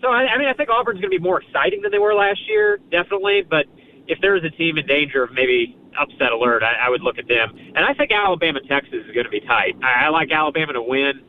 so 0.00 0.08
I, 0.08 0.34
I 0.34 0.38
mean, 0.38 0.48
I 0.48 0.52
think 0.52 0.70
Auburn's 0.70 1.00
going 1.00 1.10
to 1.10 1.18
be 1.18 1.22
more 1.22 1.40
exciting 1.42 1.82
than 1.82 1.90
they 1.90 1.98
were 1.98 2.14
last 2.14 2.40
year, 2.48 2.78
definitely. 2.90 3.42
But 3.42 3.66
if 4.06 4.20
there 4.20 4.36
is 4.36 4.44
a 4.44 4.50
team 4.50 4.78
in 4.78 4.86
danger 4.86 5.24
of 5.24 5.32
maybe 5.32 5.76
upset 5.98 6.32
alert, 6.32 6.62
I, 6.62 6.86
I 6.86 6.88
would 6.88 7.02
look 7.02 7.18
at 7.18 7.28
them. 7.28 7.56
And 7.56 7.84
I 7.84 7.94
think 7.94 8.12
Alabama 8.12 8.60
Texas 8.68 9.04
is 9.06 9.12
going 9.12 9.24
to 9.24 9.30
be 9.30 9.40
tight. 9.40 9.74
I, 9.82 10.06
I 10.06 10.08
like 10.10 10.30
Alabama 10.30 10.72
to 10.74 10.82
win, 10.82 11.20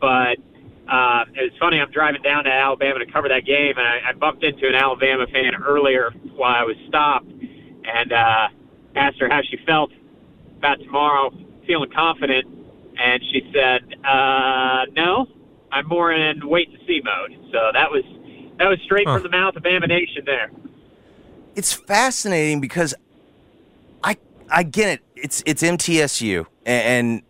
but 0.00 0.38
uh, 0.88 1.24
it's 1.34 1.56
funny. 1.58 1.80
I'm 1.80 1.90
driving 1.90 2.22
down 2.22 2.44
to 2.44 2.50
Alabama 2.50 3.00
to 3.00 3.06
cover 3.10 3.28
that 3.28 3.44
game, 3.44 3.74
and 3.76 3.86
I, 3.86 4.10
I 4.10 4.12
bumped 4.12 4.44
into 4.44 4.68
an 4.68 4.74
Alabama 4.74 5.26
fan 5.26 5.54
earlier 5.64 6.10
while 6.36 6.54
I 6.54 6.62
was 6.64 6.76
stopped, 6.88 7.30
and 7.30 8.12
uh, 8.12 8.48
asked 8.94 9.18
her 9.20 9.28
how 9.28 9.40
she 9.42 9.58
felt 9.66 9.90
about 10.58 10.78
tomorrow, 10.78 11.30
feeling 11.66 11.90
confident, 11.90 12.46
and 13.02 13.22
she 13.32 13.50
said, 13.52 13.94
uh, 14.04 14.86
"No, 14.92 15.26
I'm 15.70 15.88
more 15.88 16.12
in 16.12 16.48
wait 16.48 16.68
and 16.68 16.78
see 16.86 17.00
mode." 17.04 17.36
So 17.50 17.70
that 17.72 17.90
was 17.90 18.04
that 18.58 18.68
was 18.68 18.78
straight 18.84 19.06
from 19.06 19.22
the 19.22 19.28
mouth 19.28 19.56
of 19.56 19.62
Bama 19.62 19.88
Nation 19.88 20.22
there. 20.24 20.50
It's 21.54 21.72
fascinating 21.72 22.60
because 22.60 22.94
I 24.04 24.16
I 24.50 24.62
get 24.62 24.88
it. 24.88 25.00
It's 25.16 25.42
it's 25.46 25.62
MTSU 25.62 26.46
and 26.64 27.22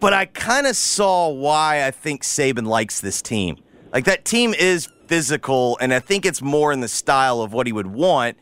but 0.00 0.12
I 0.12 0.26
kind 0.26 0.66
of 0.66 0.76
saw 0.76 1.28
why 1.28 1.86
I 1.86 1.90
think 1.90 2.22
Saban 2.22 2.66
likes 2.66 3.00
this 3.00 3.22
team. 3.22 3.58
Like 3.92 4.06
that 4.06 4.24
team 4.24 4.54
is 4.54 4.88
physical 5.06 5.76
and 5.80 5.92
I 5.92 6.00
think 6.00 6.24
it's 6.24 6.42
more 6.42 6.72
in 6.72 6.80
the 6.80 6.88
style 6.88 7.42
of 7.42 7.52
what 7.52 7.66
he 7.66 7.72
would 7.72 7.88
want. 7.88 8.36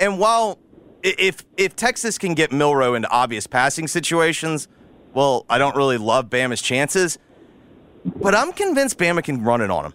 And 0.00 0.18
while 0.18 0.58
if 1.02 1.44
if 1.56 1.76
Texas 1.76 2.18
can 2.18 2.34
get 2.34 2.52
Milroe 2.52 2.94
into 2.94 3.08
obvious 3.10 3.46
passing 3.46 3.86
situations, 3.86 4.66
well, 5.14 5.46
I 5.48 5.58
don't 5.58 5.76
really 5.76 5.98
love 5.98 6.28
Bama's 6.28 6.60
chances. 6.60 7.18
But 8.04 8.34
I'm 8.34 8.52
convinced 8.52 8.98
Bama 8.98 9.24
can 9.24 9.42
run 9.42 9.60
it 9.60 9.70
on 9.70 9.86
him. 9.86 9.94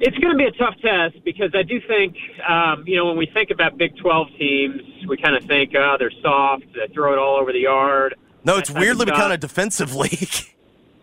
It's 0.00 0.16
going 0.18 0.32
to 0.32 0.38
be 0.38 0.44
a 0.44 0.52
tough 0.52 0.74
test 0.80 1.22
because 1.24 1.50
I 1.54 1.62
do 1.62 1.80
think, 1.86 2.16
um, 2.48 2.84
you 2.86 2.96
know, 2.96 3.06
when 3.06 3.16
we 3.16 3.26
think 3.26 3.50
about 3.50 3.76
Big 3.76 3.96
12 3.96 4.28
teams, 4.38 4.80
we 5.08 5.16
kind 5.16 5.36
of 5.36 5.44
think, 5.44 5.72
oh, 5.76 5.96
they're 5.98 6.12
soft, 6.22 6.64
they 6.74 6.92
throw 6.94 7.12
it 7.12 7.18
all 7.18 7.36
over 7.36 7.52
the 7.52 7.60
yard. 7.60 8.14
No, 8.44 8.56
it's 8.56 8.68
That 8.68 8.74
type 8.74 8.76
of 8.76 8.80
weirdly 8.80 9.04
become 9.06 9.32
a 9.32 9.36
defensive 9.36 9.94
league. 9.96 10.34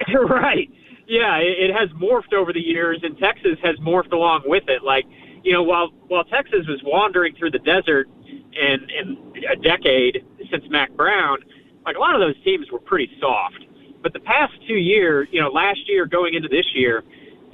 right. 0.30 0.70
Yeah, 1.08 1.38
it, 1.38 1.70
it 1.70 1.74
has 1.74 1.90
morphed 1.92 2.34
over 2.34 2.52
the 2.54 2.62
years, 2.62 3.00
and 3.04 3.18
Texas 3.18 3.58
has 3.64 3.76
morphed 3.78 4.12
along 4.12 4.44
with 4.46 4.64
it. 4.68 4.84
Like, 4.84 5.06
you 5.44 5.54
know, 5.54 5.62
while 5.62 5.90
while 6.08 6.24
Texas 6.24 6.66
was 6.68 6.82
wandering 6.84 7.36
through 7.36 7.52
the 7.52 7.60
desert 7.60 8.10
in 8.26 8.88
in 8.90 9.44
a 9.52 9.56
decade 9.56 10.26
since 10.50 10.64
Mack 10.70 10.92
Brown, 10.94 11.38
like 11.86 11.96
a 11.96 12.00
lot 12.00 12.16
of 12.16 12.22
those 12.22 12.36
teams 12.44 12.68
were 12.72 12.80
pretty 12.80 13.10
soft. 13.20 13.64
But 14.02 14.14
the 14.14 14.20
past 14.20 14.54
two 14.68 14.76
years, 14.78 15.28
you 15.32 15.42
know, 15.42 15.50
last 15.50 15.80
year 15.88 16.06
going 16.06 16.34
into 16.34 16.48
this 16.48 16.66
year, 16.74 17.04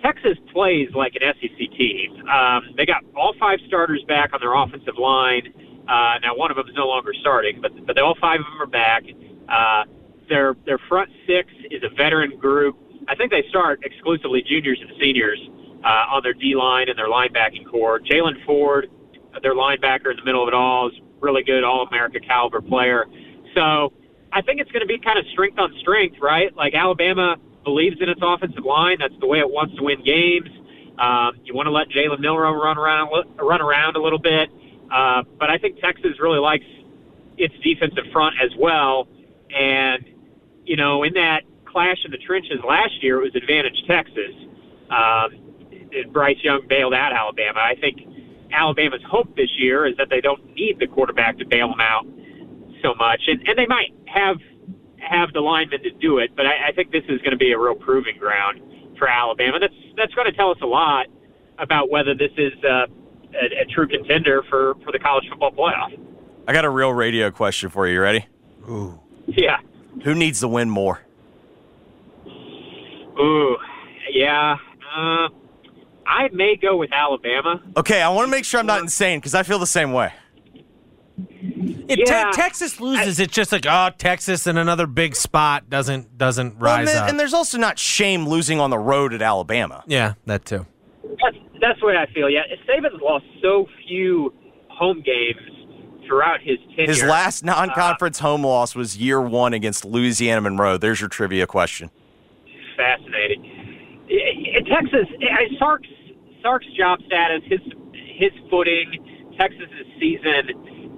Texas 0.03 0.37
plays 0.51 0.89
like 0.95 1.15
an 1.15 1.21
SEC 1.39 1.57
team. 1.77 2.27
Um, 2.27 2.73
they 2.75 2.85
got 2.85 3.03
all 3.15 3.33
five 3.39 3.59
starters 3.67 4.03
back 4.07 4.33
on 4.33 4.39
their 4.39 4.55
offensive 4.55 4.97
line. 4.97 5.53
Uh, 5.87 6.19
now 6.21 6.35
one 6.35 6.51
of 6.51 6.57
them 6.57 6.67
is 6.67 6.75
no 6.75 6.87
longer 6.87 7.13
starting, 7.21 7.61
but 7.61 7.71
but 7.85 7.97
all 7.99 8.15
five 8.19 8.39
of 8.39 8.45
them 8.45 8.61
are 8.61 8.67
back. 8.67 9.03
Uh, 9.47 9.83
their 10.29 10.55
their 10.65 10.79
front 10.89 11.09
six 11.27 11.49
is 11.69 11.83
a 11.83 11.93
veteran 11.95 12.37
group. 12.37 12.77
I 13.07 13.15
think 13.15 13.31
they 13.31 13.43
start 13.49 13.79
exclusively 13.83 14.43
juniors 14.47 14.79
and 14.81 14.91
seniors 15.01 15.39
uh, 15.83 16.15
on 16.15 16.23
their 16.23 16.33
D 16.33 16.55
line 16.55 16.89
and 16.89 16.97
their 16.97 17.09
linebacking 17.09 17.69
core. 17.69 17.99
Jaylan 17.99 18.43
Ford, 18.45 18.87
their 19.41 19.55
linebacker 19.55 20.11
in 20.11 20.17
the 20.17 20.25
middle 20.25 20.43
of 20.43 20.47
it 20.47 20.53
all, 20.53 20.89
is 20.89 20.93
really 21.19 21.43
good, 21.43 21.63
All 21.63 21.85
America 21.87 22.19
caliber 22.19 22.61
player. 22.61 23.05
So 23.55 23.93
I 24.33 24.41
think 24.41 24.61
it's 24.61 24.71
going 24.71 24.81
to 24.81 24.87
be 24.87 24.99
kind 24.99 25.19
of 25.19 25.25
strength 25.31 25.59
on 25.59 25.73
strength, 25.79 26.17
right? 26.21 26.55
Like 26.55 26.73
Alabama 26.73 27.35
believes 27.63 27.97
in 28.01 28.09
its 28.09 28.21
offensive 28.23 28.65
line. 28.65 28.97
That's 28.99 29.13
the 29.19 29.27
way 29.27 29.39
it 29.39 29.49
wants 29.49 29.75
to 29.75 29.83
win 29.83 30.03
games. 30.03 30.49
Um, 30.97 31.39
you 31.43 31.53
want 31.53 31.67
to 31.67 31.71
let 31.71 31.89
Jalen 31.89 32.19
Milroe 32.19 32.53
run 32.53 32.77
around, 32.77 33.09
run 33.37 33.61
around 33.61 33.95
a 33.95 34.01
little 34.01 34.19
bit, 34.19 34.49
uh, 34.91 35.23
but 35.39 35.49
I 35.49 35.57
think 35.57 35.79
Texas 35.79 36.19
really 36.19 36.39
likes 36.39 36.65
its 37.37 37.53
defensive 37.63 38.05
front 38.11 38.35
as 38.41 38.51
well. 38.57 39.07
And 39.49 40.05
you 40.65 40.75
know, 40.75 41.03
in 41.03 41.13
that 41.13 41.41
clash 41.65 41.97
in 42.05 42.11
the 42.11 42.17
trenches 42.17 42.59
last 42.67 43.01
year, 43.01 43.19
it 43.21 43.33
was 43.33 43.35
advantage 43.35 43.83
Texas. 43.87 44.35
Um, 44.89 46.11
Bryce 46.11 46.37
Young 46.43 46.67
bailed 46.67 46.93
out 46.93 47.13
Alabama. 47.13 47.59
I 47.59 47.75
think 47.75 48.01
Alabama's 48.51 49.01
hope 49.09 49.35
this 49.35 49.49
year 49.57 49.85
is 49.85 49.97
that 49.97 50.09
they 50.09 50.21
don't 50.21 50.53
need 50.53 50.79
the 50.79 50.87
quarterback 50.87 51.37
to 51.39 51.45
bail 51.45 51.69
them 51.69 51.81
out 51.81 52.05
so 52.81 52.93
much, 52.95 53.21
and, 53.27 53.47
and 53.47 53.57
they 53.57 53.67
might 53.67 53.93
have 54.05 54.37
have 54.97 55.33
the 55.33 55.39
linemen 55.39 55.81
to 55.83 55.91
do 55.91 56.19
it, 56.19 56.35
but 56.35 56.45
I, 56.45 56.69
I 56.69 56.71
think 56.73 56.91
this 56.91 57.03
is 57.09 57.19
going 57.19 57.31
to 57.31 57.37
be 57.37 57.51
a 57.51 57.57
real 57.59 57.75
proving 57.75 58.17
ground 58.17 58.61
for 58.97 59.07
Alabama. 59.07 59.59
That's 59.59 59.73
that's 59.97 60.13
going 60.13 60.29
to 60.29 60.33
tell 60.33 60.51
us 60.51 60.57
a 60.61 60.67
lot 60.67 61.07
about 61.57 61.89
whether 61.89 62.13
this 62.13 62.31
is 62.37 62.53
uh, 62.63 62.85
a, 63.33 63.61
a 63.61 63.65
true 63.73 63.87
contender 63.87 64.43
for 64.49 64.75
for 64.83 64.91
the 64.91 64.99
college 64.99 65.25
football 65.29 65.51
playoff. 65.51 65.97
I 66.47 66.53
got 66.53 66.65
a 66.65 66.69
real 66.69 66.93
radio 66.93 67.31
question 67.31 67.69
for 67.69 67.87
you. 67.87 67.95
You 67.95 68.01
ready? 68.01 68.25
Ooh. 68.69 68.99
Yeah. 69.27 69.57
Who 70.03 70.15
needs 70.15 70.39
to 70.39 70.47
win 70.47 70.69
more? 70.69 71.01
Ooh. 73.19 73.57
Yeah. 74.11 74.57
Uh, 74.95 75.29
I 76.05 76.29
may 76.33 76.55
go 76.55 76.75
with 76.77 76.91
Alabama. 76.91 77.61
Okay, 77.77 78.01
I 78.01 78.09
want 78.09 78.27
to 78.27 78.31
make 78.31 78.43
sure 78.43 78.59
I'm 78.59 78.65
not 78.65 78.81
insane 78.81 79.19
because 79.19 79.35
I 79.35 79.43
feel 79.43 79.59
the 79.59 79.67
same 79.67 79.93
way. 79.93 80.11
It, 81.17 82.05
te- 82.05 82.31
Texas 82.33 82.79
loses. 82.79 83.19
it's 83.19 83.33
just 83.33 83.51
like 83.51 83.65
oh, 83.67 83.89
Texas 83.97 84.47
in 84.47 84.57
another 84.57 84.87
big 84.87 85.15
spot 85.15 85.69
doesn't 85.69 86.17
doesn't 86.17 86.57
Well, 86.59 86.75
rise 86.77 86.79
and, 86.79 86.87
then- 86.87 87.03
up. 87.03 87.09
and 87.09 87.19
there's 87.19 87.33
also 87.33 87.57
not 87.57 87.77
shame 87.77 88.27
losing 88.27 88.59
on 88.59 88.69
the 88.69 88.79
road 88.79 89.13
at 89.13 89.21
Alabama. 89.21 89.83
yeah, 89.87 90.13
that 90.25 90.45
too. 90.45 90.65
That's 91.03 91.37
that's 91.59 91.79
the 91.79 91.85
way 91.87 91.97
I 91.97 92.05
feel. 92.13 92.29
Yeah, 92.29 92.41
Saban's 92.67 93.01
lost 93.01 93.25
so 93.41 93.67
few 93.87 94.33
home 94.69 95.01
games 95.01 95.41
throughout 96.07 96.41
his 96.41 96.57
tenure. 96.75 96.87
His 96.91 97.03
last 97.03 97.43
Uh, 97.43 97.47
non-conference 97.53 98.19
home 98.19 98.43
loss 98.45 98.73
was 98.75 98.97
year 98.97 99.21
one 99.21 99.53
against 99.53 99.85
Louisiana 99.85 100.41
Monroe. 100.41 100.77
There's 100.77 100.99
your 101.01 101.09
trivia 101.09 101.45
question. 101.45 101.91
fascinating. 102.77 103.43
I- 104.09 104.57
I- 104.57 104.61
Texas, 104.61 105.07
I- 105.21 105.55
Sark's 105.59 105.87
Sark's 106.41 106.65
job 106.77 106.99
status, 107.05 107.43
his 107.45 107.59
his 107.93 108.31
footing, 108.49 109.31
Texas's 109.37 109.85
season 109.99 110.49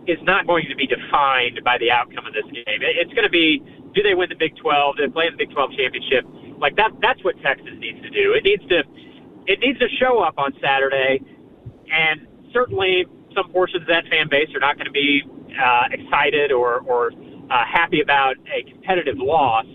is 0.08 0.18
not 0.24 0.48
going 0.48 0.66
to 0.70 0.76
be 0.76 0.88
defined 0.88 1.62
by 1.64 1.78
the 1.78 1.92
outcome 1.92 2.26
of 2.26 2.34
this 2.34 2.46
game. 2.52 2.80
It's 2.82 3.14
going 3.14 3.24
to 3.24 3.32
be 3.32 3.64
do 3.94 4.02
they 4.02 4.16
win 4.16 4.30
the 4.30 4.36
Big 4.36 4.56
12? 4.58 4.98
Do 4.98 5.06
they 5.06 5.12
play 5.12 5.28
in 5.28 5.34
the 5.34 5.46
Big 5.46 5.54
12 5.54 5.72
championship? 5.78 6.26
Like 6.58 6.76
that. 6.78 6.92
That's 7.02 7.24
what 7.24 7.40
Texas 7.42 7.74
needs 7.78 8.02
to 8.02 8.10
do. 8.10 8.34
It 8.34 8.44
needs 8.44 8.66
to 8.70 8.84
it 9.46 9.60
needs 9.60 9.80
to 9.80 9.88
show 10.00 10.20
up 10.20 10.36
on 10.38 10.54
Saturday, 10.62 11.22
and 11.92 12.28
certainly 12.54 13.06
some 13.36 13.52
portions 13.52 13.82
of 13.82 13.88
that 13.88 14.08
fan 14.10 14.30
base 14.30 14.48
are 14.56 14.60
not 14.60 14.78
going 14.78 14.86
to 14.86 14.92
be 14.92 15.24
uh, 15.60 15.88
excited 15.92 16.52
or 16.52 16.80
or 16.82 17.12
uh, 17.52 17.66
happy 17.66 18.02
about 18.02 18.36
a 18.52 18.64
competitive 18.70 19.18
loss 19.18 19.66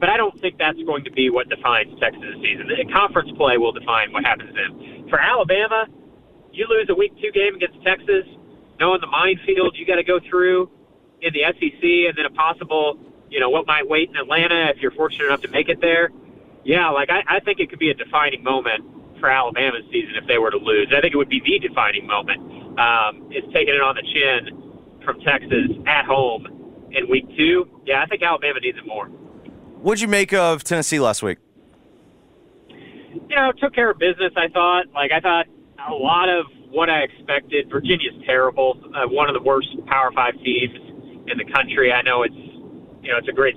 but 0.00 0.08
I 0.08 0.16
don't 0.16 0.38
think 0.40 0.56
that's 0.58 0.80
going 0.84 1.04
to 1.04 1.12
be 1.12 1.28
what 1.28 1.48
defines 1.50 1.92
Texas 2.00 2.34
season. 2.42 2.66
The 2.66 2.90
conference 2.90 3.30
play 3.36 3.58
will 3.58 3.72
define 3.72 4.12
what 4.12 4.24
happens 4.24 4.50
then. 4.56 5.06
For 5.10 5.20
Alabama, 5.20 5.86
you 6.52 6.66
lose 6.68 6.88
a 6.88 6.94
week 6.94 7.12
two 7.20 7.30
game 7.30 7.54
against 7.54 7.76
Texas, 7.84 8.24
knowing 8.80 9.00
the 9.00 9.06
minefield 9.06 9.76
you 9.76 9.86
got 9.86 9.96
to 9.96 10.04
go 10.04 10.18
through 10.28 10.70
in 11.22 11.32
the 11.34 11.44
SEC, 11.52 11.82
and 11.82 12.16
then 12.16 12.24
a 12.24 12.30
possible, 12.30 12.98
you 13.28 13.38
know, 13.38 13.50
what 13.50 13.66
might 13.66 13.86
wait 13.86 14.08
in 14.08 14.16
Atlanta 14.16 14.70
if 14.70 14.78
you're 14.78 14.90
fortunate 14.90 15.26
enough 15.26 15.42
to 15.42 15.48
make 15.48 15.68
it 15.68 15.80
there. 15.80 16.10
Yeah, 16.64 16.88
like 16.90 17.10
I, 17.10 17.36
I 17.36 17.40
think 17.40 17.60
it 17.60 17.68
could 17.70 17.78
be 17.78 17.90
a 17.90 17.94
defining 17.94 18.42
moment 18.42 18.84
for 19.20 19.30
Alabama's 19.30 19.84
season 19.92 20.14
if 20.16 20.26
they 20.26 20.38
were 20.38 20.50
to 20.50 20.56
lose. 20.56 20.92
I 20.96 21.00
think 21.00 21.14
it 21.14 21.18
would 21.18 21.28
be 21.28 21.40
the 21.44 21.68
defining 21.68 22.06
moment. 22.06 22.40
Um, 22.78 23.30
is 23.30 23.44
taking 23.52 23.74
it 23.74 23.82
on 23.82 23.96
the 23.96 24.02
chin 24.02 25.02
from 25.04 25.20
Texas 25.20 25.76
at 25.86 26.06
home 26.06 26.88
in 26.92 27.10
week 27.10 27.26
two. 27.36 27.68
Yeah, 27.84 28.02
I 28.02 28.06
think 28.06 28.22
Alabama 28.22 28.60
needs 28.60 28.78
it 28.78 28.86
more. 28.86 29.06
What'd 29.06 30.00
you 30.00 30.08
make 30.08 30.32
of 30.32 30.64
Tennessee 30.64 31.00
last 31.00 31.22
week? 31.22 31.38
you 33.28 33.36
know, 33.36 33.52
took 33.52 33.74
care 33.74 33.90
of 33.90 33.98
business. 33.98 34.32
I 34.36 34.48
thought. 34.48 34.86
Like 34.94 35.12
I 35.12 35.20
thought 35.20 35.46
a 35.88 35.94
lot 35.94 36.28
of 36.28 36.46
what 36.70 36.88
I 36.88 37.02
expected. 37.02 37.68
Virginia's 37.70 38.14
terrible. 38.24 38.78
Uh, 38.94 39.06
one 39.08 39.28
of 39.28 39.34
the 39.34 39.42
worst 39.42 39.68
Power 39.86 40.10
Five 40.12 40.34
teams 40.42 40.76
in 41.26 41.38
the 41.38 41.44
country. 41.52 41.92
I 41.92 42.02
know 42.02 42.22
it's 42.22 42.34
you 42.34 43.10
know 43.10 43.18
it's 43.18 43.28
a 43.28 43.32
great 43.32 43.56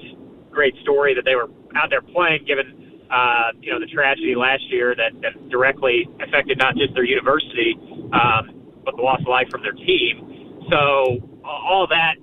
great 0.51 0.75
story 0.81 1.13
that 1.15 1.25
they 1.25 1.35
were 1.35 1.49
out 1.75 1.89
there 1.89 2.01
playing, 2.01 2.45
given 2.45 3.01
uh, 3.11 3.51
you 3.61 3.71
know 3.71 3.79
the 3.79 3.87
tragedy 3.87 4.35
last 4.35 4.63
year 4.69 4.95
that, 4.95 5.13
that 5.21 5.49
directly 5.49 6.09
affected 6.21 6.57
not 6.57 6.75
just 6.75 6.93
their 6.93 7.05
university, 7.05 7.75
um, 8.13 8.61
but 8.85 8.95
the 8.95 9.01
loss 9.01 9.21
of 9.21 9.27
life 9.27 9.49
from 9.49 9.61
their 9.61 9.73
team. 9.73 10.63
So 10.69 11.41
all 11.43 11.87
that 11.89 12.15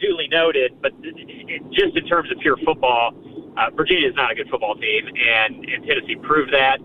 duly 0.00 0.28
noted, 0.28 0.80
but 0.80 0.92
it, 1.02 1.62
just 1.70 1.96
in 1.96 2.06
terms 2.06 2.30
of 2.32 2.38
pure 2.40 2.56
football, 2.64 3.12
uh, 3.56 3.70
Virginia 3.76 4.08
is 4.08 4.14
not 4.14 4.32
a 4.32 4.34
good 4.34 4.48
football 4.48 4.74
team, 4.74 5.06
and, 5.06 5.64
and 5.68 5.84
Tennessee 5.86 6.16
proved 6.22 6.52
that. 6.52 6.80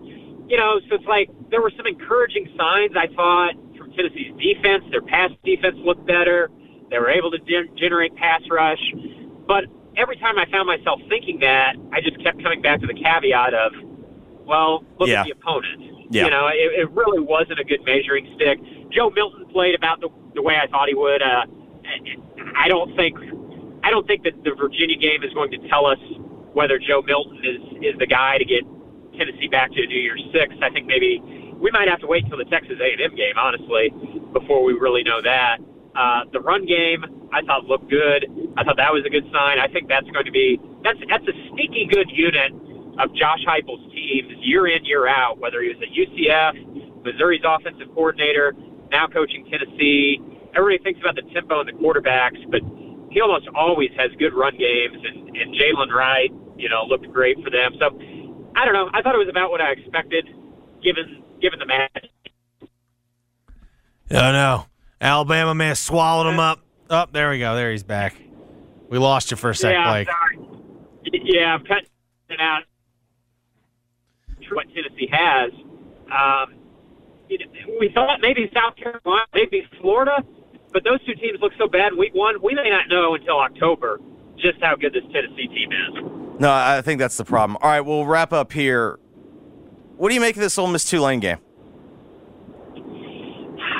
You 0.48 0.56
know, 0.56 0.78
so 0.88 0.94
it's 0.94 1.04
like 1.06 1.28
there 1.50 1.60
were 1.60 1.72
some 1.76 1.86
encouraging 1.86 2.48
signs 2.56 2.92
I 2.96 3.08
thought 3.14 3.54
from 3.76 3.92
Tennessee's 3.92 4.32
defense. 4.38 4.84
Their 4.90 5.02
pass 5.02 5.30
defense 5.44 5.76
looked 5.84 6.06
better. 6.06 6.50
They 6.90 6.98
were 6.98 7.10
able 7.10 7.30
to 7.32 7.38
gen- 7.38 7.70
generate 7.76 8.14
pass 8.14 8.42
rush, 8.50 8.78
but 9.48 9.64
every 9.96 10.16
time 10.18 10.38
I 10.38 10.46
found 10.50 10.66
myself 10.68 11.00
thinking 11.08 11.40
that, 11.40 11.74
I 11.92 12.00
just 12.00 12.22
kept 12.22 12.42
coming 12.42 12.62
back 12.62 12.80
to 12.80 12.86
the 12.86 12.94
caveat 12.94 13.54
of, 13.54 13.72
well, 14.46 14.84
look 15.00 15.08
Yeah. 15.08 15.22
at 15.22 15.26
the 15.26 15.32
opponent. 15.32 15.82
Yeah. 16.10 16.24
You 16.26 16.30
know, 16.30 16.46
it, 16.46 16.78
it 16.80 16.90
really 16.92 17.18
wasn't 17.18 17.58
a 17.58 17.64
good 17.64 17.84
measuring 17.84 18.30
stick. 18.36 18.60
Joe 18.92 19.10
Milton 19.10 19.46
played 19.46 19.74
about 19.74 20.00
the, 20.00 20.08
the 20.36 20.42
way 20.42 20.56
I 20.62 20.68
thought 20.68 20.86
he 20.86 20.94
would. 20.94 21.22
Uh, 21.22 21.46
I 22.56 22.68
don't 22.68 22.94
think 22.94 23.18
I 23.82 23.90
don't 23.90 24.06
think 24.06 24.22
that 24.24 24.34
the 24.44 24.54
Virginia 24.54 24.96
game 24.96 25.22
is 25.24 25.32
going 25.34 25.50
to 25.50 25.58
tell 25.68 25.86
us 25.86 25.98
whether 26.52 26.78
Joe 26.78 27.02
Milton 27.02 27.38
is 27.44 27.62
is 27.94 27.98
the 27.98 28.06
guy 28.06 28.38
to 28.38 28.44
get 28.44 28.62
Tennessee 29.16 29.48
back 29.48 29.72
to 29.72 29.86
New 29.86 29.98
Year's 29.98 30.22
Six. 30.32 30.54
I 30.62 30.70
think 30.70 30.86
maybe 30.86 31.20
we 31.56 31.70
might 31.72 31.88
have 31.88 32.00
to 32.00 32.06
wait 32.06 32.24
until 32.24 32.38
the 32.38 32.48
Texas 32.48 32.76
A&M 32.80 33.14
game, 33.16 33.36
honestly, 33.36 33.92
before 34.32 34.62
we 34.64 34.74
really 34.74 35.02
know 35.02 35.22
that. 35.22 35.58
Uh, 35.96 36.28
the 36.32 36.40
run 36.40 36.66
game, 36.66 37.28
I 37.32 37.40
thought 37.42 37.64
looked 37.64 37.88
good. 37.88 38.28
I 38.56 38.64
thought 38.64 38.76
that 38.76 38.92
was 38.92 39.04
a 39.06 39.10
good 39.10 39.24
sign. 39.32 39.58
I 39.58 39.66
think 39.66 39.88
that's 39.88 40.08
going 40.12 40.26
to 40.26 40.32
be 40.32 40.60
that's 40.84 41.00
that's 41.08 41.24
a 41.24 41.36
sneaky 41.52 41.88
good 41.88 42.12
unit 42.12 42.52
of 43.00 43.12
Josh 43.16 43.40
Heupel's 43.48 43.80
teams 43.92 44.32
year 44.44 44.68
in 44.68 44.84
year 44.84 45.08
out. 45.08 45.38
Whether 45.38 45.62
he 45.62 45.72
was 45.72 45.80
at 45.80 45.88
UCF, 45.88 47.02
Missouri's 47.04 47.40
offensive 47.44 47.88
coordinator, 47.94 48.52
now 48.92 49.08
coaching 49.08 49.48
Tennessee. 49.48 50.20
Everybody 50.54 50.84
thinks 50.84 51.00
about 51.00 51.16
the 51.16 51.24
tempo 51.32 51.60
and 51.60 51.68
the 51.68 51.76
quarterbacks, 51.80 52.40
but 52.50 52.60
he 53.10 53.20
almost 53.20 53.48
always 53.56 53.90
has 53.96 54.10
good 54.18 54.34
run 54.34 54.56
games, 54.56 55.00
and, 55.00 55.36
and 55.36 55.54
Jaylen 55.56 55.88
Wright, 55.88 56.30
you 56.56 56.68
know, 56.68 56.84
looked 56.84 57.10
great 57.12 57.36
for 57.42 57.48
them. 57.48 57.72
So 57.80 57.96
I 58.56 58.64
don't 58.64 58.72
know. 58.72 58.88
I 58.92 59.02
thought 59.02 59.14
it 59.14 59.18
was 59.18 59.28
about 59.28 59.50
what 59.50 59.60
I 59.60 59.72
expected, 59.72 60.26
given 60.82 61.22
given 61.40 61.58
the 61.58 61.66
match. 61.66 62.06
Oh 64.10 64.32
no, 64.32 64.66
Alabama 65.00 65.54
may 65.54 65.68
have 65.68 65.78
swallowed 65.78 66.32
him 66.32 66.40
up. 66.40 66.60
Up 66.88 67.12
there 67.12 67.30
we 67.30 67.38
go. 67.38 67.54
There 67.54 67.70
he's 67.70 67.82
back. 67.82 68.16
We 68.88 68.98
lost 68.98 69.30
you 69.30 69.36
for 69.36 69.50
a 69.50 69.54
sec, 69.54 69.72
yeah, 69.72 69.90
Blake. 69.90 70.08
sorry. 70.08 71.20
Yeah, 71.24 71.54
I'm 71.54 71.64
cutting 71.64 71.86
it 72.30 72.40
out. 72.40 72.62
What 74.52 74.66
Tennessee 74.72 75.08
has. 75.10 75.50
Um, 76.06 76.54
we 77.28 77.90
thought 77.92 78.20
maybe 78.20 78.48
South 78.54 78.76
Carolina, 78.76 79.26
maybe 79.34 79.66
Florida, 79.80 80.24
but 80.72 80.84
those 80.84 81.04
two 81.04 81.14
teams 81.14 81.40
look 81.40 81.52
so 81.58 81.66
bad 81.66 81.94
week 81.94 82.14
one. 82.14 82.36
We 82.42 82.54
may 82.54 82.70
not 82.70 82.88
know 82.88 83.14
until 83.16 83.40
October 83.40 83.98
just 84.38 84.62
how 84.62 84.76
good 84.76 84.92
this 84.92 85.02
Tennessee 85.12 85.48
team 85.48 85.72
is. 85.72 86.25
No, 86.38 86.52
I 86.52 86.82
think 86.82 86.98
that's 86.98 87.16
the 87.16 87.24
problem. 87.24 87.56
All 87.62 87.70
right, 87.70 87.80
we'll 87.80 88.04
wrap 88.04 88.32
up 88.32 88.52
here. 88.52 88.98
What 89.96 90.10
do 90.10 90.14
you 90.14 90.20
make 90.20 90.36
of 90.36 90.42
this 90.42 90.58
Ole 90.58 90.66
Miss 90.66 90.84
Tulane 90.84 91.20
game? 91.20 91.38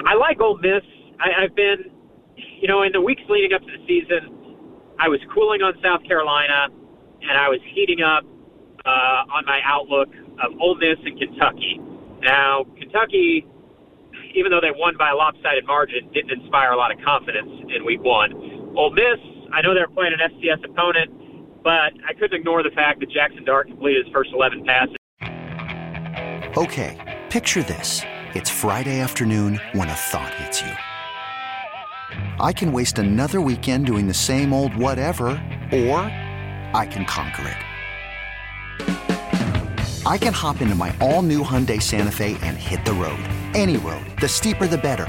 I 0.07 0.15
like 0.15 0.41
Ole 0.41 0.59
Miss. 0.59 0.83
I, 1.21 1.45
I've 1.45 1.55
been, 1.55 1.91
you 2.37 2.69
know, 2.69 2.83
in 2.83 2.93
the 2.93 3.01
weeks 3.01 3.23
leading 3.29 3.53
up 3.53 3.61
to 3.61 3.67
the 3.67 3.85
season, 3.87 4.33
I 4.99 5.09
was 5.09 5.21
cooling 5.35 5.61
on 5.61 5.75
South 5.83 6.03
Carolina, 6.09 6.69
and 7.21 7.37
I 7.37 7.49
was 7.49 7.61
heating 7.75 8.01
up 8.01 8.25
uh, 8.87 9.37
on 9.37 9.45
my 9.45 9.61
outlook 9.65 10.09
of 10.41 10.57
Ole 10.61 10.77
Miss 10.77 10.97
and 11.05 11.19
Kentucky. 11.19 11.81
Now, 12.23 12.65
Kentucky, 12.79 13.45
even 14.35 14.51
though 14.51 14.61
they 14.61 14.73
won 14.73 14.97
by 14.97 15.11
a 15.11 15.17
lopsided 15.17 15.67
margin, 15.67 16.09
didn't 16.15 16.31
inspire 16.41 16.73
a 16.73 16.77
lot 16.77 16.93
of 16.93 16.99
confidence 17.05 17.51
in 17.69 17.85
Week 17.85 18.01
One. 18.01 18.33
Ole 18.77 18.93
Miss, 18.93 19.21
I 19.53 19.61
know 19.61 19.75
they're 19.75 19.93
playing 19.93 20.17
an 20.17 20.23
FCS 20.25 20.65
opponent, 20.65 21.13
but 21.67 21.93
I 22.09 22.13
couldn't 22.13 22.39
ignore 22.39 22.63
the 22.63 22.71
fact 22.71 23.01
that 23.01 23.11
Jackson 23.11 23.45
Dart 23.45 23.67
completed 23.67 24.07
his 24.07 24.15
first 24.15 24.31
11 24.33 24.65
passes. 24.65 24.95
Okay, 26.57 27.21
picture 27.29 27.65
this. 27.65 28.03
It's 28.35 28.49
Friday 28.49 29.01
afternoon 29.01 29.61
when 29.73 29.89
a 29.89 29.95
thought 29.95 30.33
hits 30.35 30.61
you. 30.61 30.71
I 32.39 32.53
can 32.53 32.73
waste 32.73 33.01
another 33.01 33.41
weekend 33.41 33.85
doing 33.85 34.07
the 34.07 34.15
same 34.15 34.53
old 34.53 34.77
whatever, 34.77 35.27
or 35.73 36.03
I 36.73 36.87
can 36.89 37.05
conquer 37.05 37.49
it. 37.49 37.57
I 40.07 40.19
can 40.19 40.33
hop 40.33 40.61
into 40.61 40.77
my 40.77 40.95
all 41.01 41.23
new 41.23 41.43
Hyundai 41.43 41.83
Santa 41.83 42.13
Fe 42.13 42.39
and 42.43 42.57
hit 42.57 42.85
the 42.85 42.93
road. 42.93 43.19
Any 43.55 43.79
road. 43.79 44.07
The 44.21 44.29
steeper, 44.29 44.69
the 44.69 44.79
better. 44.79 45.09